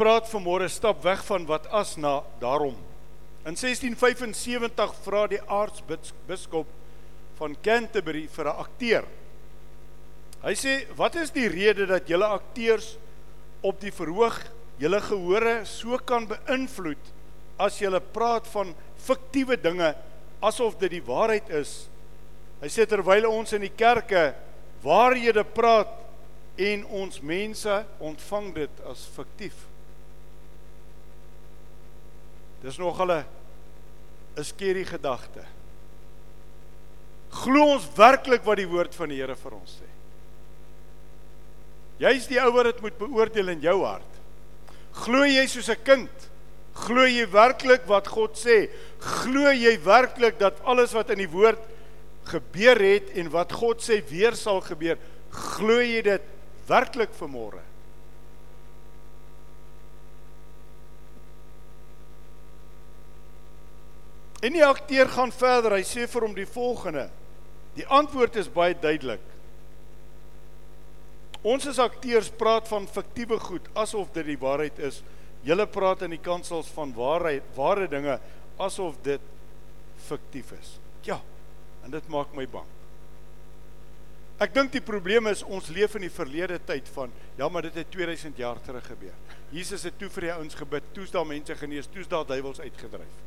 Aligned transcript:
praat 0.00 0.30
vanmôre 0.32 0.64
stap 0.72 1.02
weg 1.04 1.20
van 1.28 1.44
wat 1.44 1.66
as 1.76 1.98
na 2.00 2.22
daarom. 2.40 2.76
In 3.44 3.52
1675 3.52 4.94
vra 5.04 5.26
die 5.28 5.40
aartsbiskop 5.44 6.68
van 7.36 7.56
Canterbury 7.60 8.26
vir 8.26 8.48
'n 8.48 8.60
akteur. 8.64 9.04
Hy 10.42 10.54
sê, 10.54 10.86
"Wat 10.96 11.16
is 11.16 11.30
die 11.30 11.48
rede 11.48 11.86
dat 11.86 12.08
julle 12.08 12.24
akteurs 12.24 12.96
op 13.62 13.80
die 13.80 13.92
verhoog 13.92 14.40
julle 14.78 15.00
gehore 15.00 15.66
so 15.66 15.98
kan 15.98 16.26
beïnvloed 16.26 17.12
as 17.58 17.78
julle 17.78 18.00
praat 18.00 18.46
van 18.46 18.74
fiktiewe 18.96 19.56
dinge 19.56 19.94
asof 20.40 20.78
dit 20.78 20.90
die 20.90 21.04
waarheid 21.04 21.50
is?" 21.50 21.88
Hy 22.62 22.68
sê 22.68 22.86
terwyl 22.86 23.28
ons 23.28 23.52
in 23.52 23.60
die 23.60 23.76
kerke 23.76 24.34
waarhede 24.82 25.44
praat 25.44 25.92
en 26.56 26.86
ons 26.86 27.20
mense 27.20 27.84
ontvang 27.98 28.54
dit 28.54 28.70
as 28.86 29.06
fiktief. 29.16 29.69
Dis 32.60 32.78
nog 32.78 32.98
hulle 32.98 33.24
'n 34.36 34.44
skerry 34.44 34.84
gedagte. 34.84 35.44
Glo 37.30 37.72
ons 37.74 37.86
werklik 37.96 38.42
wat 38.44 38.56
die 38.56 38.68
woord 38.68 38.94
van 38.94 39.08
die 39.08 39.20
Here 39.20 39.36
vir 39.36 39.54
ons 39.54 39.78
sê? 39.80 39.88
Jy's 42.00 42.26
die 42.26 42.40
ou 42.40 42.50
wat 42.52 42.64
dit 42.64 42.80
moet 42.80 42.98
beoordeel 42.98 43.48
in 43.48 43.60
jou 43.60 43.84
hart. 43.84 44.20
Glo 45.04 45.24
jy 45.24 45.46
soos 45.46 45.68
'n 45.68 45.82
kind? 45.84 46.30
Glo 46.74 47.04
jy 47.06 47.26
werklik 47.26 47.86
wat 47.86 48.08
God 48.08 48.36
sê? 48.36 48.70
Glo 48.98 49.50
jy 49.52 49.78
werklik 49.84 50.38
dat 50.38 50.60
alles 50.64 50.92
wat 50.92 51.10
in 51.10 51.18
die 51.18 51.30
woord 51.30 51.60
gebeur 52.24 52.78
het 52.78 53.10
en 53.16 53.30
wat 53.30 53.52
God 53.52 53.82
sê 53.82 54.00
weer 54.08 54.36
sal 54.36 54.60
gebeur, 54.60 54.98
glo 55.30 55.80
jy 55.80 56.02
dit 56.02 56.22
werklik 56.68 57.10
vanmôre? 57.10 57.69
En 64.40 64.54
die 64.56 64.64
akteur 64.64 65.08
gaan 65.12 65.32
verder. 65.32 65.76
Hy 65.76 65.84
sê 65.84 66.06
vir 66.08 66.26
hom 66.26 66.36
die 66.36 66.48
volgende. 66.48 67.08
Die 67.76 67.86
antwoord 67.86 68.38
is 68.40 68.50
baie 68.52 68.74
duidelik. 68.74 69.22
Ons 71.40 71.66
as 71.70 71.80
akteurs 71.80 72.28
praat 72.36 72.66
van 72.68 72.88
fiktiewe 72.90 73.38
goed 73.40 73.68
asof 73.78 74.10
dit 74.16 74.26
die 74.32 74.40
waarheid 74.40 74.80
is. 74.90 75.00
Julle 75.46 75.64
praat 75.70 76.02
in 76.04 76.12
die 76.12 76.20
kansels 76.20 76.68
van 76.74 76.92
waarheid, 76.92 77.46
ware 77.56 77.86
dinge 77.88 78.18
asof 78.60 78.98
dit 79.04 79.22
fiktief 80.04 80.52
is. 80.58 80.74
Ja. 81.06 81.20
En 81.84 81.94
dit 81.94 82.12
maak 82.12 82.34
my 82.36 82.44
bang. 82.50 82.68
Ek 84.40 84.52
dink 84.56 84.72
die 84.72 84.84
probleem 84.84 85.28
is 85.28 85.42
ons 85.44 85.68
leef 85.72 85.96
in 85.98 86.06
die 86.06 86.12
verlede 86.12 86.56
tyd 86.64 86.86
van 86.94 87.12
ja, 87.36 87.48
maar 87.48 87.66
dit 87.68 87.76
het 87.76 87.90
2000 87.92 88.38
jaar 88.40 88.60
terug 88.64 88.86
gebeur. 88.88 89.16
Jesus 89.52 89.84
het 89.84 89.98
toe 90.00 90.08
vir 90.12 90.28
die 90.28 90.32
ouens 90.32 90.56
gebid, 90.56 90.86
toe's 90.96 91.12
daar 91.12 91.28
mense 91.28 91.56
genees, 91.60 91.88
toe's 91.92 92.08
daar 92.08 92.24
duiwels 92.28 92.60
uitgedryf. 92.60 93.18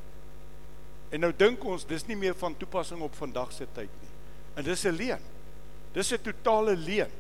En 1.14 1.22
nou 1.22 1.30
dink 1.38 1.61
ons 1.69 1.86
dis 1.86 2.08
nie 2.09 2.17
meer 2.17 2.33
van 2.39 2.56
toepassing 2.58 3.02
op 3.06 3.14
vandag 3.16 3.52
se 3.53 3.67
tyd 3.75 3.92
nie. 4.02 4.14
En 4.58 4.64
dis 4.64 4.86
'n 4.86 4.97
leuen. 4.97 5.22
Dis 5.94 6.11
'n 6.14 6.22
totale 6.22 6.75
leuen. 6.75 7.11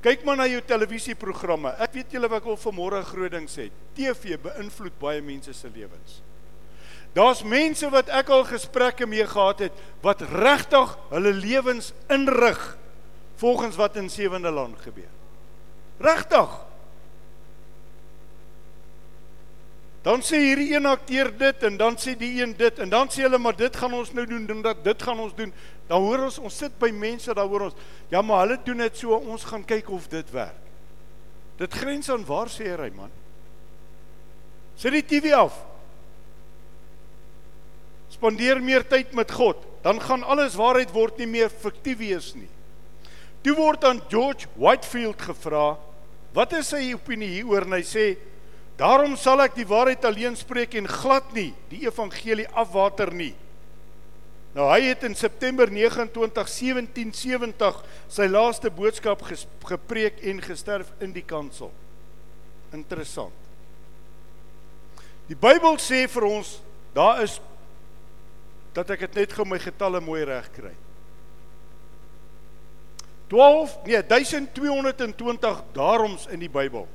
Kyk 0.00 0.24
maar 0.24 0.36
na 0.36 0.46
jou 0.46 0.60
televisieprogramme. 0.62 1.74
Ek 1.82 1.92
weet 1.92 2.12
julle 2.12 2.28
wat 2.28 2.38
ek 2.38 2.44
wil 2.44 2.56
vanmôre 2.56 3.02
groot 3.02 3.30
ding 3.30 3.48
sê. 3.50 3.70
TV 3.94 4.38
beïnvloed 4.38 4.98
baie 4.98 5.22
mense 5.22 5.52
se 5.52 5.68
lewens. 5.74 6.22
Daar's 7.12 7.42
mense 7.42 7.88
wat 7.90 8.08
ek 8.08 8.28
al 8.28 8.44
gesprekke 8.44 9.06
mee 9.06 9.26
gehad 9.26 9.58
het 9.58 9.72
wat 10.04 10.20
regtig 10.20 10.98
hulle 11.10 11.32
lewens 11.32 11.92
inrig 12.08 12.78
volgens 13.36 13.76
wat 13.76 13.96
in 13.96 14.10
Sewende 14.10 14.50
Land 14.50 14.78
gebeur. 14.78 15.10
Regtig. 15.98 16.67
Dan 20.02 20.22
sê 20.22 20.38
hierdie 20.40 20.74
een 20.76 20.86
akteur 20.86 21.32
dit 21.34 21.64
en 21.66 21.76
dan 21.76 21.96
sê 21.98 22.14
die 22.18 22.38
een 22.40 22.54
dit 22.56 22.78
en 22.78 22.90
dan 22.90 23.10
sê 23.10 23.24
hulle 23.26 23.38
maar 23.42 23.56
dit 23.58 23.76
gaan 23.76 23.94
ons 23.98 24.12
nou 24.14 24.24
doen 24.26 24.46
en 24.54 24.62
dat 24.62 24.84
dit 24.84 25.02
gaan 25.02 25.18
ons 25.20 25.34
doen. 25.34 25.52
Dan 25.88 26.04
hoor 26.04 26.28
ons 26.28 26.38
ons 26.38 26.58
sit 26.64 26.74
by 26.78 26.90
mense 26.94 27.34
daar 27.34 27.48
hoor 27.50 27.68
ons 27.68 27.78
ja 28.12 28.22
maar 28.22 28.46
hulle 28.46 28.58
doen 28.64 28.84
dit 28.86 29.00
so 29.02 29.18
ons 29.18 29.44
gaan 29.44 29.64
kyk 29.66 29.90
of 29.90 30.06
dit 30.12 30.30
werk. 30.32 30.64
Dit 31.58 31.74
grens 31.74 32.10
aan 32.14 32.26
waar 32.26 32.50
sê 32.52 32.70
hy 32.70 32.90
man? 32.94 33.10
Sit 34.78 34.94
die 34.94 35.02
TV 35.02 35.34
af. 35.34 35.56
Spandeer 38.14 38.62
meer 38.62 38.86
tyd 38.88 39.10
met 39.12 39.32
God, 39.34 39.58
dan 39.82 39.98
gaan 40.00 40.22
alles 40.22 40.56
waarheid 40.56 40.92
word 40.94 41.18
nie 41.18 41.28
meer 41.28 41.50
fiktief 41.50 41.98
wees 41.98 42.30
nie. 42.38 42.48
Toe 43.42 43.56
word 43.58 43.84
aan 43.84 44.00
George 44.10 44.46
Whitefield 44.54 45.20
gevra, 45.22 45.76
wat 46.34 46.54
is 46.54 46.70
sy 46.72 46.92
opinie 46.94 47.28
hieroor 47.34 47.66
en 47.66 47.76
hy 47.76 47.82
sê 47.86 48.06
Daarom 48.78 49.16
sal 49.18 49.42
ek 49.42 49.56
die 49.58 49.66
waarheid 49.66 50.04
alleen 50.06 50.36
spreek 50.38 50.76
en 50.78 50.86
glad 50.86 51.32
nie 51.34 51.50
die 51.72 51.82
evangelie 51.88 52.46
afwater 52.54 53.10
nie. 53.10 53.34
Nou 54.54 54.68
hy 54.70 54.80
het 54.86 55.02
in 55.06 55.16
September 55.18 55.70
29 55.70 56.30
1770 56.34 57.82
sy 58.10 58.28
laaste 58.30 58.70
boodskap 58.74 59.24
gepreek 59.66 60.22
en 60.30 60.40
gesterf 60.42 60.92
in 61.02 61.12
die 61.14 61.26
kansel. 61.26 61.72
Interessant. 62.74 63.34
Die 65.28 65.36
Bybel 65.36 65.76
sê 65.82 66.06
vir 66.08 66.28
ons 66.28 66.58
daar 66.94 67.24
is 67.24 67.36
dat 68.76 68.94
ek 68.94 69.08
dit 69.08 69.24
net 69.24 69.34
gou 69.34 69.44
my 69.48 69.58
getalle 69.60 70.00
mooi 70.00 70.22
reg 70.26 70.46
kry. 70.54 70.72
12 73.28 73.74
nee 73.84 74.00
1220 74.06 75.66
daaroms 75.74 76.30
in 76.32 76.46
die 76.46 76.52
Bybel. 76.52 76.86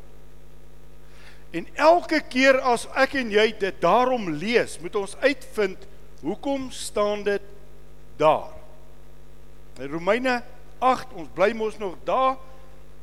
En 1.53 1.67
elke 1.77 2.17
keer 2.33 2.57
as 2.65 2.87
ek 2.97 3.13
en 3.21 3.29
jy 3.29 3.51
dit 3.61 3.81
daarom 3.81 4.31
lees, 4.41 4.79
moet 4.81 4.95
ons 4.97 5.13
uitvind 5.21 5.85
hoekom 6.23 6.71
staan 6.73 7.21
dit 7.27 7.43
daar. 8.17 8.49
In 9.77 9.91
Romeine 9.91 10.39
8, 10.81 11.13
ons 11.13 11.29
bly 11.35 11.51
mos 11.57 11.77
nog 11.77 11.99
daar, 12.07 12.39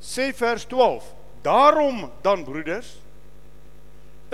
sê 0.03 0.31
vers 0.35 0.65
12: 0.67 1.07
Daarom 1.47 2.09
dan 2.25 2.43
broeders, 2.45 2.97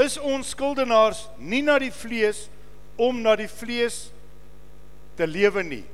is 0.01 0.17
ons 0.21 0.53
skuldenaars 0.53 1.27
nie 1.37 1.63
na 1.65 1.79
die 1.81 1.93
vlees 1.93 2.47
om 2.97 3.21
na 3.25 3.37
die 3.37 3.51
vlees 3.51 4.07
te 5.17 5.29
lewe 5.29 5.65
nie. 5.65 5.85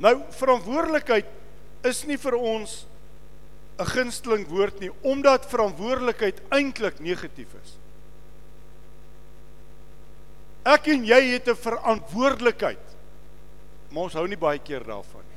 Nou 0.00 0.16
verantwoordelikheid 0.36 1.28
is 1.88 2.02
nie 2.08 2.18
vir 2.20 2.36
ons 2.36 2.82
'n 3.82 3.90
gunsteling 3.90 4.46
woord 4.46 4.80
nie 4.80 4.90
omdat 5.02 5.48
verantwoordelikheid 5.50 6.40
eintlik 6.54 7.00
negatief 7.00 7.50
is. 7.62 7.76
Ek 10.62 10.86
en 10.94 11.04
jy 11.04 11.20
het 11.34 11.48
'n 11.48 11.58
verantwoordelikheid. 11.58 12.86
Maar 13.90 14.02
ons 14.02 14.14
hou 14.14 14.26
nie 14.28 14.38
baie 14.38 14.58
keer 14.58 14.84
daarvan 14.84 15.24
nie. 15.26 15.31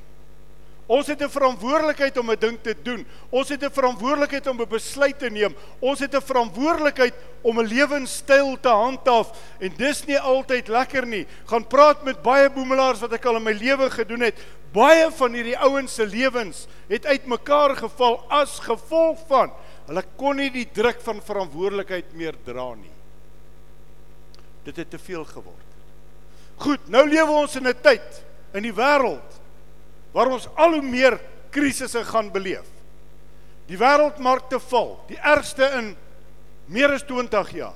Ons 0.86 1.08
het 1.08 1.22
'n 1.22 1.30
verantwoordelikheid 1.30 2.18
om 2.18 2.32
'n 2.32 2.40
ding 2.40 2.58
te 2.62 2.76
doen. 2.82 3.06
Ons 3.30 3.50
het 3.50 3.64
'n 3.64 3.72
verantwoordelikheid 3.72 4.48
om 4.48 4.62
'n 4.62 4.68
besluit 4.68 5.20
te 5.20 5.30
neem. 5.30 5.56
Ons 5.80 6.00
het 6.00 6.14
'n 6.14 6.22
verantwoordelikheid 6.22 7.14
om 7.42 7.60
'n 7.60 7.68
lewenstyl 7.68 8.58
te 8.60 8.70
handhaaf 8.70 9.32
en 9.60 9.74
dis 9.78 10.06
nie 10.06 10.20
altyd 10.20 10.68
lekker 10.68 11.06
nie. 11.06 11.28
Gaan 11.46 11.68
praat 11.68 12.04
met 12.04 12.22
baie 12.22 12.50
boemelaars 12.50 13.00
wat 13.00 13.14
ek 13.14 13.26
al 13.26 13.36
in 13.36 13.44
my 13.44 13.52
lewe 13.52 13.90
gedoen 13.90 14.22
het. 14.22 14.38
Baie 14.72 15.12
van 15.12 15.34
hierdie 15.34 15.58
ouens 15.58 15.94
se 15.94 16.06
lewens 16.06 16.68
het 16.88 17.06
uitmekaar 17.06 17.76
geval 17.76 18.26
as 18.30 18.60
gevolg 18.60 19.20
van 19.28 19.52
hulle 19.86 20.04
kon 20.16 20.36
nie 20.36 20.52
die 20.52 20.68
druk 20.72 21.02
van 21.02 21.22
verantwoordelikheid 21.22 22.14
meer 22.14 22.34
dra 22.44 22.74
nie. 22.74 22.92
Dit 24.64 24.76
het 24.76 24.90
te 24.90 25.00
veel 25.00 25.26
geword. 25.26 25.66
Goed, 26.56 26.88
nou 26.90 27.10
lewe 27.10 27.32
ons 27.32 27.56
in 27.56 27.68
'n 27.68 27.82
tyd 27.82 28.24
in 28.54 28.64
die 28.64 28.74
wêreld 28.74 29.45
waar 30.16 30.32
ons 30.32 30.48
al 30.56 30.78
hoe 30.78 30.86
meer 30.86 31.18
krisisse 31.52 32.04
gaan 32.08 32.32
beleef. 32.32 32.68
Die 33.68 33.80
wêreldmarkte 33.80 34.62
val, 34.70 34.94
die 35.10 35.20
ergste 35.20 35.68
in 35.80 35.92
meer 36.72 36.96
as 36.96 37.04
20 37.04 37.52
jaar. 37.58 37.76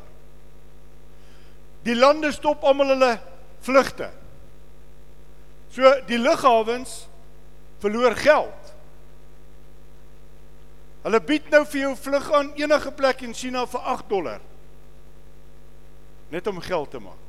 Die 1.83 1.95
lande 1.97 2.31
stop 2.35 2.63
almal 2.63 2.93
hulle 2.93 3.13
vlugte. 3.65 4.09
So 5.73 5.91
die 6.07 6.19
lughawens 6.19 7.01
verloor 7.83 8.15
geld. 8.19 8.73
Hulle 11.03 11.21
bied 11.23 11.47
nou 11.51 11.63
vir 11.67 11.85
jou 11.87 11.95
vlug 11.99 12.27
aan 12.35 12.51
enige 12.59 12.91
plek 12.95 13.23
in 13.27 13.35
China 13.35 13.65
vir 13.67 13.87
8 13.95 14.09
dollar. 14.11 14.43
Net 16.29 16.47
om 16.47 16.59
geld 16.61 16.91
te 16.91 16.99
maak. 17.03 17.28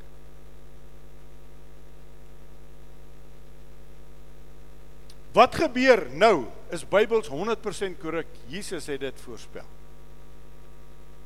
Wat 5.37 5.55
gebeur 5.55 6.07
nou? 6.11 6.49
Is 6.75 6.83
Bybels 6.87 7.31
100% 7.31 7.99
korrek? 8.03 8.31
Jesus 8.51 8.87
het 8.91 9.03
dit 9.03 9.21
voorspel. 9.25 9.67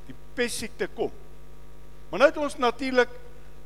Die 0.08 0.16
pessiekte 0.36 0.88
kom. 0.92 1.12
Maar 2.10 2.20
nou 2.20 2.30
het 2.30 2.40
ons 2.40 2.56
natuurlik 2.60 3.12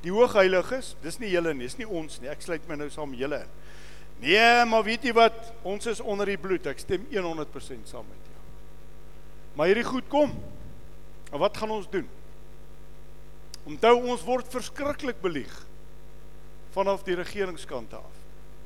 die 0.05 0.15
hoogheiliges, 0.15 0.93
dis 1.03 1.19
nie 1.19 1.33
julle 1.33 1.53
nie, 1.55 1.67
dis 1.67 1.79
nie 1.81 1.89
ons 1.89 2.21
nie. 2.23 2.31
Ek 2.31 2.45
sluit 2.45 2.67
my 2.71 2.79
nou 2.79 2.87
saam 2.93 3.17
julle 3.19 3.43
in. 3.43 3.57
Nee, 4.23 4.65
maar 4.67 4.83
weet 4.87 5.05
jy 5.07 5.15
wat? 5.15 5.53
Ons 5.67 5.87
is 5.91 6.03
onder 6.03 6.27
die 6.31 6.39
bloed. 6.39 6.67
Ek 6.71 6.81
stem 6.83 7.05
100% 7.11 7.91
saam 7.91 8.07
met 8.07 8.31
jou. 8.31 8.45
Maar 9.59 9.71
hierdie 9.71 9.87
goed 9.87 10.07
kom. 10.11 10.35
En 11.31 11.43
wat 11.43 11.59
gaan 11.59 11.75
ons 11.75 11.91
doen? 11.91 12.07
Onthou 13.69 13.95
ons 14.09 14.23
word 14.25 14.49
verskriklik 14.51 15.19
belieg 15.23 15.53
vanaf 16.73 17.03
die 17.07 17.19
regeringskant 17.19 17.93
af. 17.99 18.15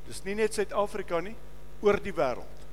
Dis 0.07 0.21
nie 0.25 0.35
net 0.37 0.55
Suid-Afrika 0.55 1.19
nie, 1.23 1.35
oor 1.83 1.99
die 2.01 2.15
wêreld. 2.15 2.65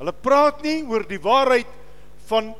Hulle 0.00 0.12
praat 0.12 0.60
nie 0.66 0.82
oor 0.84 1.06
die 1.08 1.20
waarheid 1.22 1.70
van 2.28 2.52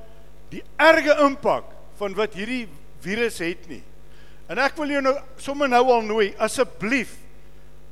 die 0.53 0.63
erge 0.81 1.19
impak 1.27 1.69
van 1.99 2.17
wat 2.17 2.37
hierdie 2.39 2.65
virus 3.05 3.41
het 3.43 3.67
nie. 3.69 3.83
En 4.47 4.61
ek 4.63 4.77
wil 4.79 4.95
jou 4.95 5.03
nou 5.03 5.15
sommer 5.43 5.69
nou 5.69 5.83
al 5.91 6.05
nooi, 6.07 6.31
asseblief, 6.39 7.17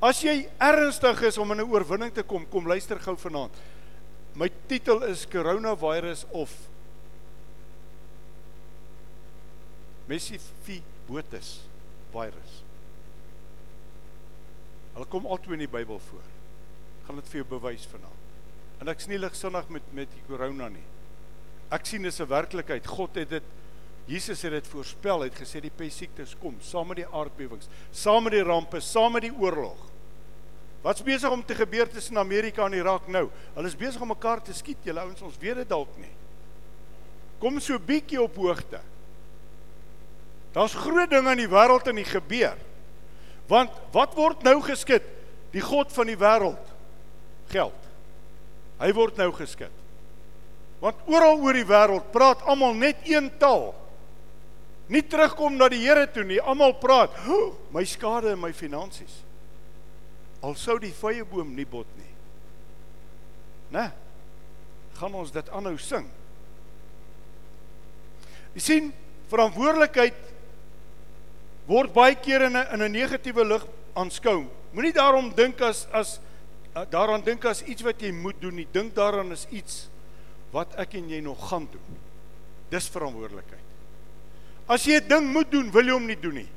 as 0.04 0.20
jy 0.22 0.44
ernstig 0.62 1.22
is 1.26 1.38
om 1.38 1.50
in 1.52 1.60
'n 1.60 1.70
oorwinning 1.70 2.12
te 2.14 2.22
kom, 2.22 2.46
kom 2.46 2.66
luister 2.66 2.98
gou 2.98 3.16
vanaand. 3.16 3.52
My 4.34 4.50
titel 4.68 5.02
is 5.02 5.26
Coronavirus 5.26 6.26
of 6.30 6.50
Messifibotus 10.06 11.60
virus. 12.12 12.62
Hulle 14.94 15.06
kom 15.06 15.26
altyd 15.26 15.52
in 15.52 15.58
die 15.58 15.70
Bybel 15.70 15.98
voor. 15.98 16.33
Gaan 17.06 17.16
dit 17.20 17.28
vir 17.32 17.42
jou 17.42 17.48
bewys 17.58 17.86
vanaand. 17.90 18.22
En 18.80 18.88
ek's 18.88 19.08
nie 19.08 19.18
ligsinnig 19.18 19.68
met 19.68 19.92
met 19.92 20.10
die 20.10 20.24
corona 20.28 20.68
nie. 20.68 20.86
Ek 21.70 21.86
sien 21.86 22.02
dis 22.02 22.20
'n 22.20 22.28
werklikheid. 22.28 22.86
God 22.86 23.14
het 23.14 23.30
dit 23.30 23.42
Jesus 24.06 24.42
het 24.42 24.52
dit 24.52 24.66
voorspel, 24.68 25.24
het 25.24 25.36
gesê 25.38 25.62
die 25.64 25.72
pessiektes 25.72 26.34
kom, 26.40 26.58
saam 26.60 26.90
met 26.92 27.00
die 27.00 27.08
aardbewings, 27.08 27.70
saam 27.90 28.26
met 28.26 28.32
die 28.36 28.44
rampe, 28.44 28.80
saam 28.80 29.16
met 29.16 29.24
die 29.24 29.32
oorlog. 29.32 29.78
Wat's 30.84 31.02
besig 31.02 31.32
om 31.32 31.44
te 31.44 31.54
gebeur 31.56 31.88
tussen 31.88 32.18
Amerika 32.20 32.66
en 32.66 32.76
Irak 32.76 33.08
nou? 33.08 33.30
Hulle 33.54 33.70
is 33.70 33.76
besig 33.76 34.02
om 34.04 34.12
mekaar 34.12 34.42
te 34.44 34.52
skiet, 34.52 34.82
julle 34.84 35.00
ouens, 35.00 35.22
ons 35.24 35.38
weet 35.40 35.62
dit 35.62 35.70
dalk 35.70 35.94
nie. 35.96 36.12
Kom 37.40 37.56
so 37.60 37.78
bietjie 37.80 38.20
op 38.20 38.36
hoogte. 38.36 38.82
Daar's 40.52 40.76
groot 40.76 41.10
dinge 41.10 41.32
in 41.32 41.40
die 41.40 41.50
wêreld 41.50 41.88
en 41.88 41.96
die 41.96 42.06
gebeur. 42.06 42.60
Want 43.48 43.72
wat 43.96 44.12
word 44.14 44.44
nou 44.44 44.58
geskit? 44.64 45.08
Die 45.56 45.64
god 45.64 45.92
van 45.96 46.12
die 46.12 46.20
wêreld. 46.20 46.73
Geld. 47.48 47.88
Hy 48.78 48.92
word 48.92 49.16
nou 49.16 49.30
geskit. 49.32 49.72
Want 50.80 50.96
oral 51.06 51.40
oor 51.40 51.56
die 51.56 51.64
wêreld 51.64 52.10
praat 52.12 52.42
almal 52.50 52.74
net 52.76 53.06
een 53.08 53.30
taal 53.38 53.72
nie 54.92 55.02
terugkom 55.08 55.56
na 55.56 55.68
die 55.72 55.80
Here 55.80 56.06
toe 56.12 56.24
nie. 56.28 56.40
Almal 56.40 56.74
praat, 56.80 57.14
oh, 57.28 57.54
"My 57.72 57.84
skade 57.84 58.30
en 58.32 58.40
my 58.40 58.52
finansies." 58.52 59.22
Al 60.42 60.54
sou 60.54 60.78
die 60.78 60.92
vyeboom 60.92 61.54
nie 61.54 61.64
bot 61.64 61.86
nie. 61.96 62.12
Né? 63.70 63.92
Gaan 64.94 65.14
ons 65.14 65.30
dit 65.30 65.48
aanhou 65.48 65.78
sing? 65.78 66.10
Jy 68.54 68.60
sien, 68.60 68.92
verantwoordelikheid 69.30 70.14
word 71.66 71.92
baie 71.94 72.14
keer 72.14 72.42
in 72.42 72.56
'n 72.56 72.66
in 72.74 72.82
'n 72.82 72.92
negatiewe 72.92 73.44
lig 73.44 73.66
aanskou. 73.96 74.46
Moenie 74.72 74.92
daarom 74.92 75.34
dink 75.34 75.60
as 75.60 75.86
as 75.92 76.20
daaraan 76.90 77.22
dink 77.22 77.44
as 77.44 77.62
iets 77.62 77.82
wat 77.86 78.00
jy 78.02 78.10
moet 78.12 78.40
doen 78.42 78.54
nie. 78.54 78.66
Dink 78.72 78.94
daaraan 78.94 79.32
as 79.32 79.46
iets 79.50 79.86
wat 80.54 80.74
ek 80.80 80.96
en 80.98 81.08
jy 81.10 81.20
nog 81.22 81.38
gaan 81.48 81.68
doen. 81.70 81.98
Dis 82.70 82.88
verantwoordelikheid. 82.90 83.62
As 84.66 84.84
jy 84.84 84.98
'n 84.98 85.08
ding 85.08 85.32
moet 85.32 85.50
doen, 85.50 85.70
wil 85.70 85.84
jy 85.84 85.92
hom 85.92 86.06
nie 86.06 86.20
doen 86.20 86.34
nie. 86.34 86.48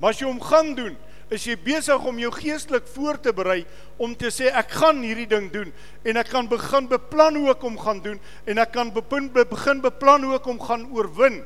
Maar 0.00 0.10
as 0.10 0.18
jy 0.18 0.26
hom 0.26 0.40
gaan 0.40 0.74
doen, 0.74 0.96
is 1.30 1.44
jy 1.44 1.56
besig 1.56 2.04
om 2.04 2.18
jou 2.18 2.30
geestelik 2.32 2.86
voor 2.94 3.20
te 3.20 3.32
berei 3.32 3.66
om 4.00 4.14
te 4.16 4.30
sê 4.32 4.48
ek 4.48 4.70
gaan 4.80 5.02
hierdie 5.02 5.28
ding 5.28 5.50
doen 5.52 5.72
en 6.04 6.16
ek 6.16 6.30
kan 6.32 6.48
begin 6.48 6.88
beplan 6.88 7.36
hoe 7.36 7.50
ek 7.50 7.60
hom 7.60 7.76
gaan 7.78 8.00
doen 8.00 8.20
en 8.46 8.58
ek 8.58 8.72
kan 8.72 8.90
begin 8.90 9.28
begin 9.32 9.82
beplan 9.84 10.24
hoe 10.24 10.34
ek 10.38 10.48
hom 10.48 10.60
gaan 10.60 10.86
oorwin. 10.92 11.44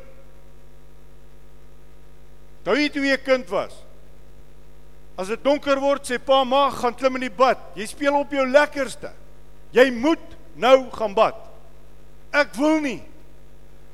Toe 2.62 2.76
jy 2.76 2.88
'n 2.94 3.24
kind 3.24 3.48
was. 3.50 3.74
As 5.16 5.28
dit 5.28 5.42
donker 5.44 5.80
word, 5.80 6.06
sê 6.08 6.18
pa, 6.18 6.42
ma, 6.44 6.70
gaan 6.70 6.94
klim 6.96 7.18
in 7.20 7.26
die 7.26 7.36
bad. 7.36 7.60
Jy 7.76 7.86
speel 7.90 8.16
op 8.16 8.32
jou 8.32 8.44
lekkerste. 8.48 9.12
Jy 9.72 9.90
moet 9.94 10.36
nou 10.56 10.90
gaan 10.94 11.14
bad. 11.16 11.36
Ek 12.32 12.54
wil 12.56 12.80
nie. 12.80 13.00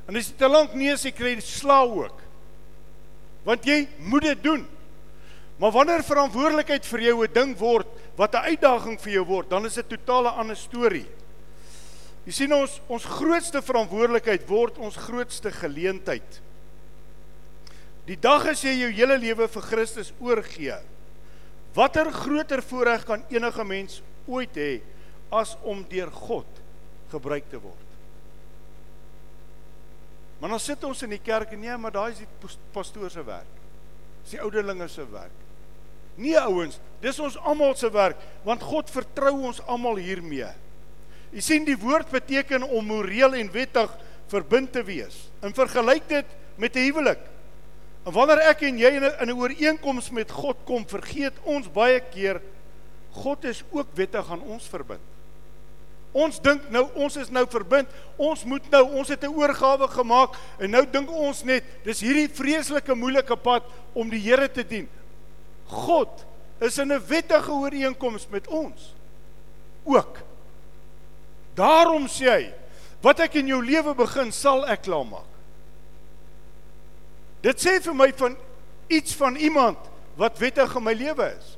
En 0.09 0.17
as 0.17 0.31
jy 0.31 0.39
te 0.41 0.49
lank 0.49 0.75
nee 0.79 0.95
sê 0.97 1.13
kry 1.15 1.35
jy 1.35 1.45
sla 1.45 1.83
ook. 1.85 2.23
Want 3.47 3.67
jy 3.67 3.83
moet 3.99 4.31
dit 4.31 4.43
doen. 4.43 4.67
Maar 5.59 5.75
wanneer 5.75 6.07
verantwoordelikheid 6.07 6.87
vir 6.87 7.01
jou 7.01 7.25
'n 7.25 7.33
ding 7.35 7.57
word 7.59 7.87
wat 8.17 8.35
'n 8.35 8.55
uitdaging 8.55 9.01
vir 9.01 9.13
jou 9.13 9.25
word, 9.25 9.51
dan 9.51 9.67
is 9.67 9.75
dit 9.75 9.85
'n 9.85 9.97
totale 9.97 10.31
ander 10.31 10.57
storie. 10.57 11.07
Jy 12.27 12.33
sien 12.33 12.53
ons 12.53 12.81
ons 12.89 13.05
grootste 13.05 13.63
verantwoordelikheid 13.63 14.49
word 14.49 14.79
ons 14.79 14.97
grootste 14.97 15.51
geleentheid. 15.51 16.41
Die 18.07 18.17
dag 18.17 18.47
as 18.47 18.63
jy 18.63 18.75
jou 18.81 18.91
hele 18.91 19.19
lewe 19.19 19.49
vir 19.49 19.63
Christus 19.63 20.13
oorgee, 20.21 20.77
watter 21.75 22.13
groter 22.13 22.63
voorreg 22.63 23.05
kan 23.05 23.25
enige 23.31 23.65
mens 23.65 24.01
ooit 24.27 24.57
hê 24.57 24.81
as 25.31 25.57
om 25.63 25.85
deur 25.89 26.11
God 26.13 26.63
gebruik 27.13 27.51
te 27.51 27.61
word? 27.61 27.87
Maar 30.39 30.55
dan 30.55 30.63
sit 30.63 30.85
ons 30.87 31.03
in 31.03 31.11
die 31.17 31.23
kerk 31.23 31.53
en 31.53 31.61
nee, 31.61 31.77
maar 31.77 31.95
daai 31.95 32.13
is 32.13 32.23
die 32.23 32.57
pastoor 32.73 33.11
se 33.11 33.25
werk. 33.27 33.55
Dis 34.23 34.37
die 34.37 34.43
ouderlinge 34.43 34.87
se 34.91 35.07
werk. 35.11 35.35
Nee 36.19 36.39
ouens, 36.39 36.79
dis 37.03 37.19
ons 37.23 37.39
almal 37.47 37.75
se 37.79 37.91
werk 37.95 38.19
want 38.47 38.63
God 38.63 38.91
vertrou 38.91 39.35
ons 39.51 39.61
almal 39.67 40.01
hiermee. 40.03 40.51
U 41.31 41.43
sien 41.45 41.67
die 41.67 41.79
woord 41.79 42.11
beteken 42.11 42.65
om 42.65 42.87
moreel 42.89 43.37
en 43.39 43.51
wettig 43.53 43.93
verbind 44.31 44.73
te 44.73 44.83
wees. 44.87 45.27
In 45.45 45.55
vergelyk 45.55 46.09
dit 46.09 46.37
met 46.57 46.77
'n 46.77 46.87
huwelik. 46.89 47.21
En 48.09 48.15
wanneer 48.17 48.41
ek 48.49 48.63
en 48.65 48.79
jy 48.81 48.89
in 48.97 49.29
'n 49.29 49.37
ooreenkoms 49.37 50.11
met 50.11 50.31
God 50.33 50.57
kom, 50.65 50.87
vergeet 50.89 51.37
ons 51.45 51.69
baie 51.69 52.01
keer 52.01 52.41
God 53.13 53.45
is 53.45 53.63
ook 53.71 53.89
wettig 53.95 54.31
aan 54.31 54.41
ons 54.41 54.65
verbind. 54.65 55.05
Ons 56.13 56.41
dink 56.41 56.71
nou 56.71 56.87
ons 56.95 57.17
is 57.17 57.29
nou 57.29 57.45
verbind. 57.51 57.89
Ons 58.17 58.45
moet 58.45 58.71
nou, 58.71 58.83
ons 58.97 59.09
het 59.09 59.25
'n 59.25 59.35
oorgawe 59.35 59.89
gemaak 59.89 60.37
en 60.59 60.71
nou 60.71 60.87
dink 60.87 61.11
ons 61.11 61.45
net 61.45 61.65
dis 61.85 62.01
hierdie 62.01 62.29
vreeslike 62.29 62.95
moeilike 62.95 63.37
pad 63.37 63.63
om 63.93 64.09
die 64.09 64.21
Here 64.21 64.49
te 64.49 64.65
dien. 64.65 64.89
God 65.67 66.25
is 66.61 66.79
in 66.79 66.93
'n 66.93 67.07
wettige 67.07 67.53
ooreenkoms 67.53 68.29
met 68.31 68.47
ons. 68.47 68.95
Ook. 69.85 70.19
Daarom 71.55 72.07
sê 72.07 72.31
hy, 72.31 72.55
wat 73.03 73.21
ek 73.21 73.35
in 73.35 73.47
jou 73.47 73.65
lewe 73.65 73.95
begin, 73.95 74.33
sal 74.33 74.67
ek 74.67 74.83
klaarmaak. 74.83 75.38
Dit 77.43 77.61
sê 77.63 77.79
vir 77.83 77.95
my 77.95 78.11
van 78.19 78.37
iets 78.89 79.15
van 79.15 79.37
iemand 79.37 79.79
wat 80.19 80.39
wettig 80.39 80.75
in 80.77 80.85
my 80.85 80.95
lewe 80.99 81.29
is. 81.39 81.55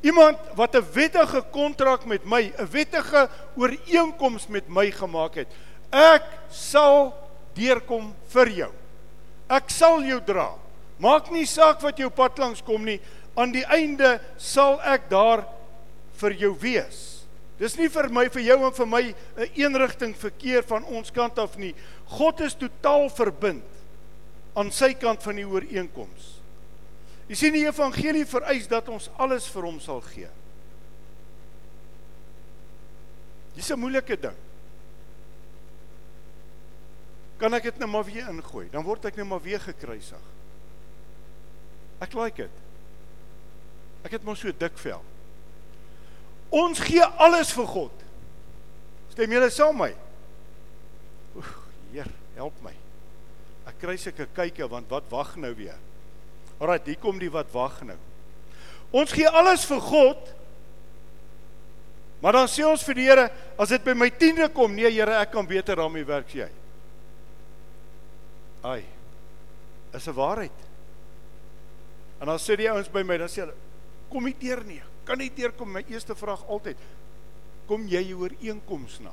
Iemand 0.00 0.38
wat 0.56 0.74
'n 0.74 0.86
wettige 0.92 1.42
kontrak 1.52 2.06
met 2.06 2.24
my, 2.24 2.52
'n 2.56 2.70
wettige 2.70 3.28
ooreenkoms 3.56 4.46
met 4.46 4.68
my 4.68 4.90
gemaak 4.90 5.34
het. 5.34 5.48
Ek 5.92 6.24
sal 6.48 7.14
deurkom 7.54 8.14
vir 8.28 8.48
jou. 8.48 8.72
Ek 9.48 9.70
sal 9.70 10.02
jou 10.02 10.20
dra. 10.24 10.54
Maak 10.96 11.30
nie 11.30 11.46
saak 11.46 11.80
wat 11.80 11.98
jou 11.98 12.10
pad 12.10 12.38
langs 12.38 12.62
kom 12.62 12.84
nie, 12.84 13.00
aan 13.34 13.52
die 13.52 13.64
einde 13.64 14.20
sal 14.36 14.80
ek 14.80 15.10
daar 15.10 15.44
vir 16.20 16.32
jou 16.32 16.56
wees. 16.60 17.26
Dis 17.58 17.76
nie 17.76 17.88
vir 17.88 18.08
my 18.08 18.28
vir 18.28 18.42
jou 18.42 18.66
en 18.66 18.72
vir 18.72 18.86
my 18.86 19.02
'n 19.02 19.14
een 19.36 19.50
eenrigting 19.54 20.16
verkeer 20.16 20.62
van 20.62 20.84
ons 20.84 21.10
kant 21.10 21.38
af 21.38 21.56
nie. 21.56 21.74
God 22.06 22.40
is 22.40 22.54
totaal 22.54 23.08
verbind 23.10 23.64
aan 24.58 24.70
sy 24.74 24.92
kant 24.98 25.22
van 25.22 25.38
die 25.38 25.46
ooreenkoms. 25.46 26.36
Jy 27.30 27.38
sien 27.38 27.54
die 27.54 27.66
evangelie 27.66 28.26
vereis 28.26 28.66
dat 28.70 28.88
ons 28.90 29.10
alles 29.22 29.46
vir 29.52 29.68
hom 29.68 29.78
sal 29.80 30.00
gee. 30.10 30.30
Dis 33.54 33.70
'n 33.70 33.78
moeilike 33.78 34.16
ding. 34.16 34.36
Kan 37.38 37.54
ek 37.54 37.62
dit 37.62 37.78
nou 37.78 37.88
maar 37.88 38.04
weer 38.04 38.28
ingooi? 38.28 38.68
Dan 38.70 38.84
word 38.84 39.04
ek 39.04 39.16
nou 39.16 39.26
maar 39.26 39.42
weer 39.42 39.60
gekruisig. 39.60 40.20
Ek 42.00 42.12
like 42.12 42.36
dit. 42.36 42.56
Ek 44.04 44.10
het 44.10 44.24
mos 44.24 44.40
so 44.40 44.52
dik 44.52 44.78
vel. 44.78 45.02
Ons 46.50 46.78
gee 46.78 47.04
alles 47.04 47.52
vir 47.52 47.66
God. 47.66 48.04
Stem 49.12 49.32
julle 49.32 49.50
saam 49.50 49.76
my? 49.76 49.94
Oeg, 51.36 51.50
Heer, 51.92 52.10
help 52.34 52.62
my. 52.62 52.74
Kry 53.80 53.96
seker 53.96 54.28
kykie 54.36 54.68
want 54.68 54.90
wat 54.92 55.08
wag 55.10 55.36
nou 55.40 55.54
weer? 55.56 55.78
Alraai, 56.60 56.80
hier 56.84 57.00
kom 57.00 57.18
die 57.18 57.30
wat 57.32 57.48
wag 57.54 57.80
nou. 57.88 57.96
Ons 58.92 59.14
gee 59.16 59.28
alles 59.28 59.64
vir 59.68 59.80
God. 59.80 60.32
Maar 62.20 62.36
dan 62.36 62.50
sê 62.52 62.66
ons 62.68 62.82
vir 62.84 62.98
die 62.98 63.06
Here, 63.08 63.28
as 63.56 63.70
dit 63.72 63.84
by 63.84 63.94
my 63.96 64.10
tiende 64.12 64.50
kom, 64.52 64.74
nee 64.76 64.90
Here, 64.92 65.14
ek 65.22 65.32
kan 65.32 65.46
beter 65.48 65.80
daarmee 65.80 66.04
werk 66.04 66.28
as 66.28 66.36
jy. 66.42 66.48
Ai. 68.60 68.84
Is 69.96 70.06
'n 70.06 70.14
waarheid. 70.14 70.58
En 72.20 72.26
dan 72.26 72.38
sê 72.38 72.56
die 72.56 72.68
ouens 72.68 72.88
by 72.92 73.02
my, 73.02 73.16
dan 73.16 73.28
sê 73.28 73.40
hulle, 73.40 73.54
kom 74.10 74.24
nie 74.24 74.36
deur 74.38 74.62
nie. 74.64 74.82
Kan 75.04 75.18
nie 75.18 75.30
deurkom 75.30 75.72
my 75.72 75.84
eerste 75.88 76.14
vraag 76.14 76.44
altyd. 76.46 76.76
Kom 77.66 77.86
jy 77.88 78.12
ooreenkoms 78.12 79.00
na? 79.00 79.12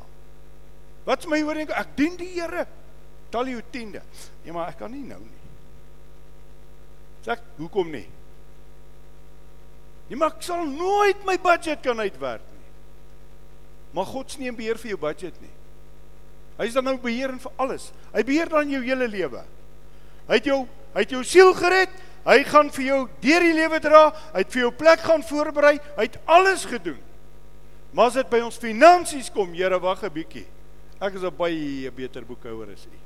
Wat's 1.06 1.26
my 1.26 1.42
ooreenkoms? 1.42 1.80
Ek 1.80 1.96
dien 1.96 2.18
die 2.18 2.34
Here. 2.36 2.68
Tel 3.30 3.52
jou 3.52 3.62
tiende. 3.72 4.02
Ja, 4.46 4.54
maar 4.54 4.72
ek 4.72 4.80
kan 4.82 4.92
nie 4.92 5.04
nou 5.04 5.20
nie. 5.20 5.44
Sê 7.26 7.34
ek, 7.36 7.44
hoekom 7.58 7.90
nie? 7.92 8.06
Nee, 10.08 10.16
maar 10.16 10.32
ek 10.38 10.46
sal 10.48 10.64
nooit 10.70 11.26
my 11.28 11.36
budget 11.44 11.84
kan 11.84 12.00
uitwerk 12.00 12.44
nie. 12.54 12.68
Maar 13.98 14.08
God 14.08 14.32
sneem 14.32 14.56
beheer 14.56 14.80
vir 14.80 14.94
jou 14.94 15.00
budget 15.02 15.36
nie. 15.44 15.52
Hy 16.58 16.68
is 16.70 16.76
dan 16.78 16.88
nou 16.88 16.96
beheer 17.02 17.36
vir 17.38 17.56
alles. 17.62 17.90
Hy 18.14 18.24
beheer 18.26 18.50
dan 18.50 18.72
jou 18.72 18.82
hele 18.86 19.08
lewe. 19.12 19.44
Hy 20.28 20.40
het 20.40 20.48
jou 20.50 20.62
hy 20.96 21.04
het 21.04 21.12
jou 21.14 21.24
siel 21.28 21.52
gered. 21.54 21.92
Hy 22.28 22.40
gaan 22.48 22.72
vir 22.74 22.86
jou 22.88 23.02
deur 23.22 23.44
die 23.46 23.56
lewe 23.56 23.80
dra. 23.84 24.08
Hy 24.34 24.42
het 24.42 24.56
vir 24.56 24.64
jou 24.64 24.72
plek 24.80 25.04
gaan 25.06 25.24
voorberei. 25.24 25.76
Hy 26.00 26.08
het 26.08 26.18
alles 26.26 26.66
gedoen. 26.68 26.98
Maar 27.94 28.10
as 28.10 28.18
dit 28.20 28.32
by 28.32 28.40
ons 28.44 28.58
finansies 28.60 29.30
kom, 29.34 29.54
Here, 29.54 29.80
wag 29.80 30.04
'n 30.04 30.14
bietjie. 30.14 30.46
Ek 31.00 31.14
is 31.14 31.24
'n 31.24 31.36
baie 31.38 31.92
beter 31.92 32.26
boekhouer 32.26 32.74
as 32.74 32.86
U. 32.86 32.98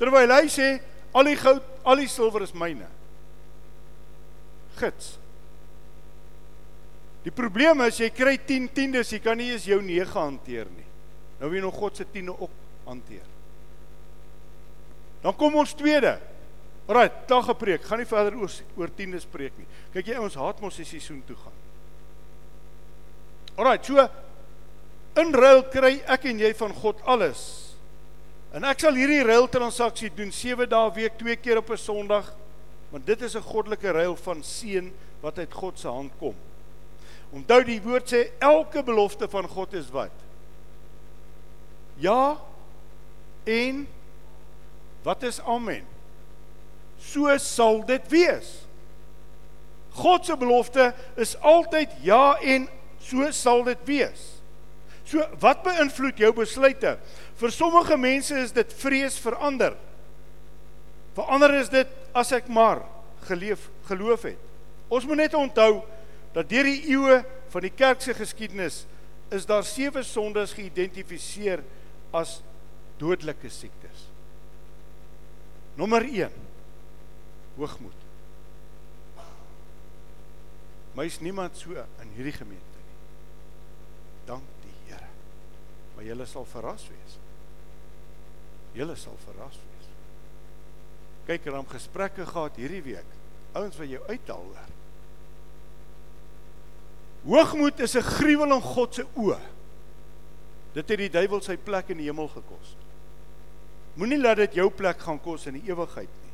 Terwyl 0.00 0.32
hy 0.32 0.46
sê 0.48 0.70
al 1.12 1.28
die 1.28 1.38
goud, 1.38 1.64
al 1.84 2.00
die 2.00 2.08
silwer 2.08 2.46
is 2.46 2.54
myne. 2.56 2.88
Gits. 4.80 5.16
Die 7.26 7.32
probleem 7.34 7.82
is 7.84 7.98
jy 8.00 8.08
kry 8.16 8.38
10 8.48 8.70
tiendes, 8.72 9.12
jy 9.12 9.20
kan 9.20 9.36
nie 9.36 9.50
eens 9.52 9.66
jou 9.68 9.80
9 9.84 10.14
hanteer 10.16 10.70
nie. 10.72 10.86
Nou 11.40 11.50
wie 11.52 11.60
nog 11.60 11.76
God 11.76 12.00
se 12.00 12.06
tiende 12.08 12.32
ook 12.32 12.52
hanteer. 12.86 13.28
Dan 15.20 15.36
kom 15.36 15.58
ons 15.60 15.76
tweede. 15.76 16.16
Alraai, 16.88 17.10
dag 17.28 17.44
gepreek. 17.46 17.84
Gaan 17.86 18.00
nie 18.02 18.08
verder 18.08 18.36
oor 18.40 18.52
oor 18.80 18.92
tiendes 18.96 19.26
preek 19.28 19.54
nie. 19.60 19.68
Kyk 19.94 20.10
jy 20.10 20.20
ons 20.20 20.36
haat 20.40 20.60
mos 20.64 20.80
die 20.80 20.88
seisoen 20.88 21.20
toe 21.28 21.36
gaan. 21.38 21.58
Alraai, 23.60 23.78
so 23.84 24.06
in 25.20 25.34
ruil 25.36 25.62
kry 25.70 25.98
ek 26.08 26.24
en 26.32 26.40
jy 26.40 26.50
van 26.56 26.74
God 26.80 27.04
alles. 27.04 27.69
En 28.50 28.64
ek 28.66 28.82
sal 28.82 28.96
hierdie 28.98 29.22
ruil 29.22 29.46
transaksie 29.48 30.10
doen 30.14 30.32
7 30.34 30.66
dae 30.70 30.92
week, 30.96 31.18
2 31.18 31.36
keer 31.36 31.60
op 31.60 31.70
'n 31.70 31.76
Sondag, 31.78 32.34
want 32.90 33.06
dit 33.06 33.22
is 33.22 33.36
'n 33.36 33.42
goddelike 33.42 33.90
ruil 33.90 34.16
van 34.16 34.42
seën 34.42 34.92
wat 35.20 35.38
uit 35.38 35.52
God 35.52 35.78
se 35.78 35.88
hand 35.88 36.12
kom. 36.18 36.34
Onthou 37.30 37.64
die 37.64 37.80
woord 37.82 38.08
sê 38.12 38.30
elke 38.38 38.82
belofte 38.82 39.28
van 39.28 39.48
God 39.48 39.72
is 39.72 39.90
wat? 39.90 40.10
Ja 41.96 42.40
en 43.44 43.86
wat 45.02 45.22
is 45.22 45.40
amen? 45.40 45.86
So 46.98 47.38
sal 47.38 47.84
dit 47.86 48.08
wees. 48.08 48.66
God 49.90 50.26
se 50.26 50.36
belofte 50.36 50.94
is 51.16 51.36
altyd 51.36 51.92
ja 52.02 52.36
en 52.40 52.68
so 52.98 53.30
sal 53.30 53.64
dit 53.64 53.78
wees. 53.84 54.29
So 55.10 55.24
wat 55.42 55.64
beïnvloed 55.66 56.20
jou 56.22 56.30
besluite? 56.36 56.94
Vir 57.40 57.54
sommige 57.54 57.96
mense 57.98 58.36
is 58.38 58.54
dit 58.54 58.74
vrees 58.78 59.16
vir 59.18 59.36
ander. 59.42 59.74
Vir 61.16 61.32
ander 61.34 61.56
is 61.58 61.70
dit 61.72 61.96
as 62.14 62.30
ek 62.36 62.46
maar 62.52 62.84
geleef 63.26 63.66
geloof 63.88 64.28
het. 64.30 64.38
Ons 64.90 65.06
moet 65.06 65.24
net 65.24 65.34
onthou 65.38 65.82
dat 66.34 66.48
deur 66.50 66.66
die 66.66 66.92
eeue 66.94 67.20
van 67.50 67.66
die 67.66 67.74
kerk 67.74 68.02
se 68.02 68.14
geskiedenis 68.14 68.84
is 69.34 69.46
daar 69.46 69.66
sewe 69.66 70.02
sondes 70.06 70.54
geïdentifiseer 70.54 71.62
as 72.14 72.38
dodelike 72.98 73.50
siektes. 73.50 74.06
Nommer 75.78 76.06
1. 76.06 76.30
Hoogmoed. 77.56 77.96
Is 81.00 81.16
niemand 81.24 81.56
so 81.56 81.72
in 81.72 82.10
hierdie 82.12 82.34
gemeente 82.34 82.80
nie. 82.84 82.98
Dank 84.28 84.44
die 84.60 84.74
Here. 84.90 85.06
Maar 86.00 86.08
julle 86.08 86.24
sal 86.24 86.46
verras 86.48 86.86
wees. 86.88 87.14
Julle 88.72 88.94
sal 88.96 89.18
verras 89.20 89.56
wees. 89.60 89.88
Kyk, 91.26 91.44
er 91.44 91.58
het 91.58 91.74
gesprekke 91.74 92.24
gehad 92.24 92.56
hierdie 92.56 92.80
week. 92.86 93.10
Ouens 93.52 93.76
wat 93.76 93.90
jou 93.90 94.00
uithaal 94.08 94.46
hoor. 94.46 94.70
Hoogmoed 97.26 97.82
is 97.84 97.96
'n 98.00 98.06
gruwel 98.16 98.54
in 98.54 98.62
God 98.62 98.94
se 98.94 99.04
oë. 99.14 99.40
Dit 100.72 100.88
het 100.88 100.98
die 100.98 101.10
duiwel 101.10 101.42
sy 101.42 101.56
plek 101.56 101.90
in 101.90 101.98
die 101.98 102.08
hemel 102.08 102.28
gekos. 102.28 102.76
Moenie 103.94 104.18
laat 104.18 104.36
dit 104.36 104.54
jou 104.54 104.70
plek 104.70 104.98
gaan 105.00 105.20
kos 105.20 105.46
in 105.46 105.60
die 105.60 105.68
ewigheid 105.68 106.08
nie. 106.22 106.32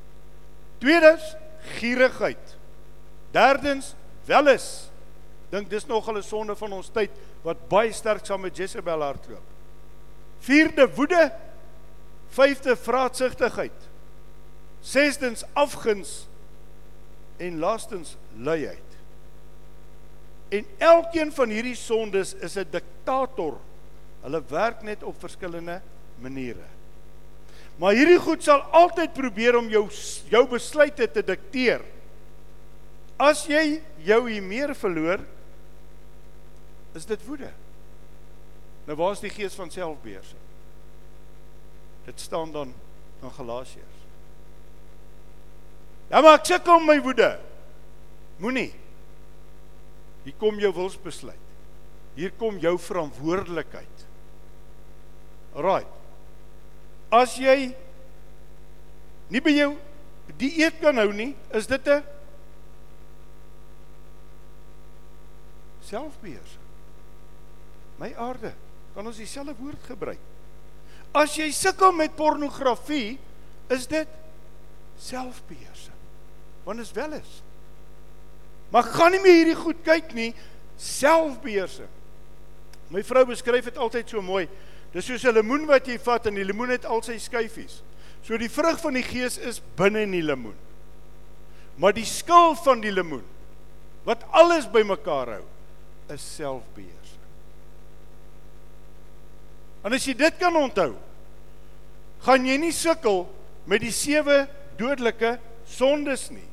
Tweedens, 0.78 1.35
gierigheid. 1.80 2.56
Derdens, 3.32 3.96
welis. 4.26 4.90
Dink 5.50 5.68
dis 5.70 5.87
nog 5.87 6.08
'n 6.08 6.23
sonde 6.23 6.54
van 6.54 6.73
ons 6.73 6.88
tyd 6.88 7.11
wat 7.42 7.68
baie 7.68 7.92
sterk 7.92 8.25
saam 8.25 8.40
met 8.40 8.56
Jezebel 8.56 9.02
hardloop. 9.02 9.56
Vierde, 10.47 10.87
woede. 10.95 11.33
Vyfde, 12.37 12.76
vraatsugtigheid. 12.76 13.88
Sestens, 14.81 15.43
afguns 15.53 16.26
en 17.43 17.59
laastens, 17.59 18.15
luiheid. 18.38 18.83
En 20.49 20.67
elkeen 20.79 21.33
van 21.35 21.50
hierdie 21.50 21.75
sondes 21.75 22.35
is 22.35 22.55
'n 22.57 22.69
diktator. 22.71 23.59
Hulle 24.23 24.43
werk 24.49 24.83
net 24.83 25.03
op 25.03 25.19
verskillende 25.21 25.81
maniere. 26.19 26.69
Maar 27.76 27.93
hierdie 27.93 28.19
goed 28.19 28.43
sal 28.43 28.61
altyd 28.61 29.12
probeer 29.12 29.57
om 29.57 29.69
jou 29.69 29.88
jou 30.29 30.47
besluite 30.49 31.11
te 31.11 31.23
dikteer. 31.23 31.83
As 33.17 33.47
jy 33.47 33.83
jou 33.97 34.31
hier 34.31 34.43
meer 34.43 34.75
verloor, 34.75 35.21
is 36.95 37.05
dit 37.05 37.26
woede. 37.26 37.53
Nou 38.87 38.97
waar 38.97 39.12
is 39.16 39.23
die 39.25 39.33
gees 39.35 39.55
van 39.59 39.71
selfbeheersing? 39.71 40.43
Dit 42.07 42.21
staan 42.21 42.52
dan 42.55 42.75
in 43.23 43.31
Galasiërs. 43.31 44.02
Ja 46.11 46.21
maar 46.23 46.38
ek 46.38 46.47
sukkel 46.47 46.78
met 46.81 46.97
my 46.97 47.02
woede. 47.02 47.31
Moenie 48.38 48.71
Hier 50.26 50.35
kom 50.43 50.59
jou 50.59 50.73
wilsbesluit. 50.75 51.43
Hier 52.19 52.33
kom 52.35 52.57
jou 52.59 52.73
verantwoordelikheid. 52.83 54.07
Alraai. 55.55 55.85
As 57.14 57.37
jy 57.38 57.71
nie 59.31 59.43
by 59.43 59.52
jou 59.55 59.69
die 60.40 60.50
eet 60.64 60.81
kan 60.83 60.99
hou 60.99 61.12
nie, 61.14 61.37
is 61.55 61.69
dit 61.71 61.87
'n 61.87 62.02
selfbeheersing. 65.87 66.66
My 67.99 68.12
aarde, 68.19 68.52
kan 68.97 69.07
ons 69.07 69.21
dieselfde 69.21 69.53
woord 69.61 69.83
gebruik? 69.85 70.23
As 71.17 71.35
jy 71.37 71.50
sukkel 71.55 71.93
met 71.97 72.17
pornografie, 72.17 73.19
is 73.73 73.85
dit 73.91 74.09
selfbeheersing. 75.00 75.97
Want 76.65 76.81
dit 76.81 76.88
is 76.88 76.97
wel 76.97 77.19
is. 77.19 77.35
Maar 78.73 78.88
gaan 78.97 79.12
nie 79.15 79.21
meer 79.23 79.38
hierdie 79.43 79.59
goed 79.59 79.85
kyk 79.87 80.15
nie, 80.17 80.31
selfbeheersing. 80.81 81.93
My 82.93 83.03
vrou 83.05 83.25
beskryf 83.29 83.69
dit 83.69 83.79
altyd 83.83 84.11
so 84.11 84.23
mooi. 84.25 84.47
Dis 84.95 85.07
soos 85.07 85.25
'n 85.25 85.35
lemoen 85.35 85.67
wat 85.67 85.87
jy 85.87 85.99
vat 85.99 86.26
en 86.26 86.35
die 86.35 86.45
lemoen 86.45 86.71
het 86.71 86.87
al 86.87 87.03
sy 87.03 87.19
skyfies. 87.19 87.83
So 88.23 88.38
die 88.38 88.50
vrug 88.50 88.81
van 88.81 88.95
die 88.95 89.03
gees 89.03 89.38
is 89.38 89.61
binne 89.76 90.03
in 90.03 90.11
die 90.11 90.23
lemoen. 90.23 90.57
Maar 91.76 91.93
die 91.93 92.05
skil 92.05 92.55
van 92.65 92.81
die 92.81 92.93
lemoen 92.93 93.25
wat 94.05 94.23
alles 94.31 94.71
bymekaar 94.71 95.26
hou, 95.26 95.45
is 96.09 96.23
selfbeheersing. 96.37 96.96
En 99.87 99.95
as 99.95 100.07
jy 100.07 100.16
dit 100.19 100.38
kan 100.40 100.57
onthou, 100.59 100.97
gaan 102.26 102.47
jy 102.49 102.57
nie 102.59 102.75
sukkel 102.75 103.23
met 103.71 103.85
die 103.85 103.95
sewe 103.95 104.45
dodelike 104.81 105.37
sondes 105.71 106.26
nie. 106.35 106.47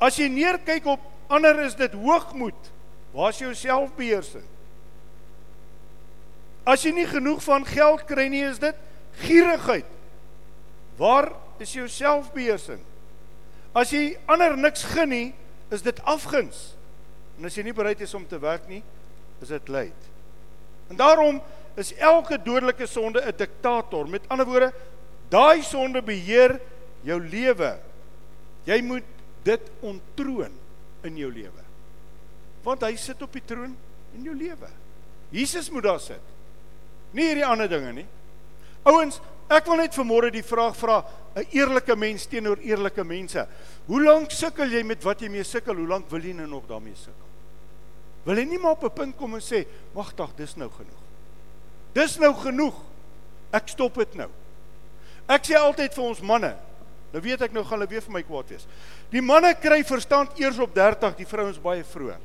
As 0.00 0.16
jy 0.16 0.30
neerkyk 0.32 0.88
op 0.88 1.02
ander 1.32 1.60
is 1.64 1.76
dit 1.76 1.92
hoogmoed. 2.00 2.70
Waar 3.14 3.30
is 3.34 3.42
jou 3.42 3.52
selfbeheersing? 3.54 4.46
As 6.64 6.82
jy 6.82 6.94
nie 6.96 7.06
genoeg 7.06 7.42
van 7.44 7.66
geld 7.68 8.06
kry 8.08 8.26
nie, 8.32 8.42
is 8.48 8.58
dit 8.62 8.78
gierigheid. 9.20 9.88
Waar 10.98 11.30
is 11.62 11.74
jou 11.76 11.84
selfbeheersing? 11.90 12.80
As 13.76 13.92
jy 13.92 14.14
ander 14.30 14.56
niks 14.56 14.86
gun 14.88 15.12
nie, 15.12 15.28
is 15.74 15.84
dit 15.84 16.00
afguns. 16.08 16.72
En 17.36 17.46
as 17.48 17.58
jy 17.58 17.66
nie 17.66 17.76
bereid 17.76 18.00
is 18.04 18.14
om 18.16 18.24
te 18.26 18.40
werk 18.40 18.66
nie, 18.70 18.80
is 19.44 19.52
dit 19.52 19.70
lyd. 19.72 20.10
En 20.88 20.98
daarom 20.98 21.42
is 21.76 21.94
elke 21.98 22.38
dodelike 22.38 22.86
sonde 22.86 23.20
'n 23.20 23.36
diktator. 23.36 24.08
Met 24.08 24.28
ander 24.28 24.46
woorde, 24.46 24.72
daai 25.28 25.62
sonde 25.62 26.02
beheer 26.02 26.60
jou 27.02 27.20
lewe. 27.20 27.78
Jy 28.64 28.80
moet 28.82 29.04
dit 29.42 29.70
ontroon 29.80 30.52
in 31.02 31.16
jou 31.16 31.32
lewe. 31.32 31.64
Want 32.62 32.82
hy 32.82 32.96
sit 32.96 33.22
op 33.22 33.32
die 33.32 33.44
troon 33.44 33.76
in 34.14 34.22
jou 34.22 34.34
lewe. 34.34 34.70
Jesus 35.34 35.70
moet 35.70 35.82
daar 35.82 36.00
sit. 36.00 36.22
Nie 37.12 37.28
hierdie 37.30 37.46
ander 37.46 37.68
dinge 37.68 37.92
nie. 37.92 38.06
Ouens, 38.84 39.20
ek 39.48 39.66
wil 39.66 39.76
net 39.76 39.96
vanmôre 39.96 40.30
die 40.30 40.44
vraag 40.44 40.76
vra, 40.76 41.04
'n 41.36 41.46
eerlike 41.50 41.96
mens 41.96 42.26
teenoor 42.26 42.58
eerlike 42.58 43.04
mense. 43.04 43.46
Hoe 43.86 44.02
lank 44.02 44.30
sukkel 44.30 44.70
jy 44.70 44.82
met 44.82 45.02
wat 45.02 45.20
jy 45.20 45.28
mee 45.28 45.44
sukkel? 45.44 45.74
Hoe 45.74 45.88
lank 45.88 46.10
wil 46.10 46.20
jy 46.20 46.32
nou 46.32 46.46
nog 46.46 46.66
daarmee 46.66 46.94
sukkel? 46.94 47.28
Wil 48.24 48.36
jy 48.36 48.44
nie 48.44 48.58
maar 48.58 48.72
op 48.72 48.84
'n 48.84 48.90
punt 48.90 49.16
kom 49.16 49.34
en 49.34 49.40
sê, 49.40 49.66
"Wag 49.92 50.14
tog, 50.14 50.34
dis 50.36 50.56
nou 50.56 50.70
genoeg." 50.70 51.03
Dis 51.94 52.18
nou 52.18 52.32
genoeg. 52.42 52.76
Ek 53.54 53.70
stop 53.70 54.00
dit 54.02 54.16
nou. 54.18 54.28
Ek 55.30 55.46
sê 55.46 55.56
altyd 55.56 55.94
vir 55.94 56.04
ons 56.04 56.20
manne, 56.26 56.50
nou 57.14 57.20
weet 57.24 57.46
ek 57.46 57.54
nou 57.54 57.62
gaan 57.64 57.78
hulle 57.78 57.88
weer 57.88 58.02
vir 58.04 58.12
my 58.12 58.22
kwaad 58.26 58.50
wees. 58.52 58.66
Die 59.12 59.22
manne 59.24 59.54
kry 59.56 59.80
verstand 59.86 60.36
eers 60.42 60.58
op 60.60 60.74
30, 60.76 61.14
die 61.16 61.28
vrouens 61.28 61.60
baie 61.62 61.84
vroeër. 61.86 62.20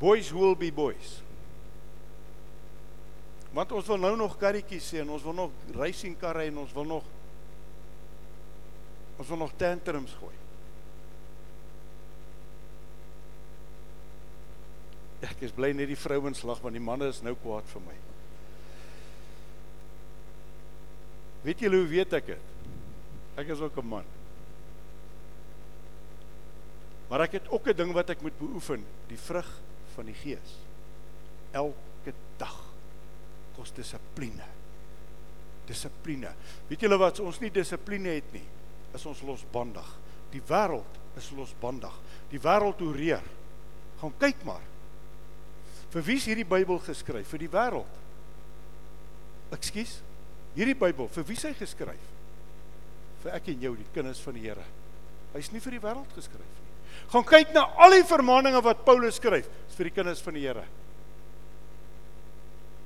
Boys 0.00 0.32
will 0.32 0.56
be 0.58 0.72
boys. 0.72 1.18
Want 3.52 3.72
ons 3.76 3.86
wil 3.90 4.00
nou 4.00 4.14
nog 4.16 4.38
karretjies 4.40 4.88
sien, 4.94 5.08
ons 5.10 5.22
wil 5.26 5.36
nog 5.36 5.74
racing 5.76 6.16
karre 6.18 6.46
en 6.48 6.62
ons 6.64 6.74
wil 6.74 6.86
nog 6.96 7.16
ons 9.20 9.28
wil 9.28 9.42
nog 9.42 9.50
tantrums 9.60 10.14
gooi. 10.16 10.32
Ek 15.20 15.42
is 15.44 15.52
bly 15.52 15.72
net 15.76 15.90
die 15.90 15.98
vrouens 15.98 16.42
lag 16.48 16.62
want 16.64 16.76
die 16.76 16.84
manne 16.84 17.10
is 17.12 17.20
nou 17.24 17.34
kwaad 17.42 17.66
vir 17.72 17.82
my. 17.84 17.96
Weet 21.44 21.64
julle 21.64 21.80
hoe 21.80 21.88
weet 21.88 22.16
ek 22.20 22.32
dit? 22.34 22.48
Ek 23.40 23.52
is 23.52 23.60
ook 23.60 23.76
'n 23.78 23.86
man. 23.86 24.04
Maar 27.08 27.20
ek 27.26 27.32
het 27.32 27.50
ook 27.50 27.66
'n 27.68 27.76
ding 27.76 27.92
wat 27.92 28.10
ek 28.10 28.22
moet 28.22 28.38
beoefen, 28.38 28.84
die 29.08 29.18
vrug 29.18 29.48
van 29.94 30.06
die 30.06 30.14
gees. 30.14 30.56
Elke 31.52 32.14
dag 32.36 32.72
kos 33.56 33.72
dissipline. 33.72 34.46
Dissipline. 35.66 36.34
Weet 36.68 36.80
julle 36.80 36.98
wat 36.98 37.20
ons 37.20 37.40
nie 37.40 37.50
dissipline 37.50 38.08
het 38.08 38.32
nie, 38.32 38.46
is 38.94 39.06
ons 39.06 39.22
losbandig. 39.22 39.98
Die 40.30 40.42
wêreld 40.46 40.98
is 41.16 41.30
losbandig. 41.30 41.94
Die 42.30 42.40
wêreld 42.40 42.80
oreer. 42.80 43.22
Gaan 44.00 44.14
kyk 44.18 44.44
maar. 44.44 44.69
Vir 45.90 46.06
wie 46.06 46.18
is 46.20 46.26
hierdie 46.28 46.46
Bybel 46.46 46.78
geskryf? 46.84 47.26
Vir 47.32 47.42
die 47.42 47.50
wêreld. 47.50 47.98
Ekskuus. 49.56 49.96
Hierdie 50.54 50.76
Bybel, 50.78 51.08
vir 51.10 51.26
wie 51.26 51.38
is 51.38 51.46
hy 51.46 51.52
geskryf? 51.58 52.10
Vir 53.22 53.34
ek 53.36 53.50
en 53.52 53.64
jou, 53.66 53.74
die 53.78 53.86
kinders 53.94 54.20
van 54.22 54.36
die 54.38 54.44
Here. 54.46 54.66
Hy's 55.34 55.50
nie 55.54 55.62
vir 55.62 55.76
die 55.76 55.82
wêreld 55.82 56.16
geskryf 56.16 56.46
nie. 56.46 56.68
Gaan 57.10 57.26
kyk 57.26 57.52
na 57.54 57.66
al 57.82 57.94
die 57.94 58.06
vermaninge 58.06 58.62
wat 58.64 58.84
Paulus 58.86 59.18
skryf, 59.20 59.46
is 59.68 59.76
vir 59.78 59.90
die 59.90 59.94
kinders 59.94 60.22
van 60.22 60.38
die 60.38 60.46
Here. 60.46 60.64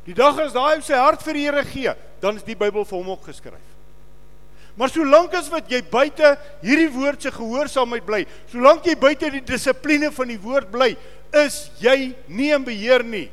Die 0.05 0.17
dag 0.17 0.37
as 0.43 0.53
daai 0.53 0.77
op 0.77 0.85
sy 0.85 0.99
hart 1.01 1.25
vir 1.25 1.39
die 1.39 1.47
Here 1.47 1.65
gee, 1.69 1.95
dan 2.21 2.41
is 2.41 2.45
die 2.45 2.57
Bybel 2.59 2.85
vir 2.85 2.99
hom 2.99 3.15
ook 3.15 3.29
geskryf. 3.31 3.74
Maar 4.75 4.91
solank 4.91 5.35
as 5.39 5.49
wat 5.53 5.71
jy 5.71 5.81
buite 5.87 6.35
hierdie 6.65 6.91
woord 6.91 7.23
se 7.23 7.31
gehoorsaamheid 7.31 8.07
bly, 8.07 8.23
solank 8.51 8.87
jy 8.89 8.97
buite 8.99 9.31
die 9.31 9.45
dissipline 9.47 10.11
van 10.15 10.33
die 10.33 10.41
woord 10.43 10.73
bly, 10.73 10.95
is 11.35 11.69
jy 11.83 12.15
nie 12.27 12.51
in 12.55 12.65
beheer 12.67 13.05
nie. 13.07 13.29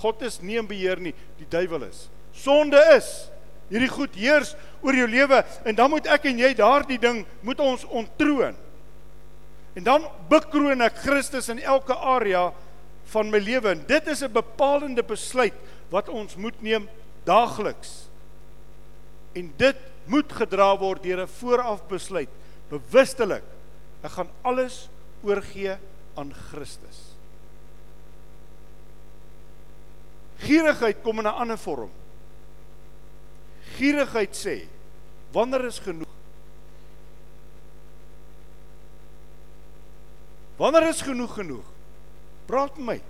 God 0.00 0.22
is 0.24 0.38
nie 0.40 0.56
in 0.60 0.68
beheer 0.68 1.00
nie, 1.02 1.12
die 1.40 1.48
duiwel 1.50 1.88
is. 1.88 2.06
Sonde 2.36 2.80
is. 2.94 3.28
Hierdie 3.68 3.90
goed 3.92 4.14
heers 4.16 4.54
oor 4.80 4.96
jou 4.96 5.08
lewe 5.10 5.42
en 5.68 5.76
dan 5.76 5.90
moet 5.92 6.06
ek 6.08 6.30
en 6.30 6.40
jy 6.40 6.54
daardie 6.56 7.00
ding 7.02 7.20
moet 7.44 7.60
ons 7.60 7.84
ontroon. 7.84 8.56
En 9.76 9.84
dan 9.84 10.06
bekroon 10.30 10.80
ek 10.86 11.02
Christus 11.04 11.50
in 11.52 11.60
elke 11.60 11.92
area 11.92 12.46
van 13.12 13.28
my 13.32 13.40
lewe 13.42 13.74
en 13.74 13.84
dit 13.86 14.08
is 14.08 14.22
'n 14.24 14.32
bepalende 14.32 15.02
besluit 15.02 15.54
wat 15.90 16.08
ons 16.08 16.36
moet 16.36 16.56
neem 16.62 16.88
daagliks. 17.24 18.08
En 19.34 19.52
dit 19.56 19.76
moet 20.08 20.32
gedra 20.32 20.72
word 20.78 21.02
deur 21.02 21.22
'n 21.22 21.34
vooraf 21.40 21.86
besluit, 21.88 22.30
bewustelik. 22.70 23.44
Ek 24.02 24.10
gaan 24.10 24.30
alles 24.42 24.88
oorgee 25.22 25.76
aan 26.14 26.32
Christus. 26.32 27.14
Gierigheid 30.38 31.02
kom 31.02 31.18
in 31.18 31.26
'n 31.26 31.34
ander 31.34 31.58
vorm. 31.58 31.90
Gierigheid 33.76 34.34
sê: 34.36 34.68
Wanneer 35.32 35.64
is 35.64 35.78
genoeg? 35.78 36.08
Wanneer 40.56 40.88
is 40.88 41.02
genoeg 41.02 41.34
genoeg? 41.34 41.64
Praat 42.46 42.76
met 42.76 42.86
my. 42.86 43.02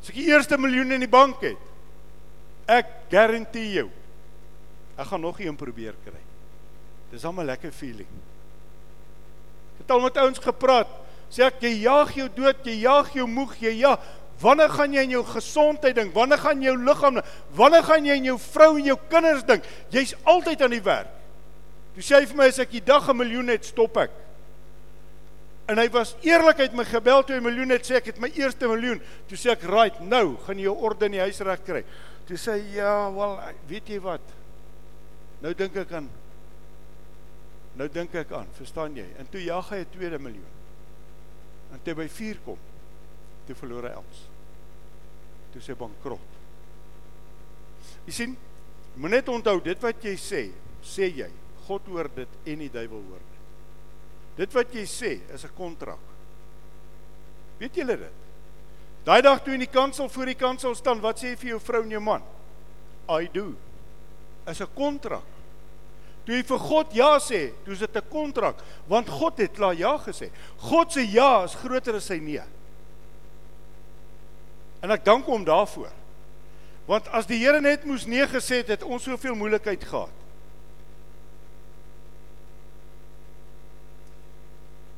As 0.00 0.08
ek 0.08 0.14
die 0.14 0.30
eerste 0.30 0.58
miljoen 0.58 0.92
in 0.96 1.04
die 1.04 1.10
bank 1.10 1.40
het, 1.42 1.58
ek 2.66 2.86
garandeer 3.10 3.72
jou, 3.74 3.90
ek 4.96 5.06
gaan 5.06 5.20
nog 5.20 5.40
een 5.40 5.56
probeer 5.56 5.94
kry. 6.04 6.22
Dis 7.10 7.24
al 7.24 7.32
'n 7.32 7.44
lekker 7.44 7.72
feeling. 7.72 8.08
Ek 9.76 9.82
het 9.82 9.90
al 9.90 10.00
met 10.00 10.16
ouens 10.16 10.38
gepraat, 10.38 10.88
sê 11.30 11.44
ek 11.44 11.60
jy 11.60 11.82
jaag 11.84 12.14
jou 12.14 12.28
dood, 12.34 12.64
jy 12.64 12.80
jaag 12.80 13.12
jou 13.12 13.26
moeg, 13.26 13.56
jy 13.60 13.70
ja, 13.78 13.98
wanneer 14.40 14.70
gaan 14.70 14.92
jy 14.92 15.02
aan 15.02 15.10
jou 15.10 15.24
gesondheid 15.24 15.94
dink? 15.94 16.14
Wanneer 16.14 16.38
gaan 16.38 16.62
jou 16.62 16.76
liggaam? 16.76 17.20
Wanneer 17.54 17.82
gaan 17.82 18.04
jy 18.04 18.16
aan 18.16 18.24
jou 18.24 18.38
vrou 18.38 18.76
en 18.78 18.84
jou 18.84 18.98
kinders 19.08 19.44
dink? 19.44 19.64
Jy's 19.90 20.14
altyd 20.24 20.62
aan 20.62 20.70
die 20.70 20.82
werk. 20.82 21.08
Toe 21.94 22.02
sê 22.02 22.20
hy 22.20 22.26
vir 22.26 22.36
my 22.36 22.46
as 22.46 22.58
ek 22.58 22.70
die 22.70 22.84
dag 22.84 23.08
'n 23.08 23.16
miljoen 23.16 23.48
het, 23.48 23.64
stop 23.64 23.96
ek. 23.96 24.10
En 25.66 25.78
hy 25.78 25.88
was 25.90 26.14
eerlikheid 26.22 26.74
my 26.74 26.84
gebel 26.84 27.24
toe 27.24 27.34
hy 27.34 27.42
miljoen 27.42 27.70
het 27.70 27.86
sê 27.88 27.96
ek 27.96 28.06
het 28.12 28.20
my 28.20 28.28
eerste 28.38 28.68
miljoen. 28.68 29.00
Toe 29.28 29.36
sê 29.36 29.50
ek, 29.50 29.62
"Right, 29.62 30.00
nou 30.00 30.36
gaan 30.46 30.58
jy 30.58 30.64
jou 30.64 30.76
orde 30.76 31.06
in 31.06 31.12
die 31.12 31.20
huis 31.20 31.40
reg 31.40 31.64
kry." 31.64 31.84
Toe 32.26 32.36
sê 32.36 32.52
hy, 32.52 32.76
"Ja, 32.76 33.10
wel, 33.10 33.40
weet 33.66 33.88
jy 33.88 34.00
wat? 34.00 34.20
Nou 35.46 35.54
dink 35.54 35.76
ek 35.78 35.92
aan 35.94 36.08
Nou 37.76 37.86
dink 37.92 38.14
ek 38.16 38.30
aan, 38.32 38.48
verstaan 38.56 38.94
jy? 38.96 39.04
En 39.20 39.28
toe 39.28 39.42
jag 39.44 39.68
hy 39.68 39.82
'n 39.84 39.90
tweede 39.92 40.18
miljoen. 40.18 40.54
En 41.72 41.82
toe 41.82 41.94
by 41.94 42.08
4 42.08 42.38
kom, 42.44 42.58
toe 43.46 43.54
verloor 43.54 43.84
hy 43.84 43.92
alles. 43.92 44.20
Toe 45.52 45.60
sê 45.60 45.76
bankrot. 45.76 46.30
Jy 48.06 48.12
sien, 48.12 48.36
moet 48.94 49.10
net 49.10 49.28
onthou 49.28 49.60
dit 49.60 49.82
wat 49.82 50.02
jy 50.02 50.16
sê, 50.16 50.52
sê 50.82 51.10
jy. 51.12 51.30
God 51.66 51.86
hoor 51.86 52.08
dit 52.14 52.28
en 52.46 52.58
die 52.58 52.70
duiwel 52.70 53.02
hoor 53.10 53.18
dit. 53.18 53.40
Dit 54.36 54.52
wat 54.52 54.72
jy 54.72 54.86
sê 54.86 55.20
is 55.34 55.44
'n 55.44 55.54
kontrak. 55.54 56.00
Weet 57.58 57.74
julle 57.74 57.96
dit? 57.96 58.12
Daai 59.04 59.22
dag 59.22 59.44
toe 59.44 59.52
in 59.52 59.60
die 59.60 59.70
kansel 59.70 60.08
voor 60.08 60.26
die 60.26 60.34
kansel 60.34 60.74
staan, 60.74 61.00
wat 61.00 61.18
sê 61.18 61.28
jy 61.28 61.36
vir 61.36 61.48
jou 61.48 61.60
vrou 61.60 61.82
en 61.82 61.90
jou 61.90 62.00
man? 62.00 62.22
I 63.08 63.28
do. 63.32 63.54
Is 64.46 64.60
'n 64.60 64.74
kontrak. 64.74 65.24
Toe 66.26 66.34
jy 66.34 66.42
vir 66.42 66.58
God 66.58 66.94
ja 66.94 67.18
sê, 67.22 67.52
toe 67.64 67.72
is 67.72 67.78
dit 67.78 67.96
'n 67.96 68.08
kontrak, 68.10 68.56
want 68.88 69.08
God 69.08 69.38
het 69.38 69.52
klaar 69.52 69.74
ja 69.74 69.96
gesê. 69.98 70.30
God 70.58 70.92
se 70.92 71.06
ja 71.06 71.44
is 71.44 71.54
groter 71.54 71.94
as 71.94 72.06
sy 72.06 72.18
nee. 72.18 72.42
En 74.82 74.90
ek 74.90 75.04
dank 75.04 75.24
hom 75.26 75.44
daarvoor. 75.44 75.92
Want 76.86 77.08
as 77.08 77.26
die 77.26 77.38
Here 77.38 77.60
net 77.60 77.84
moes 77.84 78.06
nee 78.06 78.26
gesê 78.26 78.62
het, 78.62 78.68
het 78.68 78.82
ons 78.82 79.02
soveel 79.02 79.34
moeilikheid 79.34 79.84
gehad. 79.84 80.14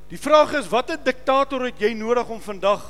Die 0.08 0.18
vraag 0.18 0.54
is 0.56 0.68
watter 0.72 0.96
diktator 0.96 1.66
het 1.66 1.80
jy 1.80 1.92
nodig 1.92 2.28
om 2.28 2.40
vandag 2.40 2.84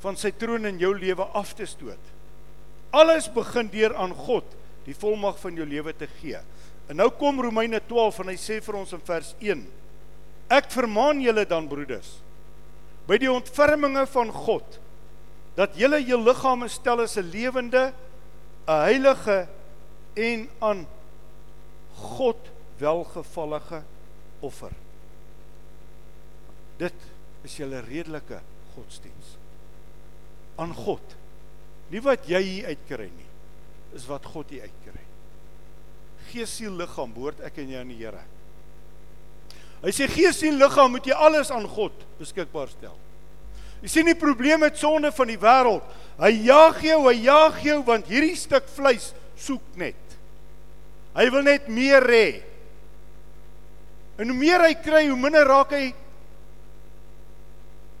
van 0.00 0.16
sy 0.16 0.30
troon 0.32 0.64
in 0.64 0.78
jou 0.80 0.94
lewe 0.96 1.24
af 1.36 1.52
te 1.54 1.66
stoot? 1.68 2.12
Alles 2.96 3.28
begin 3.28 3.68
deur 3.68 3.96
aan 3.96 4.14
God 4.14 4.55
die 4.86 4.94
volmag 4.94 5.38
van 5.42 5.58
jou 5.58 5.66
lewe 5.66 5.92
te 5.96 6.08
gee. 6.20 6.38
En 6.86 7.00
nou 7.00 7.08
kom 7.18 7.40
Romeine 7.42 7.80
12 7.88 8.22
en 8.22 8.30
hy 8.30 8.38
sê 8.38 8.60
vir 8.62 8.78
ons 8.78 8.94
in 8.94 9.02
vers 9.06 9.34
1: 9.42 9.64
Ek 10.54 10.70
vermaan 10.70 11.20
julle 11.24 11.44
dan 11.48 11.66
broeders 11.68 12.20
by 13.06 13.18
die 13.22 13.30
ontferminge 13.30 14.02
van 14.10 14.32
God 14.34 14.80
dat 15.56 15.76
julle 15.78 15.98
jou 16.04 16.18
liggame 16.20 16.68
stel 16.68 17.00
as 17.02 17.16
'n 17.16 17.30
lewende, 17.30 17.92
'n 18.66 18.80
heilige 18.86 19.48
en 20.14 20.48
aan 20.60 20.86
God 21.96 22.36
welgevallige 22.78 23.82
offer. 24.40 24.72
Dit 26.78 26.94
is 27.44 27.56
julle 27.56 27.80
redelike 27.80 28.40
godsdiens 28.74 29.36
aan 30.56 30.74
God. 30.74 31.16
Nie 31.92 32.02
wat 32.04 32.28
jy 32.28 32.42
hier 32.42 32.68
uitkry 32.72 33.08
nie, 33.12 33.25
is 33.96 34.06
wat 34.08 34.26
God 34.28 34.52
hier 34.52 34.66
uitkry. 34.68 35.02
Gees, 36.30 36.52
siel, 36.58 36.74
liggaam 36.76 37.12
behoort 37.14 37.42
ek 37.46 37.62
en 37.62 37.72
jy 37.72 37.80
aan 37.80 37.92
die 37.92 37.98
Here. 38.00 38.22
Hy 39.82 39.92
sê 39.94 40.08
gees, 40.10 40.38
siel, 40.40 40.56
liggaam 40.58 40.94
moet 40.96 41.06
jy 41.06 41.16
alles 41.16 41.52
aan 41.54 41.66
God 41.70 41.94
beskikbaar 42.20 42.70
stel. 42.72 42.96
Jy 43.84 43.92
sien 43.92 44.08
die 44.08 44.16
probleem 44.18 44.62
met 44.64 44.78
sonde 44.80 45.12
van 45.14 45.30
die 45.30 45.38
wêreld. 45.40 45.84
Hy 46.18 46.32
jaag 46.48 46.80
jou, 46.84 46.98
hy 47.06 47.16
jaag 47.26 47.60
jou 47.64 47.78
want 47.86 48.08
hierdie 48.10 48.36
stuk 48.38 48.68
vleis 48.72 49.12
soek 49.36 49.64
net. 49.78 50.16
Hy 51.16 51.28
wil 51.32 51.44
net 51.44 51.68
meer 51.72 52.04
hê. 52.08 52.26
En 54.16 54.32
hoe 54.32 54.36
meer 54.36 54.64
hy 54.64 54.72
kry, 54.80 55.06
hoe 55.10 55.18
minder 55.20 55.44
raak 55.48 55.74
hy 55.76 55.90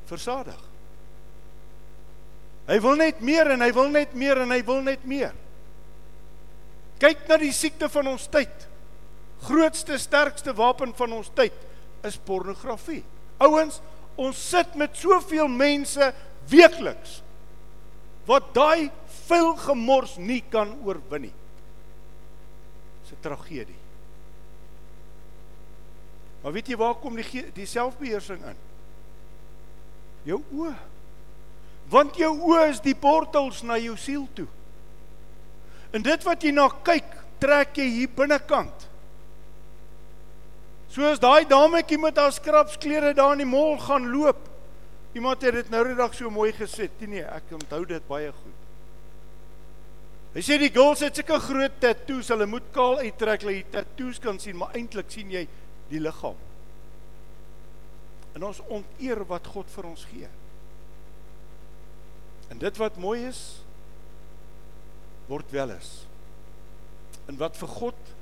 versadig. 0.08 0.58
Hy 2.66 2.78
wil 2.82 2.96
net 2.98 3.20
meer 3.22 3.52
en 3.54 3.62
hy 3.62 3.70
wil 3.76 3.92
net 3.92 4.14
meer 4.18 4.40
en 4.42 4.54
hy 4.54 4.62
wil 4.66 4.80
net 4.82 5.04
meer. 5.06 5.34
Kyk 7.02 7.26
na 7.28 7.36
die 7.40 7.52
siekte 7.52 7.88
van 7.92 8.08
ons 8.14 8.28
tyd. 8.32 8.68
Grootste 9.46 9.98
sterkste 10.00 10.54
wapen 10.56 10.94
van 10.96 11.12
ons 11.12 11.28
tyd 11.36 11.54
is 12.06 12.16
pornografie. 12.16 13.02
Ouens, 13.42 13.80
ons 14.16 14.36
sit 14.36 14.74
met 14.80 14.96
soveel 14.96 15.48
mense 15.48 16.12
weekliks 16.48 17.20
wat 18.26 18.48
daai 18.56 18.90
vuil 19.28 19.52
gemors 19.60 20.16
nie 20.18 20.40
kan 20.50 20.72
oorwin 20.82 21.28
nie. 21.28 21.34
'n 23.16 23.22
tragedie. 23.22 23.78
Maar 26.42 26.52
weet 26.52 26.68
jy 26.68 26.76
waar 26.76 26.94
kom 27.00 27.16
die 27.16 27.44
die 27.54 27.66
selfbeheersing 27.66 28.42
in? 28.44 28.58
Jou 30.26 30.42
oë. 30.52 30.74
Want 31.90 32.18
jou 32.18 32.32
oë 32.50 32.68
is 32.70 32.82
die 32.84 32.94
portals 32.94 33.62
na 33.62 33.78
jou 33.78 33.96
siel 33.96 34.28
toe. 34.34 34.48
En 35.96 36.04
dit 36.04 36.26
wat 36.28 36.44
jy 36.44 36.52
na 36.52 36.66
kyk, 36.84 37.08
trek 37.40 37.78
jy 37.80 37.86
hier 37.94 38.12
binnekant. 38.16 38.84
Soos 40.92 41.20
daai 41.20 41.48
dametjie 41.48 41.98
met 42.00 42.18
haar 42.20 42.34
skrapsklere 42.36 43.14
daar 43.16 43.34
in 43.36 43.44
die 43.44 43.48
mall 43.48 43.78
gaan 43.80 44.10
loop. 44.12 44.44
Iemand 45.16 45.44
het 45.44 45.56
dit 45.56 45.72
nou 45.72 45.82
die 45.88 45.96
dag 45.96 46.12
so 46.14 46.28
mooi 46.32 46.50
gesê. 46.56 46.90
Nee, 47.00 47.24
ek 47.24 47.52
onthou 47.56 47.82
dit 47.88 48.08
baie 48.08 48.28
goed. 48.32 48.62
Hy 50.36 50.42
sê 50.44 50.58
die 50.60 50.72
girls 50.72 51.00
het 51.00 51.16
sulke 51.16 51.38
groot 51.40 51.78
tattoos, 51.80 52.28
hulle 52.28 52.44
moet 52.50 52.66
kaal 52.74 52.98
uittrek 53.00 53.46
dat 53.46 53.54
jy 53.54 53.62
tattoos 53.72 54.18
kan 54.20 54.36
sien, 54.40 54.58
maar 54.60 54.74
eintlik 54.76 55.08
sien 55.08 55.30
jy 55.32 55.46
die 55.88 56.00
liggaam. 56.02 56.36
En 58.36 58.44
ons 58.44 58.60
onteer 58.68 59.22
wat 59.30 59.48
God 59.48 59.70
vir 59.72 59.88
ons 59.88 60.02
gee. 60.10 60.28
En 62.52 62.60
dit 62.60 62.82
wat 62.82 63.00
mooi 63.00 63.22
is 63.30 63.40
word 65.28 65.50
wel 65.54 65.74
is. 65.76 66.06
En 67.26 67.38
wat 67.40 67.56
vir 67.58 67.68
God 67.68 68.14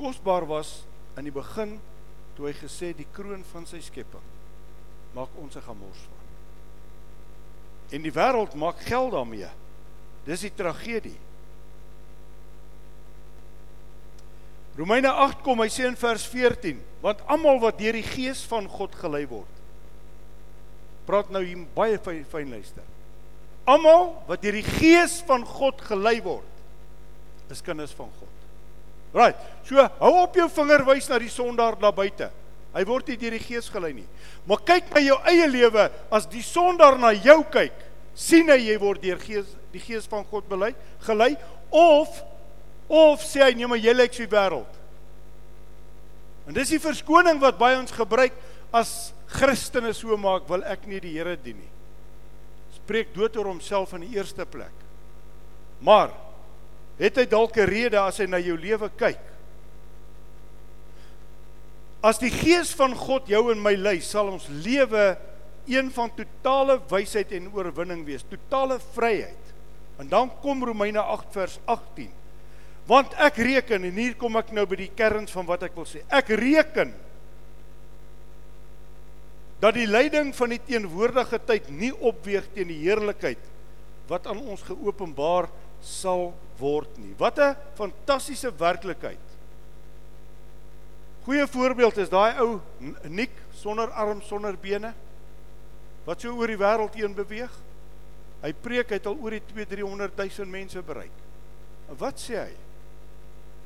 kosbaar 0.00 0.46
was 0.48 0.82
in 1.18 1.28
die 1.28 1.34
begin 1.34 1.78
toe 2.36 2.48
hy 2.48 2.54
gesê 2.56 2.94
die 2.96 3.08
kroon 3.12 3.42
van 3.52 3.66
sy 3.68 3.82
skepping 3.84 4.28
maak 5.14 5.30
ons 5.36 5.56
'n 5.56 5.62
gemors 5.62 6.02
van. 6.06 6.18
En 7.90 8.02
die 8.02 8.12
wêreld 8.12 8.54
maak 8.54 8.78
geld 8.80 9.12
daarmee. 9.12 9.48
Dis 10.24 10.40
die 10.40 10.54
tragedie. 10.54 11.18
Romeine 14.76 15.10
8 15.10 15.42
kom 15.42 15.60
hy 15.60 15.68
sê 15.68 15.88
in 15.88 15.96
vers 15.96 16.26
14, 16.26 16.78
want 17.02 17.20
almal 17.26 17.58
wat 17.60 17.78
deur 17.78 17.92
die 17.92 18.06
gees 18.06 18.44
van 18.46 18.68
God 18.68 18.94
gelei 18.94 19.26
word. 19.28 19.58
Praat 21.04 21.30
nou 21.30 21.42
hier 21.44 21.66
baie 21.74 21.98
fyn, 21.98 22.24
fyn 22.24 22.50
luister. 22.50 22.86
Almal 23.68 24.12
wat 24.28 24.42
deur 24.42 24.56
die 24.58 24.66
gees 24.66 25.20
van 25.28 25.44
God 25.46 25.82
gelei 25.84 26.18
word, 26.24 26.46
is 27.50 27.62
kinders 27.64 27.92
van 27.96 28.10
God. 28.18 28.28
Right. 29.14 29.38
So 29.66 29.82
hou 29.98 30.12
op 30.22 30.36
jou 30.38 30.46
vinger 30.54 30.84
wys 30.86 31.08
na 31.10 31.18
die 31.18 31.32
sondaar 31.32 31.78
daar 31.80 31.94
buite. 31.94 32.30
Hy 32.70 32.84
word 32.86 33.10
nie 33.10 33.18
deur 33.18 33.34
die 33.34 33.42
gees 33.42 33.66
gelei 33.72 33.92
nie. 33.96 34.06
Maar 34.46 34.62
kyk 34.66 34.92
na 34.94 35.02
jou 35.02 35.16
eie 35.28 35.48
lewe 35.50 35.88
as 36.14 36.28
die 36.30 36.44
sondaar 36.46 36.98
na 37.02 37.10
jou 37.16 37.40
kyk, 37.50 37.74
sien 38.14 38.50
hy 38.50 38.60
jy 38.68 38.76
word 38.78 39.02
deur 39.02 39.18
gees 39.22 39.56
die 39.74 39.82
gees 39.82 40.06
van 40.10 40.24
God 40.26 40.46
belei, 40.50 40.72
gelei 41.06 41.34
of 41.70 42.10
Of 42.90 43.22
sê 43.22 43.44
hy 43.44 43.52
nee 43.54 43.68
maar 43.70 43.78
jy 43.78 43.92
lyk 43.94 44.16
so 44.18 44.26
wêreld. 44.26 44.78
En 46.50 46.56
dis 46.56 46.72
die 46.74 46.82
verskoning 46.82 47.38
wat 47.38 47.58
baie 47.60 47.76
ons 47.78 47.94
gebruik 47.94 48.34
as 48.74 49.12
Christene 49.30 49.92
so 49.94 50.16
maak 50.18 50.48
wil 50.50 50.64
ek 50.66 50.88
nie 50.90 50.98
die 50.98 51.12
Here 51.14 51.36
dien 51.38 51.60
nie. 51.62 51.70
Spreek 52.90 53.12
dood 53.14 53.36
oor 53.38 53.46
homself 53.52 53.92
in 53.94 54.02
die 54.02 54.16
eerste 54.16 54.42
plek. 54.50 54.74
Maar 55.86 56.10
het 56.98 57.20
hy 57.20 57.24
dalk 57.30 57.54
'n 57.54 57.70
rede 57.70 58.00
as 58.00 58.18
hy 58.18 58.26
na 58.26 58.40
jou 58.42 58.56
lewe 58.58 58.90
kyk? 58.98 59.20
As 62.02 62.18
die 62.18 62.32
gees 62.34 62.74
van 62.74 62.90
God 62.94 63.28
jou 63.28 63.52
en 63.52 63.62
my 63.62 63.76
lei, 63.76 64.00
sal 64.00 64.26
ons 64.26 64.48
lewe 64.48 65.16
een 65.68 65.90
van 65.90 66.10
totale 66.10 66.80
wysheid 66.90 67.30
en 67.32 67.52
oorwinning 67.54 68.04
wees, 68.04 68.24
totale 68.26 68.80
vryheid. 68.80 69.54
En 70.00 70.08
dan 70.08 70.32
kom 70.42 70.64
Romeine 70.64 70.98
8 70.98 71.32
vers 71.32 71.58
18. 71.66 72.10
Want 72.86 73.14
ek 73.14 73.36
reken 73.36 73.84
en 73.84 73.94
hier 73.96 74.16
kom 74.16 74.34
ek 74.36 74.50
nou 74.50 74.66
by 74.66 74.76
die 74.76 74.90
kern 74.96 75.28
van 75.28 75.46
wat 75.46 75.62
ek 75.62 75.76
wil 75.76 75.86
sê. 75.86 76.02
Ek 76.08 76.28
reken 76.28 76.92
dat 79.60 79.76
die 79.76 79.86
lyding 79.86 80.32
van 80.36 80.54
die 80.54 80.60
teenwoordige 80.64 81.38
tyd 81.44 81.68
nie 81.68 81.92
opweeg 81.92 82.46
teen 82.54 82.70
die 82.72 82.80
heerlikheid 82.80 83.42
wat 84.10 84.26
aan 84.26 84.40
ons 84.40 84.62
geopenbaar 84.66 85.50
sal 85.84 86.32
word 86.58 86.96
nie. 86.98 87.14
Wat 87.18 87.38
'n 87.38 87.56
fantastiese 87.74 88.50
werklikheid. 88.58 89.26
Goeie 91.24 91.46
voorbeeld 91.46 91.96
is 91.96 92.08
daai 92.08 92.38
ou 92.40 92.60
Nik 93.08 93.30
sonder 93.52 93.90
arms, 93.90 94.26
sonder 94.26 94.56
bene 94.56 94.94
wat 96.04 96.20
so 96.20 96.32
oor 96.32 96.46
die 96.46 96.56
wêreld 96.56 96.94
heen 96.94 97.14
beweeg. 97.14 97.52
Hy 98.42 98.52
preek 98.52 98.90
het 98.90 99.06
al 99.06 99.18
oor 99.20 99.30
die 99.30 99.42
2-300 99.52 100.16
000 100.16 100.48
mense 100.48 100.82
bereik. 100.82 101.12
En 101.90 101.96
wat 102.00 102.18
sê 102.18 102.38
hy? 102.40 102.54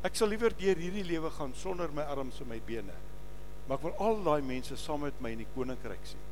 Ek 0.03 0.17
sal 0.17 0.29
liewer 0.29 0.53
deur 0.59 0.77
hierdie 0.77 1.05
lewe 1.05 1.31
gaan 1.31 1.55
sonder 1.55 1.93
my 1.95 2.03
arms 2.03 2.41
en 2.41 2.49
my 2.49 2.61
bene. 2.67 2.93
Maar 3.67 3.79
ek 3.79 3.85
wil 3.87 3.99
al 4.07 4.23
daai 4.27 4.43
mense 4.45 4.77
saam 4.77 5.05
met 5.07 5.21
my 5.25 5.33
in 5.35 5.45
die 5.45 5.51
koninkryk 5.55 6.09
sien. 6.09 6.25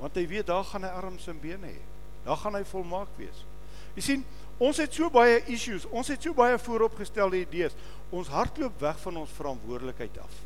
Want 0.00 0.16
hy 0.18 0.26
weet 0.28 0.48
daar 0.50 0.64
gaan 0.68 0.84
hy 0.84 0.92
arms 0.92 1.28
en 1.32 1.38
bene 1.40 1.70
hê. 1.70 1.78
Daar 2.26 2.36
gaan 2.36 2.58
hy 2.58 2.64
volmaak 2.68 3.12
wees. 3.16 3.44
Jy 3.96 4.04
sien, 4.04 4.24
ons 4.60 4.76
het 4.82 4.92
so 4.92 5.08
baie 5.12 5.38
issues, 5.52 5.86
ons 5.88 6.10
het 6.12 6.22
so 6.22 6.36
baie 6.36 6.58
vooropgestelde 6.60 7.40
idees. 7.40 7.76
Ons 8.12 8.28
hardloop 8.32 8.76
weg 8.82 9.00
van 9.00 9.22
ons 9.22 9.32
verantwoordelikheid 9.38 10.18
af. 10.20 10.42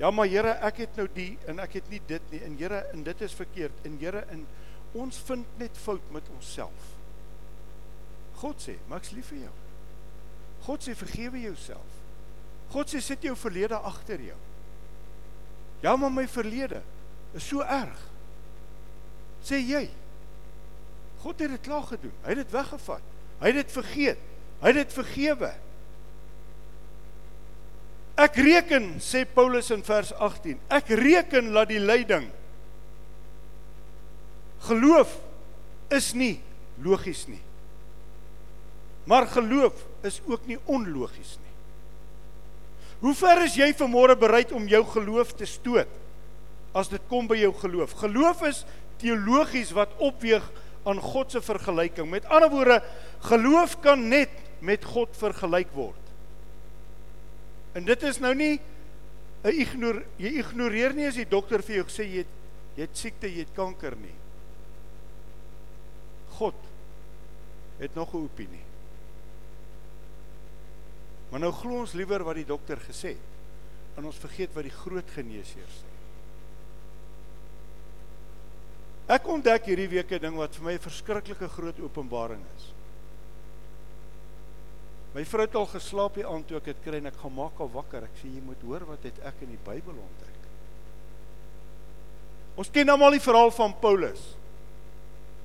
Ja, 0.00 0.08
maar 0.10 0.30
Here, 0.32 0.54
ek 0.64 0.86
het 0.86 0.96
nou 0.96 1.04
die 1.12 1.34
en 1.50 1.60
ek 1.60 1.76
het 1.76 1.90
nie 1.92 2.00
dit 2.08 2.32
nie. 2.32 2.40
En 2.46 2.56
Here, 2.56 2.80
en 2.94 3.04
dit 3.04 3.26
is 3.26 3.36
verkeerd. 3.36 3.84
En 3.84 3.98
Here, 4.00 4.24
en 4.32 4.46
ons 4.96 5.18
vind 5.28 5.58
net 5.60 5.76
fout 5.76 6.06
met 6.14 6.24
onsself. 6.32 6.94
God 8.40 8.56
sê, 8.64 8.78
"Maar 8.88 8.98
ek's 8.98 9.10
lief 9.10 9.26
vir 9.26 9.38
jou." 9.38 9.52
God 10.64 10.88
sê 10.88 10.94
vergewe 10.96 11.40
jouself. 11.40 11.99
God 12.70 12.90
sê 12.90 13.00
sit 13.02 13.24
jou 13.26 13.34
verlede 13.38 13.78
agter 13.78 14.20
jou. 14.30 14.38
Ja, 15.82 15.96
maar 15.96 16.12
my 16.12 16.26
verlede 16.28 16.82
is 17.34 17.46
so 17.46 17.64
erg. 17.64 17.98
Sê 19.44 19.58
jy. 19.62 19.86
God 21.22 21.40
het 21.40 21.54
dit 21.56 21.64
klaar 21.64 21.86
gedoen. 21.88 22.12
Hy 22.24 22.34
het 22.34 22.42
dit 22.44 22.54
weggevat. 22.54 23.08
Hy 23.40 23.52
het 23.52 23.58
dit 23.62 23.74
vergeet. 23.74 24.22
Hy 24.60 24.72
het 24.72 24.80
dit 24.82 24.94
vergewe. 24.94 25.50
Ek 28.20 28.36
reken, 28.36 28.92
sê 29.00 29.24
Paulus 29.24 29.70
in 29.72 29.82
vers 29.86 30.10
18, 30.12 30.58
ek 30.68 30.90
reken 31.00 31.52
dat 31.54 31.70
die 31.70 31.80
lyding 31.80 32.26
geloof 34.66 35.14
is 35.96 36.10
nie 36.12 36.34
logies 36.84 37.24
nie. 37.30 37.40
Maar 39.08 39.30
geloof 39.32 39.86
is 40.04 40.20
ook 40.28 40.44
nie 40.50 40.58
onlogies 40.68 41.38
nie. 41.40 41.49
Hoe 43.00 43.14
ver 43.16 43.44
is 43.46 43.56
jy 43.56 43.70
vanmôre 43.76 44.16
bereid 44.20 44.52
om 44.52 44.68
jou 44.68 44.82
geloof 44.92 45.32
te 45.36 45.48
stoot 45.48 45.88
as 46.76 46.90
dit 46.92 47.02
kom 47.08 47.28
by 47.30 47.38
jou 47.40 47.52
geloof? 47.62 47.96
Geloof 48.02 48.42
is 48.48 48.64
teologies 49.00 49.72
wat 49.76 49.94
opweeg 50.04 50.44
aan 50.88 51.00
God 51.00 51.32
se 51.32 51.40
vergelyking. 51.44 52.10
Met 52.12 52.28
ander 52.28 52.50
woorde, 52.52 52.78
geloof 53.24 53.78
kan 53.84 54.04
net 54.08 54.32
met 54.60 54.84
God 54.84 55.16
vergelyk 55.16 55.72
word. 55.72 55.96
En 57.72 57.86
dit 57.88 58.02
is 58.02 58.20
nou 58.20 58.34
nie 58.34 58.60
'n 59.44 59.56
ignoreer 59.56 60.04
jy 60.18 60.30
ignoreer 60.38 60.92
nie 60.94 61.06
as 61.08 61.16
die 61.16 61.28
dokter 61.28 61.62
vir 61.62 61.76
jou 61.76 61.86
sê 61.88 62.04
jy 62.04 62.18
het 62.18 62.34
jy 62.76 62.82
het 62.82 62.96
siekte, 62.96 63.26
jy 63.26 63.38
het 63.38 63.54
kanker 63.54 63.96
nie. 63.96 64.16
God 66.38 66.54
het 67.78 67.94
nog 67.94 68.12
'n 68.14 68.24
opinie. 68.24 68.69
Maar 71.30 71.40
nou 71.40 71.52
glo 71.54 71.84
ons 71.84 71.94
liewer 71.94 72.24
wat 72.26 72.40
die 72.40 72.48
dokter 72.48 72.80
gesê 72.82 73.14
het. 73.14 73.38
En 73.98 74.06
ons 74.08 74.18
vergeet 74.22 74.52
wat 74.54 74.66
die 74.66 74.74
groot 74.74 75.14
geneesheer 75.14 75.70
sê. 75.70 75.88
Ek 79.10 79.26
ontdek 79.26 79.66
hierdie 79.66 79.88
week 79.90 80.12
'n 80.12 80.22
ding 80.22 80.36
wat 80.36 80.54
vir 80.54 80.64
my 80.64 80.72
'n 80.74 80.86
verskriklike 80.86 81.48
groot 81.48 81.80
openbaring 81.80 82.42
is. 82.56 82.72
My 85.14 85.24
vrou 85.24 85.42
het 85.42 85.54
al 85.54 85.66
geslaap 85.66 86.14
hier 86.14 86.26
aan 86.26 86.44
toe 86.44 86.56
ek 86.56 86.64
dit 86.64 86.82
kry 86.84 86.98
en 86.98 87.06
ek 87.06 87.16
gaan 87.16 87.34
maak 87.34 87.58
haar 87.58 87.72
wakker. 87.72 88.04
Ek 88.04 88.16
sê 88.22 88.30
jy 88.30 88.40
moet 88.40 88.62
hoor 88.62 88.86
wat 88.86 89.02
het 89.02 89.18
ek 89.26 89.42
in 89.42 89.48
die 89.48 89.64
Bybel 89.64 89.94
ontdek. 89.94 90.36
Ons 92.56 92.70
ken 92.70 92.88
almal 92.88 93.10
die 93.10 93.24
verhaal 93.24 93.50
van 93.50 93.74
Paulus. 93.80 94.36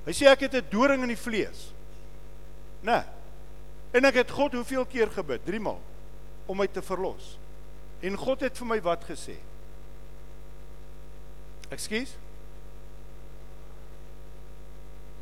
Hy 0.06 0.12
sê 0.12 0.26
ek 0.30 0.40
het 0.46 0.54
'n 0.54 0.70
doring 0.70 1.02
in 1.02 1.08
die 1.08 1.16
vlees. 1.16 1.72
Nee. 2.82 3.15
En 3.90 4.04
ek 4.04 4.14
het 4.22 4.30
God 4.30 4.52
hoeveel 4.52 4.86
keer 4.86 5.10
gebid? 5.10 5.44
3 5.44 5.60
maal 5.60 5.82
om 6.46 6.58
my 6.58 6.66
te 6.70 6.82
verlos. 6.82 7.36
En 8.00 8.16
God 8.16 8.40
het 8.46 8.58
vir 8.58 8.68
my 8.70 8.78
wat 8.84 9.04
gesê? 9.08 9.36
Ekskuus? 11.74 12.14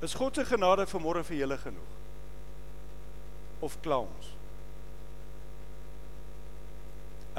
Is 0.05 0.15
God 0.15 0.37
se 0.37 0.45
genade 0.45 0.85
vanmôre 0.91 1.23
vir 1.25 1.39
julle 1.39 1.57
genoeg? 1.63 1.93
Of 3.65 3.79
kla 3.85 4.03
ons? 4.05 4.33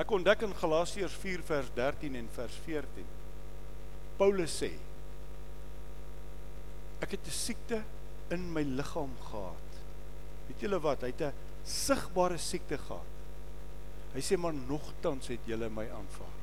Ek 0.02 0.10
ontdek 0.12 0.48
in 0.48 0.56
Galasiërs 0.60 1.14
4 1.22 1.44
vers 1.48 1.70
13 1.76 2.18
en 2.20 2.32
vers 2.36 2.56
14. 2.66 3.12
Paulus 4.18 4.56
sê: 4.64 4.72
Ek 7.04 7.12
het 7.12 7.28
'n 7.28 7.32
siekte 7.32 7.84
in 8.32 8.52
my 8.54 8.64
liggaam 8.64 9.14
gehad. 9.30 9.65
Weet 10.48 10.60
julle 10.60 10.80
wat? 10.80 11.02
Hy 11.02 11.12
het 11.14 11.22
'n 11.22 11.34
sigbare 11.64 12.38
siekte 12.38 12.78
gehad. 12.78 13.14
Hy 14.14 14.22
sê 14.22 14.38
maar 14.38 14.54
nogtans 14.54 15.28
het 15.28 15.40
julle 15.46 15.70
my 15.70 15.90
aanvaar. 15.90 16.36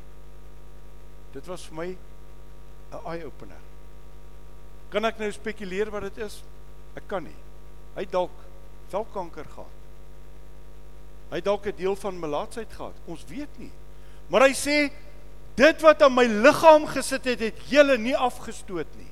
Dit 1.33 1.47
was 1.47 1.67
vir 1.67 1.75
my 1.75 1.97
'n 2.93 3.07
eye 3.07 3.25
opener. 3.25 3.61
Kan 4.91 5.05
ek 5.05 5.19
nou 5.19 5.31
spekuleer 5.33 5.91
wat 5.91 6.03
dit 6.03 6.19
is? 6.19 6.43
Ek 6.97 7.07
kan 7.09 7.25
nie. 7.25 7.39
Hy 7.97 8.05
dalk 8.05 8.35
velkanker 8.89 9.45
gehad. 9.45 9.79
Hy 11.31 11.41
dalk 11.41 11.67
'n 11.67 11.77
deel 11.77 11.97
van 11.97 12.21
melaatsheid 12.21 12.73
gehad. 12.73 12.95
Ons 13.07 13.25
weet 13.25 13.59
nie. 13.59 13.73
Maar 14.29 14.49
hy 14.49 14.53
sê 14.53 14.93
dit 15.57 15.81
wat 15.81 16.03
aan 16.03 16.15
my 16.15 16.27
liggaam 16.27 16.87
gesit 16.87 17.25
het, 17.25 17.41
het 17.41 17.59
julle 17.69 17.99
nie 17.99 18.17
afgestoot 18.17 18.89
nie. 18.97 19.11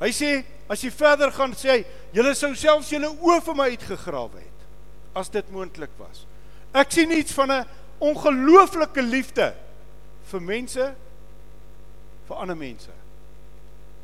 Hy 0.00 0.10
sê 0.12 0.44
as 0.68 0.82
jy 0.84 0.90
verder 0.94 1.32
gaan 1.34 1.52
sê 1.56 1.70
hy, 1.70 1.80
julle 2.16 2.34
sou 2.34 2.54
selfs 2.56 2.92
julle 2.92 3.10
oë 3.12 3.40
vir 3.44 3.58
my 3.58 3.68
uitgegrawe 3.74 4.40
het 4.40 4.50
as 5.14 5.30
dit 5.30 5.50
moontlik 5.54 5.92
was. 5.98 6.24
Ek 6.74 6.90
sien 6.90 7.10
iets 7.14 7.32
van 7.32 7.50
'n 7.52 7.66
ongelooflike 8.00 9.02
liefde 9.02 9.54
vir 10.30 10.40
mense 10.40 10.94
vir 12.28 12.36
ander 12.36 12.56
mense. 12.56 12.90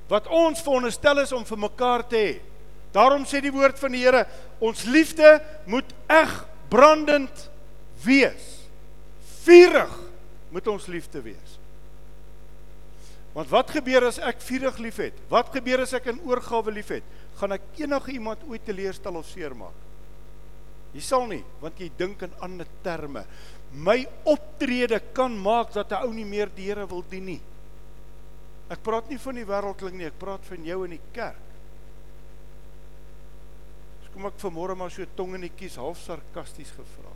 Wat 0.08 0.26
ons 0.26 0.62
veronderstel 0.62 1.18
is 1.18 1.32
om 1.32 1.44
vir 1.44 1.58
mekaar 1.58 2.06
te 2.08 2.16
hê. 2.16 2.40
Daarom 2.92 3.24
sê 3.24 3.40
die 3.40 3.52
woord 3.54 3.78
van 3.78 3.92
die 3.92 4.02
Here, 4.02 4.26
ons 4.58 4.84
liefde 4.84 5.40
moet 5.66 5.92
eg 6.08 6.46
brandend 6.68 7.50
wees. 8.04 8.66
Vurig 9.44 9.92
moet 10.50 10.66
ons 10.66 10.86
liefde 10.86 11.22
wees. 11.22 11.58
Want 13.34 13.50
wat 13.52 13.70
gebeur 13.70 14.08
as 14.08 14.18
ek 14.18 14.40
vurig 14.42 14.80
liefhet? 14.82 15.18
Wat 15.30 15.52
gebeur 15.54 15.84
as 15.84 15.94
ek 15.94 16.08
in 16.10 16.18
oorgawe 16.26 16.72
liefhet? 16.74 17.06
Gaan 17.38 17.54
ek 17.54 17.68
enige 17.78 18.16
iemand 18.16 18.42
ooit 18.50 18.64
teleurstel 18.66 19.20
of 19.20 19.28
seermaak? 19.30 19.76
Jy 20.90 21.02
sal 21.06 21.28
nie, 21.30 21.42
want 21.62 21.78
jy 21.78 21.86
dink 21.98 22.24
in 22.26 22.32
ander 22.42 22.66
terme. 22.82 23.22
My 23.70 24.00
optrede 24.26 24.98
kan 25.14 25.36
maak 25.38 25.70
dat 25.72 25.92
'n 25.92 26.02
ou 26.02 26.12
nie 26.12 26.24
meer 26.24 26.50
die 26.50 26.66
Here 26.66 26.86
wil 26.86 27.04
dien 27.08 27.24
nie. 27.24 27.40
Ek 28.68 28.82
praat 28.82 29.08
nie 29.08 29.18
van 29.18 29.34
die 29.34 29.44
wêreldling 29.44 29.94
nie, 29.94 30.06
ek 30.06 30.18
praat 30.18 30.44
van 30.44 30.64
jou 30.64 30.84
in 30.84 30.90
die 30.90 31.06
kerk. 31.12 31.46
Dis 34.00 34.10
kom 34.12 34.26
ek 34.26 34.38
vanmôre 34.38 34.76
maar 34.76 34.90
so 34.90 35.06
tong 35.16 35.34
in 35.34 35.42
die 35.42 35.56
kies 35.56 35.76
half 35.76 35.98
sarkasties 35.98 36.70
gevra. 36.70 37.14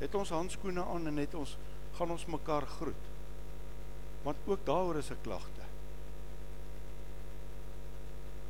Het 0.00 0.14
ons 0.14 0.30
handskoene 0.30 0.84
aan 0.84 1.06
en 1.06 1.16
het 1.16 1.34
ons 1.34 1.56
gaan 1.98 2.10
ons 2.10 2.26
mekaar 2.26 2.66
groet. 2.66 3.07
Want 4.22 4.36
ook 4.46 4.64
daaroor 4.64 4.96
is 4.96 5.10
'n 5.10 5.22
klagte. 5.22 5.64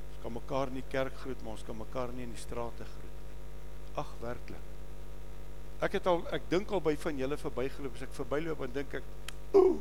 Ons 0.08 0.22
kan 0.22 0.32
mekaar 0.32 0.66
in 0.66 0.74
die 0.74 0.88
kerk 0.88 1.16
groet, 1.16 1.42
maar 1.42 1.52
ons 1.52 1.64
kan 1.64 1.76
mekaar 1.76 2.12
nie 2.12 2.22
in 2.22 2.32
die 2.32 2.40
strate 2.40 2.84
groet 2.84 3.18
ag 3.98 4.10
werklik. 4.22 4.66
Ek 5.82 5.94
het 5.98 6.06
al 6.10 6.24
ek 6.34 6.48
dink 6.50 6.70
al 6.74 6.82
by 6.82 6.94
van 6.98 7.18
julle 7.20 7.38
verbygeloop 7.38 7.94
as 7.98 8.04
ek 8.08 8.14
verbyloop 8.16 8.62
en 8.66 8.74
dink 8.74 8.98
ek, 8.98 9.08
ooh, 9.58 9.78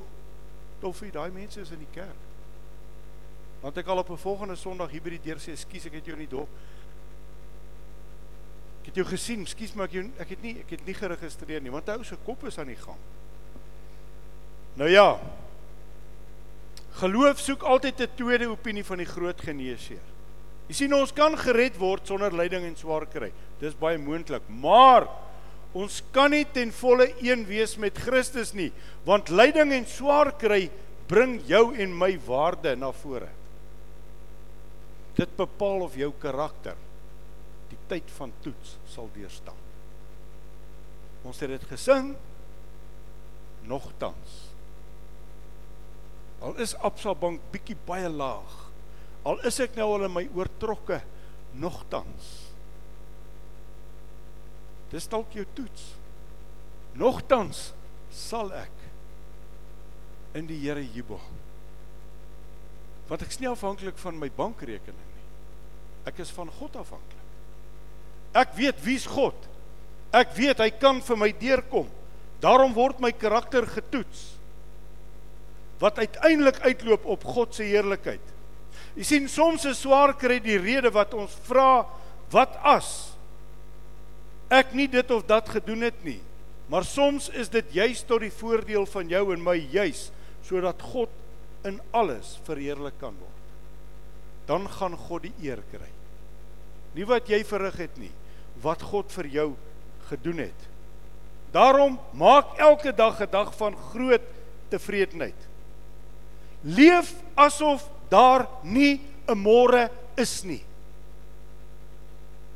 toffie, 0.81 1.11
daai 1.13 1.31
mense 1.33 1.61
is 1.61 1.73
in 1.73 1.81
die 1.81 1.93
kerk. 1.95 2.25
Want 3.63 3.79
ek 3.81 3.89
al 3.89 4.03
op 4.03 4.11
'n 4.13 4.21
volgende 4.21 4.55
Sondag 4.55 4.91
hier 4.91 5.01
by 5.01 5.09
die 5.17 5.25
deur 5.25 5.39
sê, 5.41 5.51
"Ekskuus, 5.51 5.85
ek 5.85 5.93
het 5.93 6.05
jou 6.05 6.13
in 6.13 6.25
die 6.27 6.35
dorp. 6.35 6.49
Ek 8.81 8.85
het 8.85 8.95
jou 8.95 9.05
gesien, 9.05 9.41
ekskuus, 9.41 9.73
maar 9.73 9.85
ek 9.85 9.91
jou 9.91 10.11
ek 10.19 10.29
het 10.29 10.41
nie 10.41 10.59
ek 10.59 10.69
het 10.69 10.85
nie 10.85 10.93
geregistreer 10.93 11.61
nie, 11.61 11.71
want 11.71 11.87
hy 11.87 11.93
ou 11.93 12.03
se 12.03 12.17
kop 12.25 12.43
is 12.43 12.57
aan 12.59 12.67
die 12.67 12.75
gang." 12.75 12.99
Nou 14.75 14.89
ja. 14.89 15.19
Geloof 16.97 17.39
soek 17.39 17.63
altyd 17.63 18.01
'n 18.01 18.15
tweede 18.15 18.47
opinie 18.49 18.83
van 18.83 18.97
die 18.97 19.05
groot 19.05 19.41
geneesheer. 19.41 20.05
Jy 20.67 20.73
sien 20.73 20.93
ons 20.93 21.13
kan 21.13 21.37
gered 21.37 21.77
word 21.77 22.07
sonder 22.07 22.33
lyding 22.33 22.65
en 22.65 22.75
swaar 22.75 23.05
kry. 23.05 23.31
Dis 23.59 23.77
baie 23.77 23.97
moontlik, 23.97 24.43
maar 24.49 25.07
ons 25.73 26.01
kan 26.11 26.31
nie 26.31 26.45
ten 26.51 26.71
volle 26.71 27.13
een 27.21 27.45
wees 27.45 27.77
met 27.77 27.97
Christus 27.97 28.53
nie, 28.53 28.71
want 29.05 29.29
lyding 29.29 29.71
en 29.71 29.85
swaar 29.85 30.33
kry 30.37 30.69
bring 31.07 31.39
jou 31.47 31.75
en 31.75 31.93
my 31.97 32.17
waarde 32.25 32.75
na 32.75 32.91
vore. 32.91 33.29
Dit 35.15 35.37
bepaal 35.37 35.81
of 35.81 35.95
jou 35.95 36.11
karakter 36.19 36.75
die 37.69 37.79
tyd 37.87 38.11
van 38.17 38.33
toets 38.43 38.77
sal 38.87 39.09
deurstaan. 39.15 39.63
Ons 41.27 41.39
het 41.43 41.49
dit 41.49 41.63
gesing 41.71 42.13
nogtans. 43.67 44.46
Al 46.47 46.55
is 46.63 46.77
Absalbank 46.87 47.43
bietjie 47.51 47.75
baie 47.87 48.07
laag 48.07 48.67
Al 49.27 49.41
is 49.47 49.57
ek 49.59 49.75
nou 49.75 49.89
al 49.95 50.05
in 50.07 50.13
my 50.13 50.23
oortrokke 50.37 51.01
nogtans. 51.59 52.27
Dis 54.91 55.07
dalk 55.11 55.33
jou 55.35 55.43
toets. 55.57 55.89
Nogtans 56.97 57.71
sal 58.13 58.53
ek 58.55 58.85
in 60.37 60.47
die 60.47 60.59
Here 60.61 60.83
jubel. 60.95 61.19
Want 63.09 63.25
ek 63.25 63.33
is 63.33 63.41
nie 63.41 63.51
afhanklik 63.51 63.99
van 63.99 64.19
my 64.19 64.29
bankrekening 64.31 65.11
nie. 65.11 65.27
Ek 66.07 66.23
is 66.23 66.31
van 66.35 66.51
God 66.59 66.79
afhanklik. 66.79 67.25
Ek 68.37 68.55
weet 68.55 68.79
wie's 68.85 69.07
God. 69.11 69.35
Ek 70.15 70.31
weet 70.37 70.61
hy 70.63 70.69
kan 70.79 71.01
vir 71.03 71.19
my 71.19 71.31
deurkom. 71.35 71.87
Daarom 72.39 72.75
word 72.75 73.01
my 73.03 73.11
karakter 73.11 73.67
getoets. 73.67 74.36
Wat 75.79 75.99
uiteindelik 75.99 76.59
uitloop 76.59 77.05
op 77.05 77.23
God 77.23 77.55
se 77.55 77.67
heerlikheid. 77.67 78.33
Jy 78.97 79.05
sien 79.05 79.27
soms 79.29 79.65
is 79.69 79.81
swaar 79.83 80.15
kry 80.17 80.39
die 80.41 80.57
rede 80.57 80.89
wat 80.93 81.13
ons 81.13 81.35
vra 81.45 81.85
wat 82.33 82.55
as 82.65 83.13
ek 84.53 84.73
nie 84.75 84.87
dit 84.89 85.11
of 85.11 85.25
dat 85.27 85.49
gedoen 85.49 85.85
het 85.85 85.99
nie. 86.07 86.19
Maar 86.67 86.83
soms 86.83 87.29
is 87.29 87.51
dit 87.51 87.75
juis 87.77 88.01
tot 88.07 88.23
die 88.25 88.33
voordeel 88.33 88.87
van 88.89 89.07
jou 89.11 89.23
en 89.35 89.43
my 89.43 89.55
juis 89.71 90.09
sodat 90.47 90.81
God 90.93 91.11
in 91.67 91.79
alles 91.95 92.37
verheerlik 92.47 92.97
kan 92.99 93.15
word. 93.19 93.33
Dan 94.47 94.67
gaan 94.71 94.95
God 94.95 95.27
die 95.27 95.33
eer 95.43 95.61
kry. 95.71 95.89
Nie 96.95 97.05
wat 97.07 97.27
jy 97.29 97.43
verrig 97.47 97.77
het 97.83 97.97
nie, 97.99 98.13
wat 98.63 98.81
God 98.81 99.11
vir 99.13 99.27
jou 99.31 99.49
gedoen 100.09 100.39
het. 100.47 100.67
Daarom 101.51 101.99
maak 102.15 102.57
elke 102.59 102.91
dag 102.95 103.19
'n 103.21 103.31
dag 103.31 103.53
van 103.55 103.75
groot 103.91 104.23
tevredenheid. 104.69 105.46
Leef 106.67 107.13
asof 107.35 107.85
daar 108.09 108.47
nie 108.63 108.99
'n 109.27 109.37
môre 109.37 109.89
is 110.17 110.43
nie. 110.43 110.63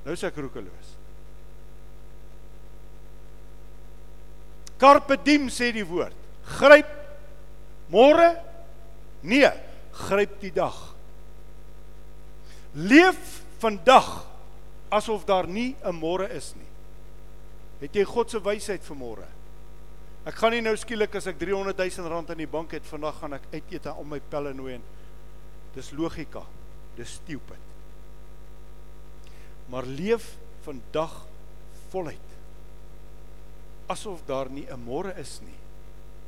Nou 0.06 0.16
sê 0.16 0.28
ek 0.28 0.38
roekeloos. 0.38 0.98
Carpe 4.78 5.18
diem 5.24 5.50
sê 5.50 5.72
die 5.72 5.86
woord. 5.86 6.16
Gryp 6.58 6.90
môre? 7.92 8.42
Nee, 9.22 9.52
gryp 9.94 10.40
die 10.42 10.52
dag. 10.52 10.96
Leef 12.74 13.44
vandag 13.62 14.26
asof 14.90 15.26
daar 15.26 15.48
nie 15.48 15.76
'n 15.84 15.96
môre 15.96 16.28
is 16.32 16.56
nie. 16.56 16.72
Het 17.80 17.96
jy 17.96 18.04
God 18.04 18.30
se 18.30 18.40
wysheid 18.40 18.84
vir 18.84 18.98
môre? 18.98 19.28
Ek 20.26 20.36
gaan 20.38 20.54
nie 20.54 20.62
nou 20.62 20.76
skielik 20.78 21.16
as 21.18 21.28
ek 21.28 21.40
300 21.42 21.78
000 21.78 22.10
rand 22.10 22.30
in 22.30 22.44
die 22.44 22.50
bank 22.50 22.72
het 22.72 22.86
vandag 22.86 23.18
gaan 23.20 23.34
ek 23.34 23.48
uit 23.54 23.72
eet 23.74 23.88
om 23.96 24.10
my 24.10 24.20
pelle 24.30 24.54
nooi 24.54 24.76
en 24.76 24.84
Dis 25.76 25.92
logika. 25.92 26.44
Dis 26.96 27.14
stupid. 27.22 27.60
Maar 29.72 29.88
leef 29.88 30.36
vandag 30.66 31.26
voluit. 31.90 32.30
Asof 33.88 34.24
daar 34.26 34.50
nie 34.50 34.68
'n 34.68 34.84
môre 34.84 35.16
is 35.18 35.40
nie. 35.42 35.60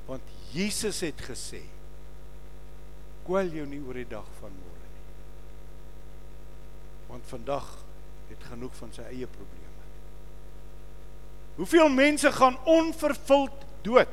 Want 0.05 0.21
Jesus 0.51 0.99
het 0.99 1.21
gesê: 1.21 1.61
"Kwel 3.25 3.47
jou 3.47 3.65
nie 3.65 3.81
oor 3.81 3.93
die 3.93 4.07
dag 4.07 4.25
van 4.39 4.51
môre 4.51 4.87
nie." 4.93 5.05
Want 7.07 7.23
vandag 7.25 7.77
het 8.29 8.43
genoeg 8.43 8.75
van 8.75 8.93
sy 8.93 9.01
eie 9.01 9.27
probleme. 9.27 9.83
Hoeveel 11.55 11.89
mense 11.89 12.31
gaan 12.31 12.57
onvervuld 12.65 13.65
dood? 13.83 14.11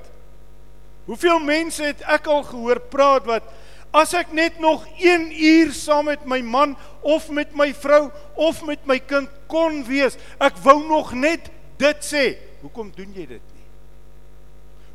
Hoeveel 1.09 1.41
mense 1.43 1.85
het 1.85 2.05
ek 2.07 2.29
al 2.31 2.45
gehoor 2.47 2.83
praat 2.93 3.27
wat 3.27 3.49
As 3.91 4.13
ek 4.15 4.31
net 4.31 4.61
nog 4.63 4.85
1 5.03 5.33
uur 5.35 5.73
saam 5.75 6.07
met 6.07 6.23
my 6.25 6.39
man 6.47 6.77
of 7.03 7.27
met 7.35 7.51
my 7.59 7.73
vrou 7.75 8.11
of 8.39 8.63
met 8.63 8.85
my 8.87 9.01
kind 9.03 9.31
kon 9.51 9.83
wees, 9.87 10.15
ek 10.39 10.61
wou 10.63 10.79
nog 10.87 11.11
net 11.19 11.51
dit 11.81 12.07
sê. 12.07 12.25
Hoekom 12.63 12.93
doen 12.95 13.11
jy 13.11 13.27
dit 13.27 13.43
nie? 13.43 13.67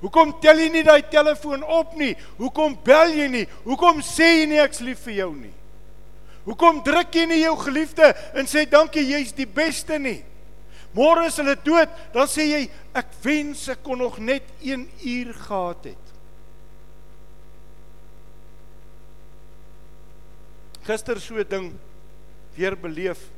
Hoekom 0.06 0.32
tel 0.40 0.62
jy 0.64 0.70
nie 0.72 0.86
daai 0.88 1.04
telefoon 1.12 1.66
op 1.68 1.98
nie? 2.00 2.14
Hoekom 2.40 2.78
bel 2.88 3.12
jy 3.18 3.28
nie? 3.34 3.44
Hoekom 3.66 4.00
sê 4.06 4.30
jy 4.40 4.48
nie 4.54 4.62
ek's 4.64 4.80
lief 4.86 5.04
vir 5.10 5.20
jou 5.20 5.32
nie? 5.36 5.54
Hoekom 6.46 6.80
druk 6.86 7.16
jy 7.18 7.26
nie 7.28 7.42
jou 7.42 7.56
geliefde 7.66 8.14
en 8.38 8.48
sê 8.48 8.64
dankie 8.70 9.04
jy's 9.10 9.36
die 9.36 9.50
beste 9.50 10.00
nie? 10.00 10.22
Môre 10.96 11.28
is 11.28 11.38
hulle 11.38 11.58
dood, 11.60 11.92
dan 12.14 12.28
sê 12.32 12.48
jy 12.48 12.64
ek 12.96 13.12
wens 13.24 13.68
ek 13.70 13.84
kon 13.84 14.00
nog 14.00 14.18
net 14.24 14.48
1 14.64 14.88
uur 15.04 15.34
gehad 15.34 15.92
het. 15.92 16.06
gister 20.86 21.20
so 21.20 21.36
'n 21.36 21.48
ding 21.50 21.74
weer 22.56 22.76
beleef. 22.78 23.32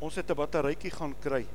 ons 0.00 0.16
het 0.16 0.30
'n 0.30 0.34
batterytjie 0.34 0.90
gaan 0.90 1.14
kry. 1.20 1.46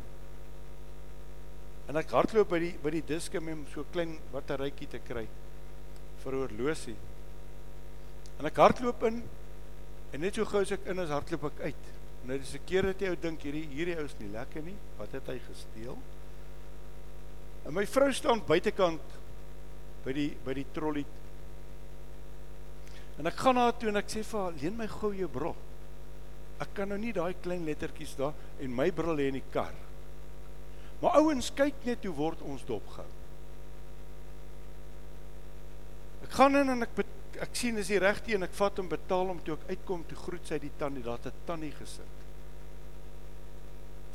En 1.87 1.97
ek 1.97 2.09
hardloop 2.09 2.49
by 2.49 2.59
die 2.59 2.77
by 2.83 2.89
die 2.89 3.05
diskem 3.05 3.47
om 3.47 3.65
so 3.73 3.83
klein 3.91 4.17
batterytjie 4.31 4.87
te 4.87 4.99
kry 4.99 5.27
vir 6.23 6.33
oorlosie. 6.33 6.95
En 8.39 8.45
ek 8.45 8.55
hardloop 8.55 9.03
in 9.03 9.23
en 10.13 10.21
net 10.21 10.35
so 10.35 10.45
gou 10.45 10.61
as 10.61 10.71
ek 10.71 10.85
in 10.85 10.99
is 10.99 11.09
hardloop 11.09 11.43
ek 11.43 11.59
uit. 11.59 11.96
Nou 12.27 12.37
dis 12.37 12.53
'n 12.53 12.65
keer 12.65 12.83
dat 12.83 12.99
jy 12.99 13.09
ou 13.09 13.15
dink 13.15 13.41
hierdie 13.41 13.67
hierdie 13.71 13.95
ou 13.97 14.03
is 14.05 14.15
nie 14.19 14.31
lekker 14.31 14.61
nie. 14.61 14.75
Wat 14.97 15.11
het 15.11 15.27
hy 15.27 15.39
gesteel? 15.39 15.97
En 17.65 17.73
my 17.73 17.85
vrou 17.85 18.11
staan 18.11 18.43
buitekant 18.45 19.01
by 20.03 20.11
die 20.13 20.37
by 20.43 20.53
die 20.53 20.65
trolly. 20.73 21.05
En 23.17 23.25
ek 23.27 23.33
gaan 23.33 23.55
na 23.55 23.61
haar 23.61 23.77
toe 23.77 23.89
en 23.89 23.95
ek 23.95 24.09
sê 24.09 24.23
vir 24.23 24.39
haar, 24.39 24.53
"Leen 24.61 24.77
my 24.77 24.87
gou 24.87 25.13
jou 25.15 25.27
bril." 25.27 25.55
Ek 26.59 26.73
kan 26.73 26.89
nou 26.89 26.97
nie 26.97 27.13
daai 27.13 27.35
klein 27.41 27.65
lettertjies 27.65 28.15
daar 28.15 28.33
en 28.59 28.75
my 28.75 28.91
bril 28.91 29.15
lê 29.15 29.27
in 29.27 29.33
die 29.33 29.51
kar. 29.51 29.73
Maar 31.01 31.19
ouens, 31.21 31.51
kyk 31.53 31.85
net 31.85 32.03
hoe 32.03 32.13
word 32.13 32.41
ons 32.41 32.65
dopgehou. 32.65 33.05
Ek 36.23 36.31
gaan 36.31 36.55
in 36.55 36.69
en 36.69 36.81
ek 36.81 36.95
ek 37.43 37.55
sien 37.55 37.77
is 37.77 37.89
die 37.91 37.99
regte 38.01 38.33
en 38.35 38.45
ek 38.47 38.55
vat 38.57 38.79
hom 38.79 38.89
betaal 38.89 39.31
hom 39.31 39.39
toe 39.45 39.57
ek 39.57 39.73
uitkom 39.75 40.05
toe 40.09 40.17
groet 40.17 40.47
sy 40.49 40.59
die 40.63 40.73
tannie 40.79 41.03
daar 41.03 41.19
het 41.21 41.33
'n 41.33 41.45
tannie 41.45 41.71
gesit. 41.71 42.15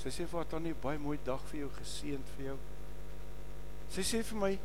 Sy 0.02 0.08
sê 0.10 0.26
vir 0.26 0.38
haar 0.38 0.48
tannie 0.50 0.74
baie 0.74 0.98
mooi 0.98 1.18
dag 1.24 1.40
vir 1.50 1.60
jou 1.60 1.70
geseënd 1.70 2.28
vir 2.36 2.44
jou. 2.46 2.58
Sy 3.90 4.02
sê 4.02 4.22
vir 4.22 4.38
my 4.38 4.58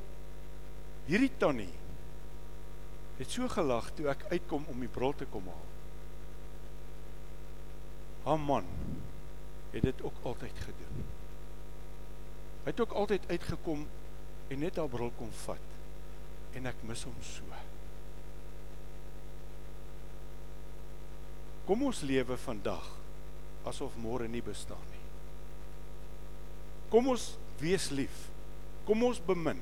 hierdie 1.08 1.38
tannie 1.38 1.74
het 3.17 3.30
so 3.30 3.48
gelag 3.48 3.91
toe 3.96 4.10
ek 4.10 4.26
uitkom 4.32 4.65
om 4.72 4.80
die 4.80 4.88
brod 4.88 5.17
te 5.17 5.26
kom 5.26 5.46
haal. 5.46 5.67
Haar 8.26 8.39
man 8.39 8.65
het 9.74 9.84
dit 9.84 10.02
ook 10.02 10.20
altyd 10.24 10.60
gedoen. 10.65 11.06
Hy 12.63 12.72
het 12.72 12.80
ook 12.80 12.91
altyd 12.91 13.30
uitgekom 13.30 13.88
en 14.50 14.60
net 14.60 14.76
haar 14.76 14.89
bril 14.89 15.12
kom 15.17 15.32
vat 15.46 15.76
en 16.54 16.65
ek 16.65 16.84
mis 16.84 17.04
hom 17.04 17.17
so. 17.22 17.43
Kom 21.67 21.84
ons 21.84 21.99
lewe 22.08 22.38
vandag 22.39 22.86
asof 23.67 23.95
môre 23.99 24.30
nie 24.32 24.43
bestaan 24.43 24.84
nie. 24.93 25.03
Kom 26.88 27.10
ons 27.12 27.34
wees 27.60 27.89
lief. 27.91 28.27
Kom 28.88 29.03
ons 29.03 29.19
bemin. 29.19 29.60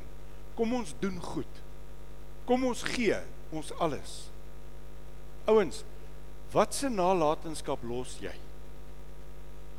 Kom 0.55 0.75
ons 0.77 0.93
doen 1.01 1.17
goed. 1.33 1.61
Kom 2.45 2.67
ons 2.69 2.83
gee 2.85 3.17
ons 3.55 3.71
alles. 3.81 4.13
Ouens, 5.49 5.81
wat 6.53 6.77
se 6.77 6.89
nalatenskap 6.93 7.81
los 7.89 8.19
jy? 8.21 8.33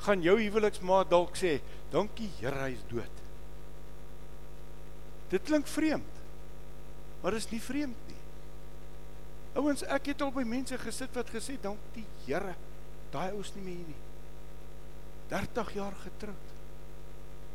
Gaan 0.03 0.25
jou 0.27 0.35
huweliksmaat 0.41 1.09
dalk 1.11 1.39
sê, 1.39 1.61
"Dankie 1.91 2.31
Here, 2.41 2.59
hy 2.59 2.73
is 2.75 2.83
dood." 2.91 3.23
Dit 5.31 5.43
klink 5.43 5.67
vreemd. 5.67 6.13
Maar 7.23 7.31
dit 7.31 7.41
is 7.41 7.51
nie 7.51 7.61
vreemd. 7.61 8.06
Ouens, 9.57 9.83
ek 9.89 10.13
het 10.13 10.23
al 10.23 10.35
by 10.35 10.45
mense 10.45 10.77
gesit 10.79 11.15
wat 11.17 11.31
gesê, 11.33 11.57
"Dank 11.61 11.79
die 11.95 12.05
Here, 12.27 12.55
daai 13.11 13.33
ou 13.33 13.41
is 13.41 13.55
nie 13.55 13.65
meer 13.65 13.77
hier 13.77 13.87
nie." 13.87 14.03
30 15.29 15.73
jaar 15.75 15.95
getroud. 16.03 16.47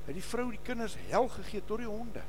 Het 0.05 0.13
die 0.13 0.23
vrou 0.23 0.49
die 0.49 0.59
kinders 0.63 0.95
hel 1.09 1.27
gegee 1.27 1.61
tot 1.65 1.77
die 1.77 1.87
honde. 1.87 2.21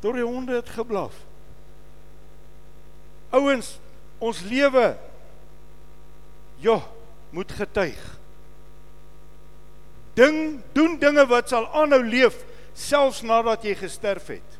Tot 0.00 0.14
die 0.14 0.24
honde 0.24 0.54
het 0.58 0.68
geblaf. 0.68 1.14
Ouens, 3.30 3.78
ons 4.18 4.40
lewe 4.40 4.96
ja, 6.62 6.80
moet 7.30 7.52
getuig. 7.52 8.18
Ding 10.14 10.60
doen 10.72 10.98
dinge 10.98 11.26
wat 11.26 11.50
sal 11.50 11.66
aanhou 11.74 12.02
leef 12.04 12.44
selfs 12.74 13.22
nadat 13.26 13.66
jy 13.66 13.74
gesterf 13.78 14.30
het. 14.30 14.53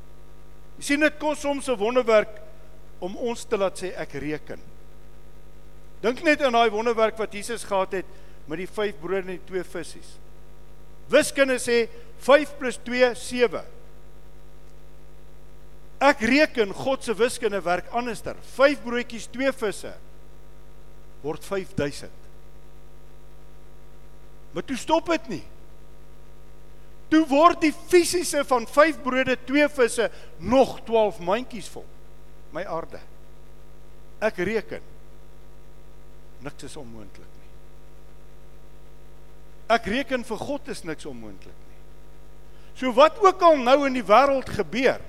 Jy 0.78 0.84
sien 0.84 1.00
dit 1.00 1.18
kos 1.18 1.40
soms 1.40 1.68
'n 1.68 1.78
wonderwerk 1.78 2.40
om 2.98 3.16
ons 3.16 3.44
te 3.44 3.56
laat 3.56 3.78
sê 3.78 3.92
ek 3.96 4.12
reken. 4.12 4.60
Dink 6.00 6.22
net 6.22 6.42
aan 6.42 6.52
daai 6.52 6.70
wonderwerk 6.70 7.16
wat 7.18 7.32
Jesus 7.32 7.64
gehad 7.64 7.92
het 7.92 8.06
met 8.46 8.58
die 8.58 8.68
5 8.68 8.98
brode 9.00 9.20
en 9.20 9.26
die 9.26 9.40
2 9.46 9.64
visse. 9.64 9.98
Wiskunde 11.08 11.58
sê 11.58 11.88
5 12.18 12.54
+ 12.58 12.84
2 12.84 13.14
7. 13.14 13.64
Ek 16.00 16.20
reken 16.20 16.72
God 16.72 17.04
se 17.04 17.14
wiskunde 17.14 17.60
werk 17.64 17.88
anderster. 17.88 18.36
5 18.40 18.82
broodjies, 18.82 19.26
2 19.26 19.52
visse 19.52 19.94
word 21.22 21.44
5000. 21.44 22.10
Maar 24.52 24.64
toe 24.64 24.76
stop 24.76 25.08
dit 25.08 25.28
nie. 25.28 25.44
Toe 27.12 27.22
word 27.28 27.60
die 27.66 27.72
fisiese 27.72 28.44
van 28.48 28.66
5 28.66 29.00
brode, 29.04 29.36
2 29.46 29.68
visse 29.76 30.08
nog 30.38 30.78
12 30.86 31.20
mandjies 31.24 31.68
vol. 31.72 31.86
My 32.54 32.64
aarde. 32.70 33.00
Ek 34.24 34.38
reken 34.46 34.92
niks 36.44 36.66
is 36.66 36.76
onmoontlik 36.76 37.28
nie. 37.40 37.50
Ek 39.72 39.86
reken 39.88 40.26
vir 40.28 40.40
God 40.44 40.66
is 40.68 40.82
niks 40.84 41.06
onmoontlik 41.08 41.56
nie. 41.56 41.78
So 42.76 42.92
wat 42.92 43.16
ook 43.22 43.42
al 43.46 43.56
nou 43.64 43.78
in 43.86 43.96
die 43.96 44.04
wêreld 44.04 44.50
gebeur, 44.52 45.00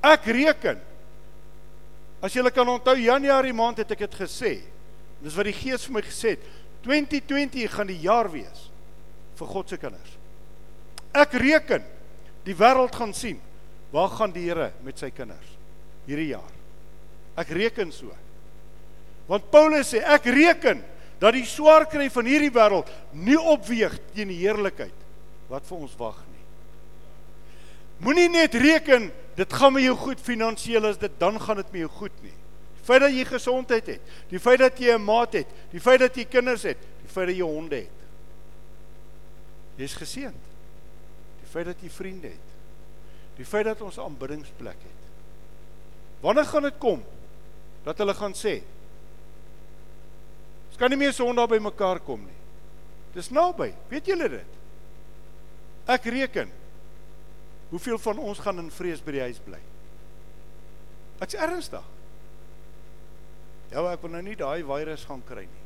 ek 0.00 0.30
reken 0.32 0.80
As 2.18 2.34
julle 2.34 2.50
kan 2.50 2.66
onthou 2.66 2.96
Januarie 2.98 3.54
maand 3.54 3.78
het 3.84 3.92
ek 3.94 4.06
dit 4.08 4.16
gesê. 4.24 4.52
Dis 5.22 5.36
wat 5.38 5.46
die 5.46 5.54
Gees 5.54 5.84
vir 5.86 5.98
my 5.98 6.02
gesê 6.02 6.34
het. 6.34 6.46
2020 6.86 7.70
gaan 7.70 7.90
die 7.90 8.00
jaar 8.02 8.30
wees 8.30 8.68
vir 9.38 9.50
God 9.50 9.70
se 9.70 9.78
kinders. 9.78 10.17
Ek 11.18 11.34
reken 11.40 11.84
die 12.46 12.56
wêreld 12.56 12.94
gaan 12.94 13.14
sien 13.16 13.40
waar 13.92 14.10
gaan 14.12 14.32
die 14.34 14.46
Here 14.46 14.70
met 14.84 15.00
sy 15.00 15.10
kinders 15.14 15.56
hierdie 16.08 16.30
jaar. 16.32 16.52
Ek 17.38 17.50
reken 17.54 17.92
so. 17.92 18.14
Want 19.28 19.50
Paulus 19.52 19.92
sê 19.92 20.00
ek 20.00 20.30
reken 20.32 20.80
dat 21.20 21.34
die 21.36 21.44
swaar 21.48 21.84
kry 21.90 22.08
van 22.12 22.28
hierdie 22.28 22.52
wêreld 22.54 22.88
nie 23.12 23.38
opweeg 23.38 23.98
teen 24.14 24.32
die 24.32 24.40
heerlikheid 24.40 25.06
wat 25.50 25.66
vir 25.68 25.84
ons 25.84 25.96
wag 26.00 26.18
nie. 26.30 26.44
Moenie 28.04 28.28
net 28.30 28.54
reken 28.54 29.10
dit 29.38 29.54
gaan 29.54 29.74
met 29.74 29.84
jou 29.84 29.96
goed 29.98 30.20
finansiëel 30.22 30.90
as 30.92 31.00
dit 31.00 31.14
dan 31.20 31.38
gaan 31.42 31.60
dit 31.60 31.72
met 31.74 31.82
jou 31.84 31.92
goed 32.00 32.22
nie. 32.24 32.34
Die 32.78 32.86
feit 32.88 33.02
dat 33.04 33.12
jy 33.12 33.24
gesondheid 33.28 33.88
het, 33.92 34.12
die 34.30 34.40
feit 34.40 34.60
dat 34.62 34.78
jy 34.80 34.94
'n 34.96 35.04
maat 35.04 35.34
het, 35.34 35.48
die 35.70 35.80
feit 35.80 36.00
dat 36.00 36.16
jy 36.16 36.24
kinders 36.24 36.62
het, 36.62 36.78
die 37.02 37.12
feit 37.12 37.28
dat 37.28 37.36
jy 37.36 37.44
honde 37.44 37.76
het. 37.76 37.98
Jy's 39.76 39.94
geseënd. 39.94 40.42
Die 41.48 41.54
feit 41.54 41.64
dat 41.70 41.80
jy 41.80 41.88
vriende 41.88 42.28
het. 42.28 42.48
Die 43.38 43.46
feit 43.48 43.64
dat 43.64 43.80
ons 43.80 43.96
aanbiddingsplek 44.02 44.82
het. 44.84 45.04
Wanneer 46.20 46.44
gaan 46.44 46.66
dit 46.66 46.76
kom 46.82 47.00
dat 47.86 48.00
hulle 48.02 48.12
gaan 48.18 48.34
sê 48.36 48.58
Ons 50.68 50.76
kan 50.76 50.92
nie 50.92 50.98
meer 51.00 51.14
Sondag 51.16 51.48
by 51.48 51.56
mekaar 51.62 52.02
kom 52.04 52.20
nie. 52.26 52.36
Dis 53.14 53.30
naby. 53.32 53.70
Weet 53.88 54.10
julle 54.12 54.28
dit? 54.30 54.58
Ek 55.88 56.04
reken 56.12 56.52
hoeveel 57.70 57.96
van 58.04 58.20
ons 58.20 58.42
gaan 58.44 58.60
in 58.60 58.68
vrees 58.70 59.00
by 59.02 59.14
die 59.16 59.24
huis 59.24 59.40
bly. 59.42 59.58
Ek's 61.24 61.38
ernstig. 61.40 61.88
Ja, 63.72 63.80
ek 63.88 64.04
wil 64.04 64.12
nou 64.12 64.22
nie 64.28 64.36
daai 64.38 64.60
virus 64.68 65.08
gaan 65.08 65.24
kry 65.26 65.46
nie. 65.48 65.64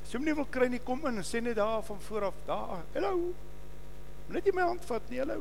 As 0.00 0.10
jy 0.10 0.18
hom 0.18 0.26
nie 0.26 0.38
wil 0.40 0.48
kry 0.50 0.70
nie, 0.72 0.80
kom 0.82 1.04
in 1.12 1.20
en 1.20 1.28
sê 1.28 1.44
net 1.44 1.60
daar 1.60 1.84
van 1.86 2.02
voor 2.08 2.30
af, 2.32 2.42
daar. 2.48 2.82
Hallo. 2.96 3.30
Net 4.30 4.46
jy 4.46 4.54
my 4.54 4.66
hand 4.68 4.86
vat 4.86 5.10
nie, 5.10 5.18
hallo. 5.22 5.38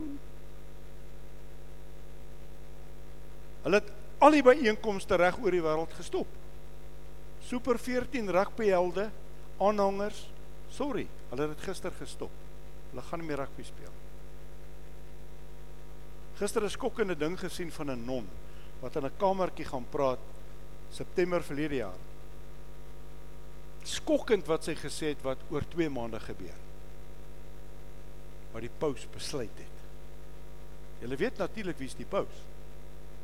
Hulle 3.66 3.82
het 3.82 3.92
al 4.24 4.36
die 4.36 4.44
byeenkomste 4.44 5.20
reg 5.20 5.38
oor 5.44 5.54
die 5.54 5.64
wêreld 5.64 5.94
gestop. 6.00 6.30
Super 7.46 7.80
14 7.80 8.32
rugbyhelde, 8.34 9.10
aanhangers, 9.62 10.26
sorry, 10.74 11.06
hulle 11.30 11.48
het 11.48 11.56
dit 11.56 11.66
gister 11.70 11.94
gestop. 12.00 12.34
Hulle 12.90 13.06
gaan 13.06 13.22
nie 13.22 13.30
meer 13.30 13.44
rugby 13.44 13.66
speel. 13.68 13.96
Gister 16.40 16.64
'n 16.64 16.70
skokkende 16.70 17.16
ding 17.16 17.38
gesien 17.40 17.72
van 17.72 17.92
'n 17.92 18.06
non 18.06 18.28
wat 18.82 18.96
in 18.96 19.06
'n 19.06 19.18
kamertjie 19.18 19.66
gaan 19.66 19.86
praat 19.90 20.20
September 20.90 21.44
verlede 21.44 21.76
jaar 21.76 22.00
skokkend 23.90 24.48
wat 24.50 24.68
sy 24.68 24.76
gesê 24.78 25.14
het 25.14 25.22
wat 25.26 25.42
oor 25.54 25.66
2 25.74 25.90
maande 25.94 26.20
gebeur. 26.24 26.58
Wat 28.60 28.68
die 28.68 28.80
paus 28.80 29.06
besluit 29.08 29.56
het. 29.56 29.84
Julle 31.00 31.16
weet 31.16 31.38
natuurlik 31.40 31.78
wie's 31.80 31.96
die 31.96 32.08
paus. 32.10 32.42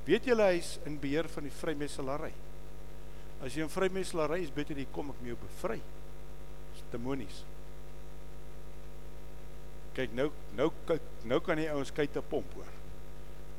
Weet 0.08 0.30
julle 0.30 0.46
hy's 0.48 0.78
in 0.88 0.96
beheer 1.02 1.28
van 1.28 1.44
die 1.44 1.52
vrymeselary. 1.52 2.32
As 3.44 3.52
jy 3.52 3.66
in 3.66 3.74
vrymeselary 3.74 4.46
is, 4.46 4.54
beter 4.56 4.80
jy 4.80 4.86
kom 4.96 5.12
ek 5.12 5.20
met 5.20 5.34
jou 5.34 5.38
bevry. 5.42 5.82
Dis 6.72 6.88
demonies. 6.94 7.42
Kyk 10.00 10.16
nou 10.16 10.30
nou 10.56 10.70
kyk 10.88 11.12
nou 11.28 11.42
kan 11.44 11.60
jy 11.60 11.68
ouens 11.76 11.92
kyk 12.00 12.16
te 12.16 12.24
pomp 12.24 12.56
hoor. 12.56 12.72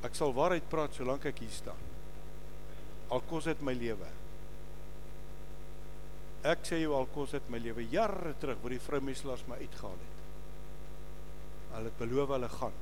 Ek 0.09 0.16
sal 0.16 0.33
waarheid 0.33 0.72
praat 0.72 0.97
solank 0.97 1.29
ek 1.29 1.45
hier 1.45 1.53
staan. 1.53 1.87
Al 3.12 3.20
kos 3.29 3.53
dit 3.53 3.61
my 3.61 3.77
lewe. 3.77 4.09
Ek 6.49 6.64
sê 6.64 6.81
jou 6.81 6.97
al 6.97 7.12
kos 7.12 7.37
dit 7.37 7.53
my 7.53 7.61
lewe 7.61 7.85
jare 7.93 8.33
terug 8.41 8.64
waar 8.64 8.79
die 8.79 8.87
vrou 8.89 9.05
meslaas 9.12 9.45
my 9.51 9.61
uitgehaal 9.61 10.01
het. 10.01 10.26
Hulle 11.75 11.91
het 11.91 11.99
beloof 11.99 12.33
hulle 12.35 12.49
gaan. 12.49 12.79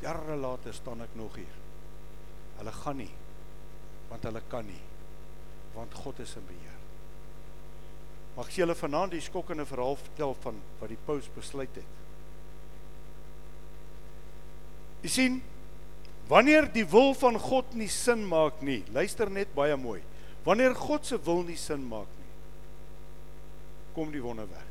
Jare 0.00 0.36
later 0.36 0.74
staan 0.74 1.02
ek 1.04 1.16
nog 1.18 1.34
hier. 1.36 1.58
Hulle 2.60 2.72
gaan 2.82 3.02
nie 3.04 3.12
want 4.10 4.26
hulle 4.26 4.42
kan 4.50 4.66
nie 4.66 4.80
want 5.70 5.94
God 5.94 6.18
is 6.18 6.32
in 6.34 6.42
beheer. 6.48 6.78
Mag 8.34 8.48
ek 8.50 8.56
julle 8.58 8.74
vanaand 8.74 9.14
die 9.14 9.22
skokkende 9.22 9.66
verhaal 9.68 9.94
vertel 10.00 10.34
van 10.42 10.58
wat 10.80 10.90
die 10.90 10.98
paus 11.06 11.28
besluit 11.30 11.76
het. 11.78 11.98
Jy 15.04 15.12
sien, 15.14 15.36
wanneer 16.28 16.66
die 16.74 16.84
wil 16.90 17.14
van 17.18 17.38
God 17.40 17.70
nie 17.78 17.88
sin 17.90 18.26
maak 18.28 18.58
nie, 18.66 18.80
luister 18.94 19.30
net 19.30 19.54
baie 19.54 19.78
mooi. 19.78 20.00
Wanneer 20.42 20.74
God 20.74 21.06
se 21.06 21.20
wil 21.22 21.44
nie 21.46 21.58
sin 21.60 21.86
maak 21.86 22.10
nie, 22.18 22.32
kom 23.94 24.10
die 24.10 24.24
wonderwerk. 24.24 24.69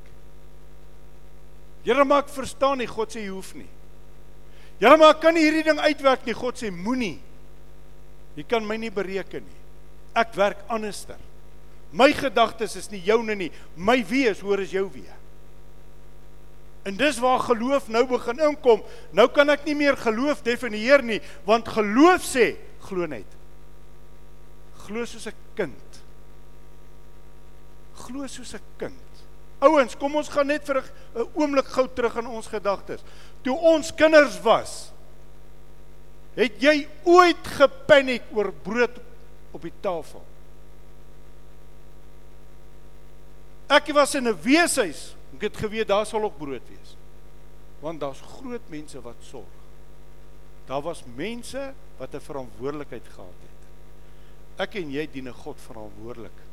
Here 1.84 2.06
maak 2.06 2.30
verstaan 2.30 2.78
nie 2.82 2.90
God 2.90 3.14
sê 3.14 3.24
jy 3.24 3.34
hoef 3.34 3.54
nie. 3.56 3.70
Here 4.80 4.98
maar 4.98 5.18
kan 5.20 5.34
nie 5.34 5.46
hierdie 5.46 5.66
ding 5.68 5.80
uitwerk 5.80 6.26
nie. 6.26 6.36
God 6.36 6.60
sê 6.60 6.72
moenie. 6.72 7.20
Jy 8.36 8.46
kan 8.48 8.66
my 8.66 8.78
nie 8.80 8.92
bereken 8.94 9.44
nie. 9.44 9.60
Ek 10.16 10.36
werk 10.38 10.62
anderster. 10.72 11.20
My 11.92 12.12
gedagtes 12.14 12.76
is 12.78 12.92
nie 12.92 13.02
joune 13.04 13.36
nie. 13.36 13.50
My 13.76 14.00
wees 14.06 14.44
hoor 14.46 14.62
is 14.62 14.76
jou 14.76 14.86
wees. 14.94 15.16
En 16.88 16.96
dis 16.98 17.20
waar 17.20 17.42
geloof 17.44 17.90
nou 17.92 18.06
begin 18.08 18.40
inkom. 18.50 18.84
Nou 19.14 19.28
kan 19.34 19.52
ek 19.52 19.66
nie 19.68 19.76
meer 19.78 19.98
geloof 20.00 20.42
definieer 20.46 21.04
nie, 21.06 21.20
want 21.46 21.68
geloof 21.70 22.24
sê 22.26 22.54
glo 22.88 23.06
net. 23.10 23.28
Glo 24.86 25.06
soos 25.06 25.28
'n 25.28 25.36
kind. 25.56 26.00
Glo 27.94 28.28
soos 28.28 28.56
'n 28.56 28.62
kind. 28.78 29.09
Ouens, 29.60 29.96
kom 30.00 30.16
ons 30.16 30.30
gaan 30.32 30.48
net 30.48 30.64
vir 30.66 30.80
'n 30.80 31.28
oomblik 31.36 31.68
gou 31.68 31.88
terug 31.88 32.16
in 32.16 32.28
ons 32.28 32.48
gedagtes. 32.48 33.04
Toe 33.44 33.58
ons 33.58 33.92
kinders 33.94 34.40
was, 34.42 34.92
het 36.36 36.62
jy 36.62 36.88
ooit 37.04 37.48
gepaniek 37.48 38.24
oor 38.32 38.54
brood 38.54 39.00
op 39.52 39.62
die 39.62 39.74
tafel? 39.82 40.24
Ek 43.70 43.92
was 43.94 44.16
in 44.16 44.28
'n 44.28 44.42
weeshuis, 44.42 45.16
ek 45.36 45.42
het 45.42 45.58
geweet 45.58 45.88
daar 45.88 46.06
sal 46.06 46.24
ook 46.24 46.38
brood 46.38 46.68
wees. 46.68 46.96
Want 47.82 48.00
daar's 48.00 48.22
groot 48.22 48.70
mense 48.70 49.02
wat 49.02 49.16
sorg. 49.20 49.60
Daar 50.66 50.82
was 50.82 51.04
mense 51.16 51.74
wat 51.98 52.14
'n 52.14 52.20
verantwoordelikheid 52.20 53.08
gehad 53.08 53.40
het. 53.42 53.60
Ek 54.58 54.76
en 54.76 54.92
jy 54.92 55.08
dien 55.12 55.28
'n 55.28 55.34
God 55.34 55.58
verantwoordelik. 55.62 56.49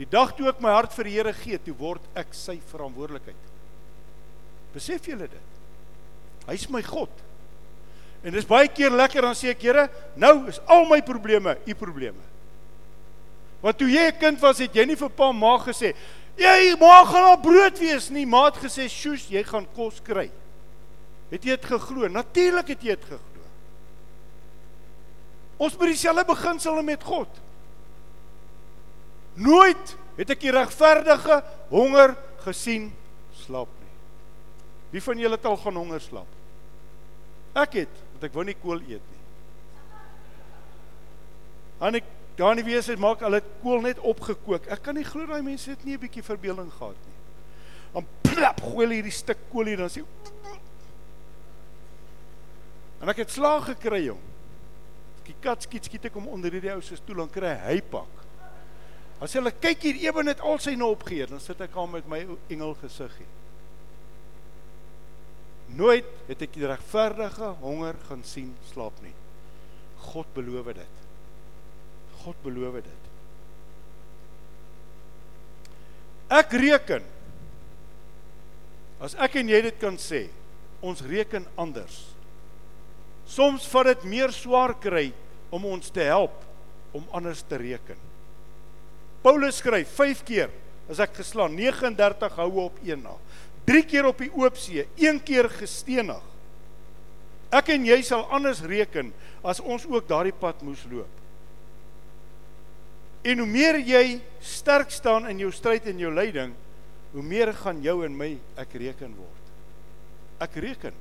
Die 0.00 0.08
dag 0.08 0.32
toe 0.32 0.48
ek 0.48 0.62
my 0.64 0.72
hart 0.72 0.94
vir 0.96 1.10
die 1.10 1.16
Here 1.18 1.32
gee, 1.36 1.58
toe 1.60 1.74
word 1.76 2.04
ek 2.16 2.32
sy 2.32 2.56
verantwoordelikheid. 2.70 3.48
Besef 4.72 5.04
julle 5.10 5.28
dit? 5.28 5.58
Hy's 6.48 6.64
my 6.72 6.80
God. 6.86 7.12
En 8.24 8.32
dis 8.32 8.48
baie 8.48 8.68
keer 8.72 8.94
lekker 8.96 9.24
dan 9.28 9.36
sê 9.36 9.52
ek, 9.52 9.60
Here, 9.60 9.88
nou 10.16 10.46
is 10.48 10.60
al 10.72 10.86
my 10.88 11.02
probleme 11.04 11.58
u 11.68 11.76
probleme. 11.76 12.28
Want 13.60 13.76
toe 13.76 13.90
jy 13.92 14.08
'n 14.08 14.18
kind 14.18 14.40
was, 14.40 14.58
het 14.58 14.72
jy 14.72 14.86
nie 14.86 14.96
vir 14.96 15.10
pa 15.10 15.32
ma 15.32 15.58
gesê, 15.58 15.94
"Jy 16.36 16.76
ma 16.80 17.04
gaan 17.04 17.24
al 17.24 17.36
brood 17.36 17.78
wees 17.78 18.08
nie." 18.08 18.24
Ma 18.24 18.46
het 18.46 18.56
gesê, 18.56 18.88
"Sjoes, 18.88 19.28
jy 19.28 19.44
gaan 19.44 19.66
kos 19.74 20.00
kry." 20.00 20.30
Het 21.30 21.44
jy 21.44 21.56
dit 21.56 21.64
geglo? 21.64 22.08
Natuurlik 22.08 22.68
het 22.68 22.80
jy 22.82 22.96
dit 22.96 23.04
geglo. 23.04 23.42
Ons 25.58 25.76
moet 25.76 25.88
dieselfde 25.88 26.24
beginsel 26.24 26.82
met 26.82 27.02
God. 27.02 27.28
Nooit 29.34 29.96
het 30.16 30.30
ek 30.34 30.42
die 30.42 30.52
regverdige 30.54 31.40
honger 31.70 32.16
gesien 32.44 32.90
slaap 33.44 33.70
nie. 33.80 33.94
Wie 34.94 35.02
van 35.02 35.18
julle 35.18 35.38
het 35.38 35.46
al 35.46 35.58
gaan 35.60 35.78
honger 35.78 36.02
slaap? 36.02 36.38
Ek 37.60 37.80
het, 37.82 38.00
want 38.14 38.26
ek 38.28 38.34
wou 38.36 38.44
nie 38.46 38.58
kool 38.58 38.82
eet 38.82 39.02
nie. 39.02 39.20
En 41.80 41.96
ek 41.98 42.08
daar 42.36 42.56
nie 42.56 42.64
weet 42.64 42.82
as 42.82 43.00
maak 43.00 43.22
hulle 43.24 43.40
kool 43.62 43.82
net 43.84 44.00
opgekook. 44.06 44.68
Ek 44.72 44.82
kan 44.84 44.96
nie 44.96 45.06
glo 45.06 45.26
daai 45.28 45.42
mense 45.44 45.70
het 45.70 45.84
nie 45.84 45.94
'n 45.94 46.00
bietjie 46.00 46.22
verbeelding 46.22 46.70
gehad 46.72 46.96
nie. 47.06 47.18
Dan 47.92 48.06
plap 48.22 48.60
gooi 48.60 48.86
hulle 48.86 48.94
hierdie 49.00 49.12
stuk 49.12 49.38
kool 49.50 49.66
hier 49.66 49.76
dan 49.76 49.90
sê 49.90 50.04
En 53.00 53.08
ek 53.08 53.16
het 53.16 53.30
slaag 53.30 53.64
gekry 53.64 54.04
jong. 54.04 54.20
Die 55.24 55.34
kat 55.40 55.62
skiet 55.62 55.84
skiet 55.84 56.04
ek 56.04 56.14
hom 56.14 56.28
onder 56.28 56.52
hierdie 56.52 56.72
ou 56.74 56.82
se 56.84 56.96
stoel 56.96 57.22
en 57.22 57.30
kry 57.32 57.54
hy 57.64 57.80
pak. 57.80 58.19
As 59.20 59.34
hulle 59.36 59.52
kyk 59.52 59.84
hier 59.84 60.00
ewe 60.08 60.24
net 60.24 60.40
al 60.40 60.58
sy 60.62 60.72
nou 60.80 60.94
opgee, 60.94 61.26
dan 61.28 61.42
sit 61.44 61.60
ek 61.60 61.76
aan 61.76 61.92
met 61.92 62.08
my 62.08 62.22
engel 62.48 62.72
gesiggie. 62.80 63.28
Nooit 65.76 66.08
het 66.26 66.40
ek 66.42 66.56
die 66.56 66.66
regverdige 66.66 67.52
honger 67.60 67.98
gaan 68.08 68.24
sien 68.26 68.54
slaap 68.72 68.96
nie. 69.04 69.14
God 70.10 70.32
beloof 70.34 70.72
dit. 70.74 70.96
God 72.24 72.40
beloof 72.42 72.80
dit. 72.80 73.08
Ek 76.40 76.52
reken 76.56 77.06
as 79.00 79.16
ek 79.16 79.38
en 79.40 79.48
jy 79.48 79.62
dit 79.64 79.78
kan 79.80 79.96
sê, 80.00 80.26
ons 80.84 81.00
reken 81.08 81.46
anders. 81.60 82.02
Soms 83.28 83.64
vat 83.72 83.88
dit 83.94 84.04
meer 84.12 84.32
swaar 84.34 84.74
kry 84.80 85.08
om 85.54 85.64
ons 85.70 85.92
te 85.92 86.04
help 86.04 86.36
om 86.96 87.06
anders 87.16 87.40
te 87.48 87.56
reken. 87.60 88.09
Paulus 89.24 89.60
skryf 89.60 89.90
5 89.98 90.24
keer 90.24 90.52
as 90.90 91.00
ek 91.02 91.20
geslaan 91.20 91.54
39 91.54 92.38
houe 92.40 92.66
op 92.66 92.78
een 92.84 93.02
na. 93.04 93.14
3 93.68 93.84
keer 93.86 94.08
op 94.08 94.18
die 94.18 94.30
oop 94.32 94.56
see, 94.58 94.86
1 94.98 95.20
keer 95.22 95.50
gestenig. 95.52 96.22
Ek 97.54 97.72
en 97.74 97.84
jy 97.86 97.98
sal 98.06 98.24
anders 98.32 98.62
reken 98.66 99.12
as 99.46 99.60
ons 99.60 99.84
ook 99.90 100.08
daardie 100.08 100.34
pad 100.34 100.62
moes 100.66 100.82
loop. 100.90 101.10
En 103.26 103.42
hoe 103.42 103.48
meer 103.48 103.78
jy 103.84 104.04
sterk 104.40 104.90
staan 104.94 105.28
in 105.28 105.42
jou 105.42 105.50
stryd 105.52 105.90
en 105.90 106.00
jou 106.00 106.12
lyding, 106.14 106.54
hoe 107.12 107.24
meer 107.26 107.52
gaan 107.58 107.82
jou 107.84 108.00
en 108.06 108.16
my 108.16 108.32
ek 108.62 108.78
reken 108.80 109.12
word. 109.18 109.52
Ek 110.40 110.56
reken 110.62 110.96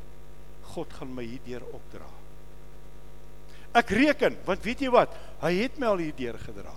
God 0.73 0.91
gaan 0.99 1.13
my 1.15 1.23
hierdeur 1.25 1.63
opdra. 1.73 2.05
Ek 3.79 3.93
reken, 3.93 4.35
want 4.45 4.65
weet 4.65 4.83
jy 4.83 4.91
wat? 4.93 5.13
Hy 5.41 5.53
het 5.63 5.79
my 5.81 5.89
al 5.93 6.03
hierdeur 6.03 6.37
gedra. 6.41 6.73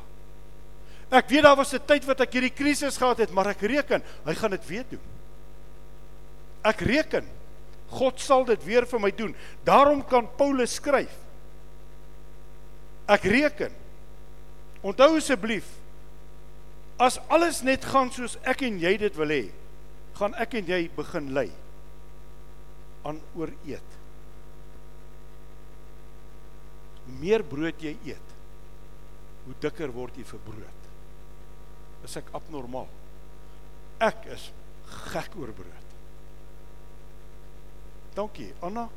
Ek 1.12 1.28
weet 1.28 1.44
daar 1.44 1.56
was 1.56 1.74
'n 1.74 1.84
tyd 1.84 2.04
wat 2.08 2.20
ek 2.24 2.32
hierdie 2.32 2.56
krisis 2.56 2.96
gehad 2.96 3.18
het, 3.18 3.30
maar 3.30 3.52
ek 3.52 3.60
reken 3.60 4.02
hy 4.24 4.34
gaan 4.34 4.50
dit 4.50 4.66
weer 4.66 4.84
doen. 4.88 5.04
Ek 6.64 6.80
reken 6.80 7.28
God 7.92 8.20
sal 8.20 8.44
dit 8.44 8.64
weer 8.64 8.86
vir 8.88 9.00
my 9.00 9.10
doen. 9.10 9.34
Daarom 9.64 10.00
kan 10.08 10.28
Paulus 10.36 10.74
skryf. 10.74 11.12
Ek 13.06 13.22
reken. 13.28 13.72
Onthou 14.80 15.16
asseblief 15.16 15.68
as 16.98 17.18
alles 17.28 17.62
net 17.62 17.84
gaan 17.84 18.10
soos 18.14 18.36
ek 18.46 18.62
en 18.62 18.78
jy 18.78 18.96
dit 18.96 19.16
wil 19.18 19.28
hê, 19.28 19.50
gaan 20.14 20.34
ek 20.38 20.54
en 20.54 20.66
jy 20.66 20.90
begin 20.96 21.32
ly 21.34 21.48
aan 23.02 23.18
ooreet. 23.34 23.96
Hoe 27.02 27.16
meer 27.18 27.42
brood 27.42 27.82
jy 27.82 27.96
eet, 28.06 28.36
hoe 29.46 29.56
dikker 29.60 29.90
word 29.90 30.16
jy 30.16 30.24
vir 30.24 30.44
brood 30.46 30.81
is 32.04 32.16
ek 32.18 32.32
abnormaal. 32.36 32.88
Ek 34.02 34.26
is 34.34 34.48
gek 35.12 35.36
oor 35.38 35.52
brood. 35.56 35.88
Dankie, 38.16 38.50
Anna. 38.60 38.88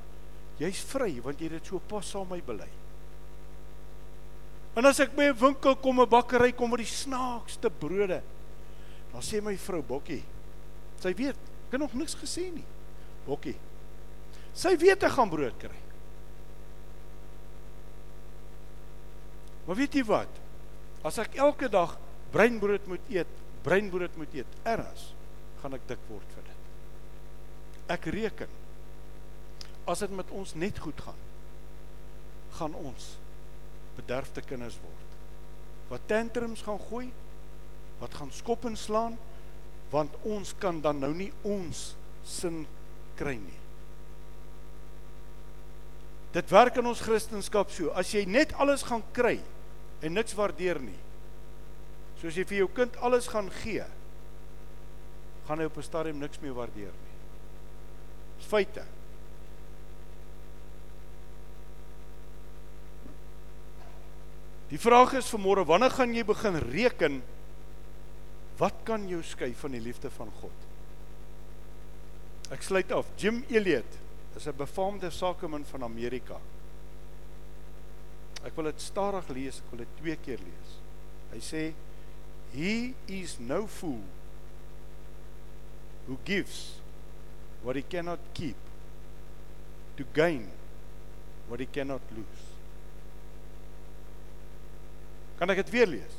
Jy's 0.59 0.81
vry 0.87 1.19
want 1.23 1.39
jy 1.39 1.49
het 1.49 1.59
dit 1.59 1.69
so 1.71 1.79
pas 1.79 2.07
saam 2.07 2.27
my 2.31 2.39
bely. 2.43 2.67
En 4.75 4.87
as 4.87 4.99
ek 4.99 5.15
by 5.15 5.31
'n 5.31 5.39
winkel 5.39 5.75
kom, 5.75 6.01
'n 6.01 6.09
bakkery 6.09 6.51
kom 6.51 6.69
met 6.69 6.79
die 6.79 6.85
snaakste 6.85 7.69
brode, 7.69 8.21
dan 9.11 9.21
sê 9.21 9.41
my 9.41 9.55
vrou 9.55 9.81
Bokkie, 9.81 10.23
sy 10.99 11.13
weet, 11.13 11.35
ek 11.35 11.71
het 11.71 11.79
nog 11.79 11.93
niks 11.93 12.15
gesê 12.15 12.51
nie. 12.51 12.65
Bokkie. 13.25 13.55
Sy 14.53 14.75
weet 14.77 15.03
ek 15.03 15.11
gaan 15.11 15.29
brood 15.29 15.57
kry. 15.57 15.75
Maar 19.65 19.75
weet 19.75 19.93
jy 19.93 20.03
wat? 20.03 20.29
As 21.03 21.17
ek 21.17 21.35
elke 21.35 21.69
dag 21.69 21.97
breinbrood 22.35 22.87
moet 22.91 23.11
eet, 23.13 23.41
breinbrood 23.63 24.15
moet 24.19 24.33
eet, 24.35 24.57
erns 24.67 25.09
gaan 25.61 25.77
ek 25.77 25.85
dik 25.89 26.01
word 26.09 26.33
vir 26.35 26.47
dit. 26.49 26.71
Ek 27.95 28.07
reken 28.11 28.61
as 29.87 30.01
dit 30.03 30.15
met 30.17 30.31
ons 30.35 30.55
net 30.57 30.79
goed 30.81 30.99
gaan, 31.05 31.21
gaan 32.57 32.75
ons 32.75 33.13
bederfde 33.95 34.43
kinders 34.43 34.77
word. 34.83 35.13
Wat 35.91 36.07
tantrums 36.09 36.63
gaan 36.65 36.81
gooi, 36.89 37.07
wat 38.01 38.17
gaan 38.17 38.33
skop 38.35 38.65
en 38.67 38.75
slaan, 38.79 39.15
want 39.93 40.15
ons 40.27 40.51
kan 40.59 40.81
dan 40.83 40.99
nou 40.99 41.13
nie 41.15 41.31
ons 41.47 41.91
sin 42.25 42.63
kry 43.15 43.37
nie. 43.39 43.61
Dit 46.35 46.51
werk 46.51 46.81
in 46.81 46.89
ons 46.89 46.99
Christendom 47.05 47.45
so. 47.45 47.93
As 47.95 48.11
jy 48.11 48.25
net 48.27 48.51
alles 48.59 48.83
gaan 48.83 49.05
kry 49.15 49.37
en 50.03 50.17
niks 50.17 50.35
waardeer 50.35 50.81
nie, 50.83 50.97
So 52.19 52.27
as 52.27 52.35
jy 52.35 52.45
vir 52.47 52.57
jou 52.63 52.69
kind 52.73 52.95
alles 53.03 53.27
gaan 53.27 53.49
gee, 53.61 53.85
gaan 55.47 55.59
hy 55.59 55.65
op 55.65 55.77
'n 55.77 55.83
stadium 55.83 56.19
niks 56.19 56.39
meer 56.41 56.53
waardeer 56.53 56.91
nie. 56.91 57.15
Dis 58.37 58.47
feite. 58.47 58.85
Die 64.69 64.79
vraag 64.79 65.13
is 65.13 65.29
vanmôre, 65.29 65.65
wanneer 65.65 65.91
gaan 65.91 66.13
jy 66.13 66.23
begin 66.23 66.57
reken 66.57 67.21
wat 68.57 68.73
kan 68.83 69.07
jou 69.07 69.21
skei 69.23 69.53
van 69.53 69.71
die 69.71 69.81
liefde 69.83 70.09
van 70.09 70.31
God? 70.41 70.65
Ek 72.51 72.61
sluit 72.61 72.91
af. 72.91 73.05
Jim 73.17 73.43
Elliot 73.49 73.99
is 74.35 74.47
'n 74.47 74.57
befaamde 74.57 75.09
sakeman 75.09 75.65
van 75.65 75.83
Amerika. 75.83 76.39
Ek 78.43 78.55
wil 78.55 78.65
dit 78.65 78.81
stadig 78.81 79.27
lees, 79.29 79.59
ek 79.59 79.69
wil 79.71 79.77
dit 79.79 79.97
twee 79.97 80.15
keer 80.15 80.39
lees. 80.39 80.71
Hy 81.31 81.39
sê 81.39 81.73
he 82.55 82.95
is 83.07 83.37
no 83.39 83.67
fool 83.67 83.99
who 86.07 86.17
gives 86.23 86.79
what 87.63 87.75
he 87.75 87.81
cannot 87.81 88.19
keep 88.33 88.55
to 89.97 90.05
gain 90.13 90.47
what 91.49 91.59
he 91.59 91.65
cannot 91.65 92.01
lose. 92.15 92.43
Kan 95.39 95.51
ek 95.51 95.65
dit 95.65 95.73
weer 95.75 95.89
lees? 95.97 96.15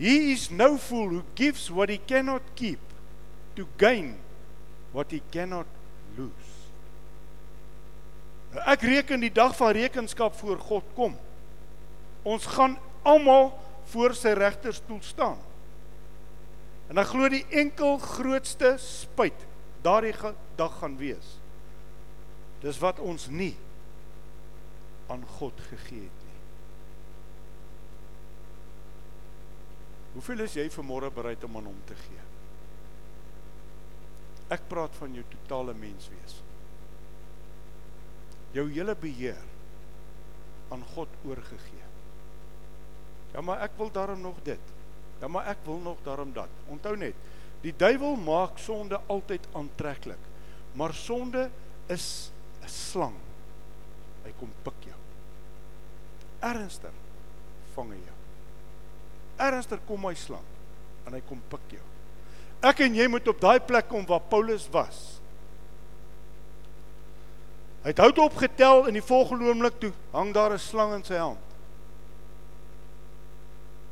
He 0.00 0.32
is 0.32 0.48
no 0.50 0.78
fool 0.80 1.10
who 1.12 1.22
gives 1.36 1.68
what 1.68 1.92
he 1.92 1.98
cannot 1.98 2.42
keep 2.56 2.80
to 3.56 3.68
gain 3.76 4.16
what 4.96 5.12
he 5.12 5.20
cannot 5.30 5.68
lose. 6.16 6.48
Nou, 8.54 8.64
ek 8.72 8.86
reken 8.88 9.20
die 9.22 9.34
dag 9.34 9.52
van 9.58 9.76
rekenskap 9.76 10.34
voor 10.40 10.58
God 10.70 10.88
kom. 10.96 11.12
Ons 12.24 12.48
gaan 12.48 12.78
almal 13.04 13.52
voor 13.92 14.16
sy 14.16 14.32
regterstoel 14.38 15.04
staan. 15.04 15.38
En 16.90 16.98
ek 16.98 17.12
glo 17.12 17.28
die 17.30 17.44
enkel 17.62 18.00
grootste 18.02 18.74
spyt 18.82 19.46
daardie 19.84 20.14
dag 20.58 20.74
gaan 20.82 20.98
wees. 21.00 21.36
Dis 22.60 22.80
wat 22.82 22.98
ons 23.00 23.28
nie 23.30 23.54
aan 25.10 25.22
God 25.38 25.58
gegee 25.70 26.02
het 26.02 26.20
Hoeveel 30.10 30.42
is 30.42 30.56
jy 30.58 30.66
vanmôre 30.74 31.10
bereid 31.14 31.44
om 31.46 31.58
aan 31.60 31.68
hom 31.70 31.82
te 31.86 31.94
gee? 31.94 32.24
Ek 34.50 34.64
praat 34.70 34.96
van 34.98 35.14
jou 35.14 35.22
totale 35.30 35.74
menswees. 35.78 36.40
Jou 38.56 38.66
hele 38.72 38.96
beheer 38.98 39.38
aan 40.74 40.82
God 40.96 41.14
oorgegee. 41.22 41.86
Ja, 43.30 43.42
maar 43.46 43.62
ek 43.62 43.78
wil 43.78 43.92
daarom 43.94 44.24
nog 44.24 44.42
dit. 44.42 44.74
Ja, 45.20 45.28
maar 45.28 45.46
ek 45.52 45.64
wil 45.64 45.78
nog 45.84 45.98
daarom 46.04 46.32
dat. 46.32 46.48
Onthou 46.68 46.96
net, 46.96 47.14
die 47.60 47.74
duiwel 47.76 48.16
maak 48.16 48.58
sonde 48.58 49.00
altyd 49.06 49.48
aantreklik. 49.52 50.22
Maar 50.72 50.94
sonde 50.94 51.50
is 51.86 52.30
'n 52.62 52.68
slang. 52.68 53.18
Hy 54.24 54.32
kom 54.38 54.52
pik 54.62 54.84
jou. 54.84 54.98
Ernstig 56.40 56.96
vang 57.74 57.90
hy 57.90 58.00
jou 58.06 58.20
ernstig 59.40 59.80
kom 59.88 60.04
hy 60.08 60.14
slang 60.18 60.44
en 61.08 61.16
hy 61.16 61.22
kom 61.28 61.40
pik 61.50 61.76
jou. 61.78 61.86
Ek 62.68 62.82
en 62.84 62.96
jy 62.96 63.06
moet 63.08 63.28
op 63.32 63.40
daai 63.40 63.58
plek 63.64 63.88
kom 63.88 64.04
waar 64.08 64.22
Paulus 64.30 64.66
was. 64.72 64.98
Hy 67.80 67.94
het 67.94 68.02
hout 68.04 68.18
opgetel 68.20 68.90
in 68.90 68.98
die 68.98 69.04
volgende 69.04 69.48
oomblik 69.48 69.78
toe 69.80 69.92
hang 70.12 70.34
daar 70.36 70.52
'n 70.52 70.60
slang 70.60 70.94
in 70.94 71.04
sy 71.04 71.16
hand. 71.16 71.40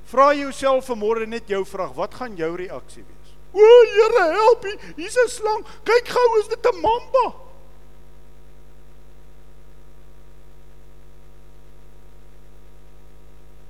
Vra 0.08 0.32
jouself 0.32 0.88
vanmôre 0.88 1.26
net 1.28 1.50
jou 1.52 1.64
vraag, 1.68 1.92
wat 1.96 2.14
gaan 2.16 2.36
jou 2.36 2.54
reaksie 2.56 3.04
wees? 3.04 3.34
O 3.52 3.66
Here, 3.92 4.24
help 4.32 4.64
my, 4.64 4.74
hier's 4.96 5.16
'n 5.16 5.28
slang. 5.28 5.64
Kyk 5.84 6.08
gou, 6.08 6.38
is 6.40 6.48
dit 6.48 6.66
'n 6.66 6.80
mamba? 6.80 7.26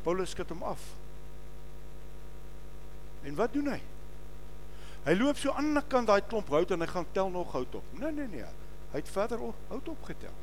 Paulus 0.02 0.30
skud 0.30 0.48
hom 0.48 0.62
af. 0.62 0.80
En 3.22 3.34
wat 3.34 3.52
doen 3.52 3.66
hy? 3.66 3.80
Hy 5.04 5.14
loop 5.18 5.36
so 5.36 5.50
aan 5.50 5.56
die 5.56 5.68
ander 5.68 5.84
kant 5.90 6.08
daai 6.08 6.22
klomp 6.22 6.48
hout 6.48 6.70
en 6.70 6.80
hy 6.80 6.86
gaan 6.86 7.06
tel 7.12 7.30
nog 7.30 7.52
hout 7.52 7.74
op. 7.74 7.84
Nee 7.92 8.12
nee 8.12 8.28
nee. 8.28 8.46
Hy 8.92 9.02
het 9.02 9.08
verder 9.08 9.42
hout 9.68 9.88
opgetel. 9.88 10.34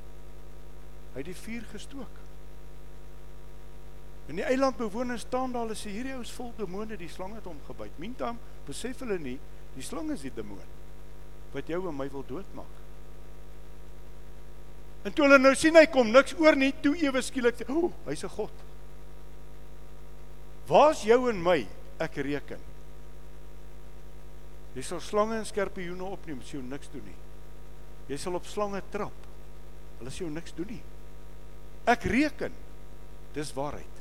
Hy 1.14 1.24
het 1.24 1.26
die 1.26 1.36
vuur 1.36 1.66
gestook. 1.72 2.25
En 4.28 4.40
die 4.40 4.46
eilandbewoners 4.46 5.22
staan 5.28 5.52
daar 5.54 5.68
hulle 5.68 5.78
sê 5.78 5.92
hierdie 5.94 6.16
ou 6.16 6.24
is 6.26 6.34
vol 6.34 6.54
demone, 6.58 6.98
die 6.98 7.10
slang 7.12 7.36
het 7.38 7.46
hom 7.46 7.60
gebyt. 7.68 8.00
Mintam 8.02 8.40
besef 8.66 9.04
hulle 9.06 9.20
nie, 9.22 9.38
die 9.76 9.86
slang 9.86 10.10
is 10.16 10.26
die 10.26 10.34
demoon 10.34 10.74
wat 11.56 11.70
jou 11.72 11.78
en 11.88 11.96
my 11.96 12.10
wil 12.12 12.26
doodmaak. 12.28 12.82
En 15.08 15.14
toe 15.14 15.24
hulle 15.24 15.38
nou 15.40 15.54
sien 15.56 15.78
hy 15.78 15.86
kom 15.88 16.10
niks 16.12 16.34
oor 16.42 16.58
nie, 16.60 16.74
toe 16.84 16.96
ewe 17.00 17.22
skielik, 17.24 17.62
o, 17.70 17.94
hy's 18.10 18.26
'n 18.26 18.34
god. 18.36 18.64
Waar's 20.68 21.06
jou 21.06 21.30
en 21.30 21.42
my 21.42 21.68
ek 22.02 22.18
reken. 22.26 22.60
Jy 24.76 24.82
sal 24.82 25.00
slange 25.00 25.38
en 25.38 25.46
skorpioene 25.46 26.04
opneem, 26.04 26.42
sê 26.42 26.58
jy 26.58 26.64
niks 26.64 26.90
doen 26.92 27.06
nie. 27.06 27.20
Jy 28.10 28.18
sal 28.18 28.36
op 28.36 28.46
slange 28.46 28.82
trap. 28.92 29.14
Hulle 30.00 30.12
sê 30.12 30.26
jy 30.26 30.32
niks 30.34 30.52
doen 30.58 30.68
nie. 30.68 30.84
Ek 31.88 32.04
reken. 32.04 32.52
Dis 33.34 33.54
waarheid. 33.56 33.95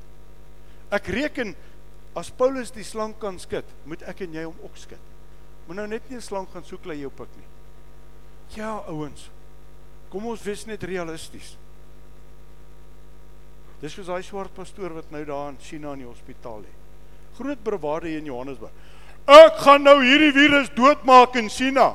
Ek 0.91 1.09
reken 1.09 1.55
as 2.17 2.31
Paulus 2.31 2.71
die 2.71 2.85
slang 2.85 3.15
kan 3.19 3.39
skud, 3.39 3.65
moet 3.85 4.03
ek 4.03 4.21
en 4.27 4.35
jy 4.35 4.45
hom 4.45 4.59
ook 4.63 4.77
skud. 4.79 5.11
Moet 5.67 5.77
nou 5.77 5.87
net 5.87 6.11
nie 6.11 6.17
'n 6.17 6.21
slang 6.21 6.47
gaan 6.53 6.65
soek 6.65 6.85
lê 6.85 7.01
jou 7.01 7.11
pik 7.11 7.29
nie. 7.37 7.49
Ja, 8.57 8.85
ouens. 8.87 9.31
Kom 10.11 10.27
ons 10.27 10.43
wees 10.43 10.67
net 10.67 10.83
realisties. 10.83 11.57
Dis 13.81 13.93
soos 13.93 14.07
daai 14.07 14.23
swart 14.23 14.55
pastoor 14.55 14.95
wat 14.95 15.11
nou 15.11 15.25
daar 15.25 15.49
in 15.49 15.59
China 15.59 15.93
in 15.93 15.99
die 15.99 16.07
hospitaal 16.07 16.61
lê 16.61 16.85
groot 17.35 17.63
brewaarde 17.63 18.09
hier 18.09 18.23
in 18.23 18.31
Johannesburg. 18.31 18.73
Ek 19.25 19.61
gaan 19.65 19.87
nou 19.87 19.97
hierdie 20.05 20.33
virus 20.37 20.71
doodmaak 20.77 21.37
in 21.41 21.49
China. 21.51 21.95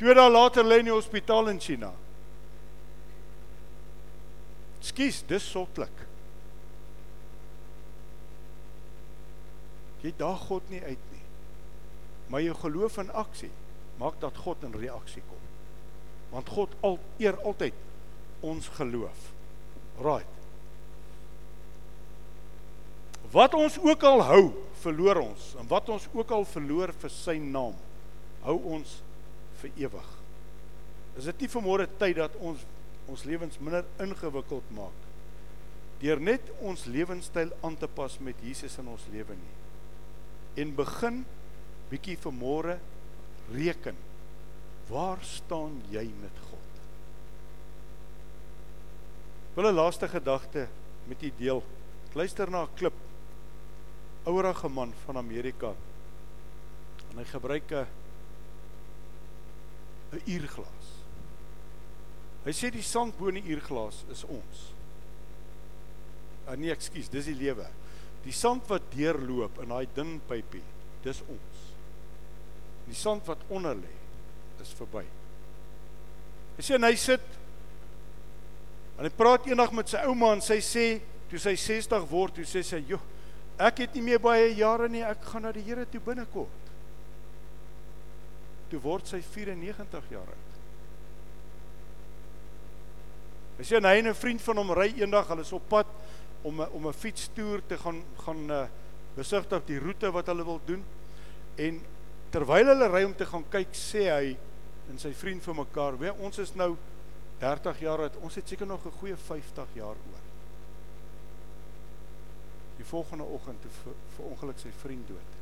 Twee 0.00 0.14
dae 0.16 0.30
later 0.30 0.64
lê 0.64 0.78
hy 0.78 0.84
in 0.84 0.90
die 0.90 0.94
hospitaal 0.94 1.50
in 1.52 1.58
China. 1.60 1.90
Skus, 4.80 5.20
dis 5.28 5.44
sotlik. 5.44 6.06
Jy 10.04 10.12
daag 10.16 10.46
God 10.48 10.68
nie 10.72 10.82
uit 10.82 11.06
nie. 11.12 11.24
Maar 12.30 12.44
jou 12.46 12.56
geloof 12.62 12.98
in 13.02 13.12
aksie 13.12 13.52
maak 14.00 14.16
dat 14.22 14.38
God 14.40 14.62
in 14.64 14.76
reaksie 14.80 15.22
kom. 15.28 15.42
Want 16.30 16.48
God 16.48 16.74
al 16.86 16.98
eer 17.20 17.36
altyd 17.44 17.76
ons 18.40 18.68
geloof. 18.78 19.26
Right. 20.00 20.38
Wat 23.30 23.54
ons 23.54 23.76
ook 23.82 24.02
al 24.08 24.24
hou, 24.26 24.44
verloor 24.80 25.20
ons. 25.22 25.52
En 25.60 25.68
wat 25.68 25.88
ons 25.92 26.08
ook 26.16 26.32
al 26.34 26.46
verloor 26.48 26.94
vir 27.02 27.12
sy 27.12 27.36
naam, 27.42 27.76
hou 28.46 28.56
ons 28.78 28.96
vir 29.60 29.84
ewig. 29.84 30.08
Is 31.20 31.28
dit 31.28 31.44
nie 31.44 31.52
vanmôre 31.52 31.88
tyd 32.00 32.18
dat 32.22 32.36
ons 32.40 32.64
ons 33.10 33.24
lewens 33.26 33.56
minder 33.58 33.86
ingewikkeld 33.98 34.68
maak 34.76 35.06
deur 35.98 36.20
net 36.22 36.46
ons 36.64 36.84
lewenstyl 36.86 37.50
aan 37.66 37.74
te 37.76 37.88
pas 37.90 38.14
met 38.22 38.38
Jesus 38.44 38.76
in 38.78 38.86
ons 38.88 39.02
lewe 39.12 39.34
nie? 39.34 39.56
En 40.54 40.74
begin 40.74 41.24
bietjie 41.90 42.18
vanmôre 42.18 42.78
reken. 43.52 43.96
Waar 44.90 45.18
staan 45.22 45.82
jy 45.90 46.06
met 46.20 46.36
God? 46.50 46.70
Wil 49.54 49.70
'n 49.70 49.74
laaste 49.74 50.08
gedagte 50.08 50.68
met 51.04 51.22
u 51.22 51.32
deel. 51.36 51.62
Luister 52.12 52.50
na 52.50 52.62
'n 52.62 52.74
klip 52.74 52.94
ouerige 54.24 54.68
man 54.68 54.92
van 55.04 55.16
Amerika. 55.16 55.74
En 57.10 57.18
hy 57.18 57.24
gebruik 57.24 57.70
'n 57.70 57.86
'n 60.12 60.22
uurglas. 60.26 60.86
Hy 62.44 62.52
sê 62.52 62.70
die 62.72 62.82
sand 62.82 63.18
bo 63.18 63.28
in 63.28 63.34
die 63.34 63.52
uurglas 63.52 64.04
is 64.08 64.24
ons. 64.24 64.72
Ah 66.48 66.56
nee, 66.56 66.72
ekskuus, 66.72 67.10
dis 67.12 67.24
die 67.24 67.36
lewe. 67.36 67.66
Die 68.24 68.34
sand 68.36 68.66
wat 68.68 68.90
deurloop 68.92 69.62
in 69.62 69.72
daai 69.72 69.86
dun 69.94 70.18
pypie, 70.28 70.62
dis 71.04 71.22
ons. 71.24 71.60
Die 72.86 72.96
sand 72.98 73.26
wat 73.30 73.42
onder 73.48 73.78
lê 73.78 73.94
is 74.60 74.74
verby. 74.76 75.06
Hy 76.58 76.64
sê 76.66 76.76
en 76.76 76.84
hy 76.84 76.96
sit 77.00 77.24
en 78.98 79.06
hy 79.06 79.12
praat 79.16 79.46
eendag 79.48 79.72
met 79.72 79.88
sy 79.88 80.02
ouma 80.04 80.34
en 80.36 80.44
sy 80.44 80.58
sê 80.60 80.84
toe 81.30 81.40
sy 81.40 81.54
60 81.56 82.04
word, 82.10 82.34
toe 82.36 82.44
sê 82.44 82.60
sy, 82.66 82.82
"Joh, 82.88 83.00
Ek 83.60 83.82
het 83.82 83.96
nie 83.96 84.04
meer 84.04 84.20
baie 84.22 84.48
jare 84.56 84.88
nie, 84.88 85.02
ek 85.04 85.26
gaan 85.28 85.44
na 85.44 85.52
die 85.52 85.64
Here 85.66 85.84
toe 85.88 86.00
binnekort. 86.00 86.68
Toe 88.70 88.80
word 88.80 89.10
sy 89.10 89.20
94 89.20 90.06
jaar 90.14 90.30
oud. 90.30 90.46
Hy 93.58 93.66
sê 93.68 93.76
hy 93.84 93.98
en 93.98 94.08
'n 94.08 94.14
vriend 94.16 94.40
van 94.40 94.56
hom 94.56 94.72
ry 94.72 94.88
eendag, 94.96 95.28
hulle 95.28 95.44
is 95.44 95.52
op 95.52 95.68
pad 95.68 95.86
om 96.42 96.60
om 96.60 96.86
'n 96.86 96.92
fietstoer 96.92 97.62
te 97.66 97.78
gaan 97.78 98.02
gaan 98.24 98.50
uh, 98.50 98.66
besigtig 99.14 99.64
die 99.66 99.78
roete 99.78 100.10
wat 100.10 100.26
hulle 100.26 100.44
wil 100.44 100.60
doen 100.64 100.84
en 101.56 101.80
terwyl 102.30 102.70
hulle 102.72 102.88
ry 102.88 103.02
om 103.04 103.14
te 103.16 103.26
gaan 103.26 103.44
kyk, 103.50 103.74
sê 103.74 104.06
hy 104.08 104.36
en 104.90 104.98
sy 104.98 105.12
vriend 105.14 105.42
vir 105.42 105.54
mekaar, 105.54 105.98
"Weet, 105.98 106.18
ons 106.18 106.38
is 106.38 106.54
nou 106.54 106.76
30 107.38 107.80
jaar 107.80 108.00
oud. 108.00 108.16
Ons 108.16 108.34
het 108.34 108.48
seker 108.48 108.66
nog 108.66 108.86
'n 108.86 108.98
goeie 108.98 109.16
50 109.16 109.68
jaar 109.74 109.96
oor." 109.96 110.24
Die 112.76 112.84
volgende 112.84 113.24
oggend 113.24 113.62
toe 113.62 113.70
vir 114.16 114.24
ongeluk 114.24 114.58
sy 114.58 114.70
vriend 114.70 115.08
dood. 115.08 115.32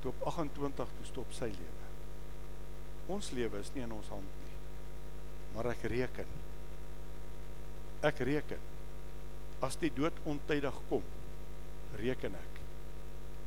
Toe 0.00 0.10
op 0.10 0.26
28 0.26 0.88
toe 0.96 1.04
stop 1.04 1.32
sy 1.32 1.44
lewe. 1.44 1.86
Ons 3.06 3.30
lewe 3.30 3.58
is 3.58 3.72
nie 3.74 3.82
in 3.82 3.92
ons 3.92 4.08
hand 4.08 4.32
nie. 4.40 4.56
Maar 5.54 5.66
ek 5.66 5.82
reken. 5.82 6.26
Ek 8.00 8.18
reken. 8.18 8.75
As 9.64 9.78
die 9.80 9.92
dood 9.94 10.16
ontydig 10.28 10.76
kom, 10.90 11.04
reken 11.96 12.36
ek 12.36 12.62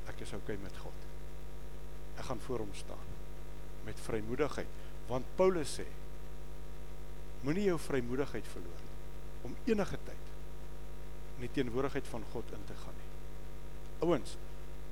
ek 0.10 0.24
is 0.26 0.34
oukei 0.34 0.56
okay 0.56 0.64
met 0.64 0.78
God. 0.82 1.04
Ek 2.18 2.26
gaan 2.26 2.42
voor 2.48 2.64
hom 2.64 2.72
staan 2.74 3.10
met 3.86 4.00
vrymoedigheid, 4.04 4.72
want 5.08 5.28
Paulus 5.38 5.76
sê 5.80 5.86
moenie 7.46 7.70
jou 7.70 7.78
vrymoedigheid 7.80 8.48
verloor 8.52 9.46
om 9.48 9.56
enige 9.70 10.00
tyd 10.08 10.32
in 11.38 11.46
die 11.46 11.52
teenwoordigheid 11.56 12.08
van 12.12 12.26
God 12.34 12.50
in 12.58 12.66
te 12.68 12.76
gaan 12.82 12.98
nie. 13.00 13.12
Ouens, 14.04 14.36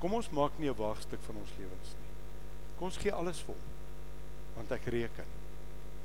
kom 0.00 0.14
ons 0.16 0.30
maak 0.32 0.56
nie 0.58 0.70
'n 0.70 0.78
waagstuk 0.78 1.20
van 1.26 1.36
ons 1.36 1.52
lewens 1.58 1.92
nie. 1.98 2.08
Kom 2.78 2.86
ons 2.88 2.96
gee 2.96 3.12
alles 3.12 3.40
vir 3.40 3.54
hom. 3.54 3.66
Want 4.56 4.72
ek 4.72 4.86
reken 4.86 5.28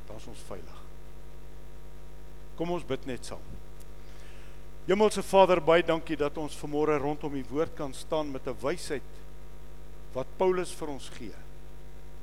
dan 0.08 0.18
is 0.18 0.28
ons 0.28 0.40
veilig. 0.40 0.82
Kom 2.56 2.72
ons 2.72 2.86
bid 2.86 3.06
net 3.06 3.26
saam. 3.26 3.42
Hemelse 4.84 5.22
Vader, 5.24 5.62
baie 5.64 5.84
dankie 5.88 6.18
dat 6.20 6.36
ons 6.42 6.58
vanmôre 6.60 6.98
rondom 7.00 7.36
u 7.40 7.42
woord 7.48 7.72
kan 7.78 7.94
staan 7.96 8.32
met 8.32 8.48
'n 8.48 8.58
wysheid 8.60 9.12
wat 10.14 10.28
Paulus 10.38 10.74
vir 10.76 10.88
ons 10.88 11.10
gee. 11.10 11.36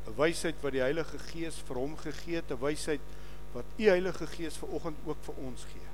'n 0.06 0.16
Wysheid 0.16 0.60
wat 0.60 0.72
die 0.72 0.82
Heilige 0.84 1.18
Gees 1.18 1.56
vir 1.56 1.76
hom 1.76 1.96
gegee 1.96 2.36
het, 2.36 2.50
'n 2.50 2.60
wysheid 2.60 3.00
wat 3.54 3.64
u 3.78 3.88
Heilige 3.88 4.26
Gees 4.26 4.56
vanoggend 4.56 4.96
ook 5.06 5.16
vir 5.22 5.34
ons 5.34 5.64
gee. 5.64 5.88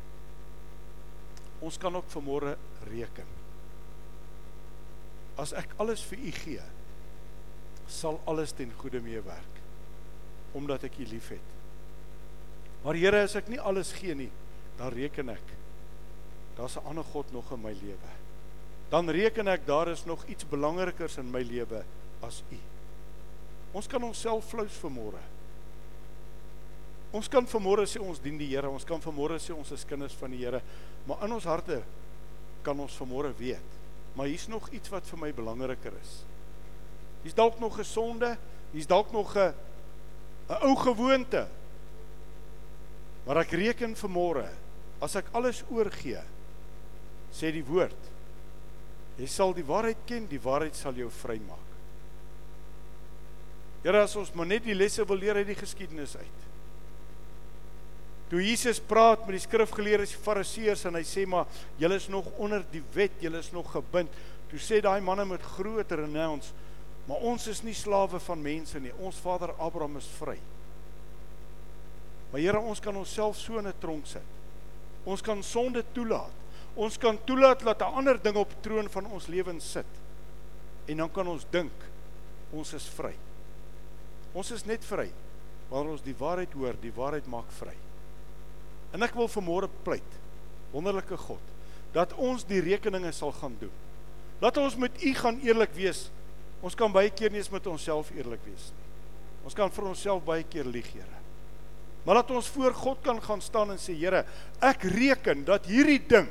Ons 1.60 1.78
kan 1.78 1.96
ook 1.96 2.10
vanmôre 2.10 2.56
reken. 2.90 3.26
As 5.36 5.52
ek 5.52 5.68
alles 5.76 6.02
vir 6.02 6.18
u 6.18 6.32
gee, 6.32 6.62
sal 7.86 8.20
alles 8.24 8.52
ten 8.52 8.72
goeie 8.76 9.00
meewerk 9.00 9.54
omdat 10.52 10.82
ek 10.84 10.98
u 10.98 11.04
liefhet. 11.04 11.54
Maar 12.82 12.94
Here, 12.94 13.22
as 13.22 13.34
ek 13.34 13.48
nie 13.48 13.60
alles 13.60 13.92
gee 13.92 14.14
nie, 14.14 14.30
dan 14.78 14.92
reken 14.92 15.28
ek 15.28 15.65
daar's 16.56 16.76
'n 16.76 16.86
ander 16.86 17.04
God 17.04 17.32
nog 17.32 17.50
in 17.52 17.60
my 17.60 17.72
lewe. 17.72 18.10
Dan 18.88 19.10
reken 19.10 19.48
ek 19.48 19.66
daar 19.66 19.88
is 19.88 20.04
nog 20.04 20.24
iets 20.26 20.48
belangrikers 20.48 21.16
in 21.16 21.30
my 21.30 21.42
lewe 21.42 21.84
as 22.20 22.42
U. 22.50 22.58
Ons 23.72 23.86
kan 23.86 24.02
onsself 24.02 24.48
flous 24.48 24.72
vanmôre. 24.72 25.20
Ons 27.10 27.28
kan 27.28 27.46
vanmôre 27.46 27.86
sê 27.86 28.00
ons 28.00 28.20
dien 28.20 28.38
die 28.38 28.48
Here, 28.48 28.68
ons 28.68 28.84
kan 28.84 29.00
vanmôre 29.00 29.38
sê 29.38 29.54
ons 29.54 29.70
is 29.70 29.84
kinders 29.84 30.14
van 30.14 30.30
die 30.30 30.44
Here, 30.44 30.62
maar 31.06 31.24
in 31.24 31.32
ons 31.32 31.44
harte 31.44 31.82
kan 32.62 32.80
ons 32.80 32.96
vanmôre 32.96 33.32
weet, 33.38 33.76
maar 34.14 34.26
hier's 34.26 34.48
nog 34.48 34.68
iets 34.70 34.88
wat 34.88 35.06
vir 35.06 35.18
my 35.18 35.32
belangriker 35.32 35.92
is. 36.02 36.24
Hier's 37.22 37.34
dalk 37.34 37.60
nog 37.60 37.76
gesonde, 37.76 38.36
hier's 38.72 38.86
dalk 38.86 39.12
nog 39.12 39.36
'n 39.36 39.54
'n 40.48 40.62
ou 40.62 40.76
gewoonte. 40.76 41.48
Maar 43.26 43.36
ek 43.36 43.50
reken 43.50 43.96
vanmôre 43.96 44.48
as 45.00 45.16
ek 45.16 45.26
alles 45.32 45.64
oorgee 45.70 46.22
sê 47.36 47.52
die 47.52 47.64
woord. 47.66 48.12
Jy 49.20 49.28
sal 49.30 49.54
die 49.56 49.64
waarheid 49.66 50.00
ken 50.08 50.26
die 50.28 50.40
waarheid 50.42 50.76
sal 50.76 50.96
jou 50.96 51.08
vrymaak. 51.22 51.62
Here 53.84 54.02
as 54.02 54.16
ons 54.18 54.32
maar 54.34 54.48
net 54.48 54.64
die 54.66 54.74
lesse 54.74 55.04
wil 55.06 55.20
leer 55.20 55.38
uit 55.38 55.46
die 55.52 55.58
geskiedenis 55.58 56.16
uit. 56.18 56.44
Toe 58.26 58.40
Jesus 58.42 58.80
praat 58.82 59.22
met 59.22 59.36
die 59.36 59.44
skrifgeleerdes 59.44 60.16
die 60.16 60.22
fariseërs 60.24 60.88
en 60.88 60.98
hy 60.98 61.04
sê 61.06 61.22
maar 61.30 61.46
julle 61.78 62.00
is 62.00 62.08
nog 62.10 62.26
onder 62.42 62.64
die 62.72 62.82
wet 62.96 63.20
julle 63.22 63.38
is 63.38 63.52
nog 63.54 63.70
gebind. 63.76 64.10
Toe 64.50 64.58
sê 64.62 64.80
daai 64.82 64.98
manne 65.04 65.28
met 65.28 65.44
groter 65.54 66.02
renounce 66.02 66.50
maar 67.06 67.22
ons 67.22 67.46
is 67.46 67.62
nie 67.62 67.74
slawe 67.74 68.18
van 68.18 68.40
mense 68.42 68.80
nie. 68.82 68.92
Ons 68.98 69.20
vader 69.22 69.52
Abraham 69.62 70.00
is 70.00 70.08
vry. 70.18 70.36
Maar 72.32 72.42
Here, 72.42 72.58
ons 72.58 72.82
kan 72.82 72.96
onsself 72.98 73.38
so 73.38 73.58
in 73.58 73.68
'n 73.68 73.78
tronk 73.78 74.06
sit. 74.06 74.26
Ons 75.04 75.22
kan 75.22 75.42
sonde 75.42 75.84
toelaat. 75.92 76.34
Ons 76.76 76.98
kan 77.00 77.16
toelaat 77.24 77.64
dat 77.64 77.80
'n 77.80 77.94
ander 77.96 78.22
ding 78.22 78.36
op 78.36 78.52
troon 78.60 78.90
van 78.90 79.06
ons 79.06 79.26
lewens 79.26 79.70
sit. 79.70 79.86
En 80.86 80.96
dan 80.96 81.10
kan 81.10 81.26
ons 81.26 81.46
dink 81.50 81.72
ons 82.50 82.72
is 82.72 82.88
vry. 82.88 83.14
Ons 84.32 84.50
is 84.50 84.64
net 84.64 84.84
vry 84.84 85.10
wanneer 85.68 85.92
ons 85.92 86.02
die 86.02 86.14
waarheid 86.14 86.52
hoor, 86.52 86.76
die 86.80 86.92
waarheid 86.94 87.26
maak 87.26 87.50
vry. 87.58 87.74
En 88.94 89.02
ek 89.02 89.14
wil 89.14 89.28
vanmôre 89.28 89.68
pleit, 89.82 90.12
wonderlike 90.70 91.16
God, 91.16 91.42
dat 91.92 92.12
ons 92.12 92.44
die 92.44 92.60
rekeninge 92.60 93.12
sal 93.12 93.32
gaan 93.32 93.56
doen. 93.58 93.72
Laat 94.40 94.56
ons 94.56 94.76
met 94.76 95.02
U 95.02 95.14
gaan 95.14 95.40
eerlik 95.40 95.72
wees. 95.74 96.10
Ons 96.62 96.74
kan 96.74 96.92
baie 96.92 97.10
keer 97.10 97.30
nie 97.30 97.38
eens 97.38 97.50
met 97.50 97.66
onsself 97.66 98.10
eerlik 98.14 98.42
wees 98.44 98.70
nie. 98.76 98.86
Ons 99.46 99.54
kan 99.54 99.70
vir 99.70 99.84
onsself 99.90 100.24
baie 100.26 100.44
keer 100.44 100.64
lieg, 100.64 100.88
Here. 100.92 101.20
Maar 102.04 102.20
laat 102.20 102.30
ons 102.30 102.48
voor 102.54 102.74
God 102.74 102.98
kan 103.02 103.18
gaan 103.22 103.40
staan 103.42 103.72
en 103.74 103.78
sê 103.78 103.94
Here, 103.98 104.24
ek 104.62 104.86
reken 104.94 105.44
dat 105.44 105.66
hierdie 105.66 106.00
ding 106.06 106.28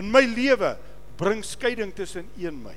in 0.00 0.10
my 0.10 0.24
lewe 0.26 0.74
bring 1.18 1.44
skeiding 1.46 1.92
tussen 1.94 2.26
U 2.36 2.48
en 2.48 2.58
my. 2.64 2.74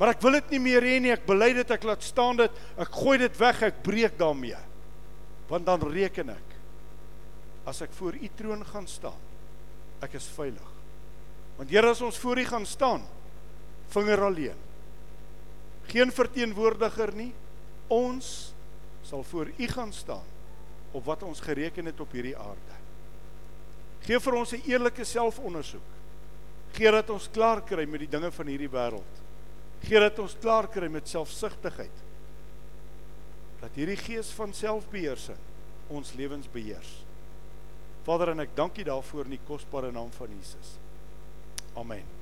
Maar 0.00 0.14
ek 0.14 0.22
wil 0.24 0.38
dit 0.40 0.54
nie 0.56 0.62
meer 0.64 0.84
hê 0.86 0.96
nie. 1.02 1.12
Ek 1.14 1.26
bely 1.28 1.52
dit, 1.54 1.70
ek 1.70 1.84
laat 1.86 2.02
staan 2.02 2.40
dit. 2.40 2.62
Ek 2.80 2.90
gooi 2.96 3.18
dit 3.22 3.36
weg, 3.38 3.60
ek 3.68 3.82
breek 3.86 4.16
daarmee. 4.18 4.58
Want 5.50 5.68
dan 5.68 5.84
reken 5.92 6.32
ek 6.34 6.48
as 7.68 7.78
ek 7.84 7.92
voor 7.94 8.16
U 8.18 8.28
troon 8.34 8.64
gaan 8.66 8.88
staan, 8.90 9.18
ek 10.02 10.16
is 10.18 10.26
veilig. 10.34 10.70
Want 11.54 11.70
Here, 11.70 11.92
as 11.92 12.02
ons 12.02 12.18
voor 12.18 12.40
U 12.42 12.46
gaan 12.48 12.66
staan, 12.66 13.04
vinger 13.92 14.24
alleen. 14.26 14.58
Geen 15.92 16.10
verteenwoordiger 16.14 17.12
nie. 17.14 17.30
Ons 17.92 18.50
sal 19.06 19.22
voor 19.28 19.52
U 19.54 19.66
gaan 19.70 19.92
staan 19.94 20.26
op 20.92 21.04
wat 21.06 21.22
ons 21.22 21.40
gereken 21.44 21.86
het 21.86 22.00
op 22.02 22.12
hierdie 22.12 22.36
aarde. 22.36 22.81
Gee 24.02 24.18
vir 24.18 24.34
ons 24.34 24.52
'n 24.52 24.62
eerlike 24.66 25.04
selfondersoek. 25.04 25.88
Gee 26.72 26.90
dat 26.90 27.10
ons 27.10 27.28
klaar 27.30 27.62
kry 27.62 27.84
met 27.84 28.00
die 28.00 28.08
dinge 28.08 28.30
van 28.30 28.46
hierdie 28.46 28.70
wêreld. 28.70 29.22
Gee 29.82 30.00
dat 30.00 30.18
ons 30.18 30.36
klaar 30.40 30.68
kry 30.68 30.88
met 30.88 31.08
selfsugtigheid. 31.08 31.96
Dat 33.60 33.74
hierdie 33.74 33.96
gees 33.96 34.30
van 34.30 34.52
selfbeheersing 34.52 35.38
ons 35.88 36.12
lewens 36.12 36.48
beheers. 36.50 37.04
Vader 38.02 38.28
en 38.28 38.40
ek 38.40 38.56
dank 38.56 38.78
U 38.78 38.82
daarvoor 38.82 39.24
in 39.24 39.36
die 39.36 39.46
kosbare 39.46 39.92
naam 39.92 40.10
van 40.10 40.28
Jesus. 40.28 40.78
Amen. 41.74 42.21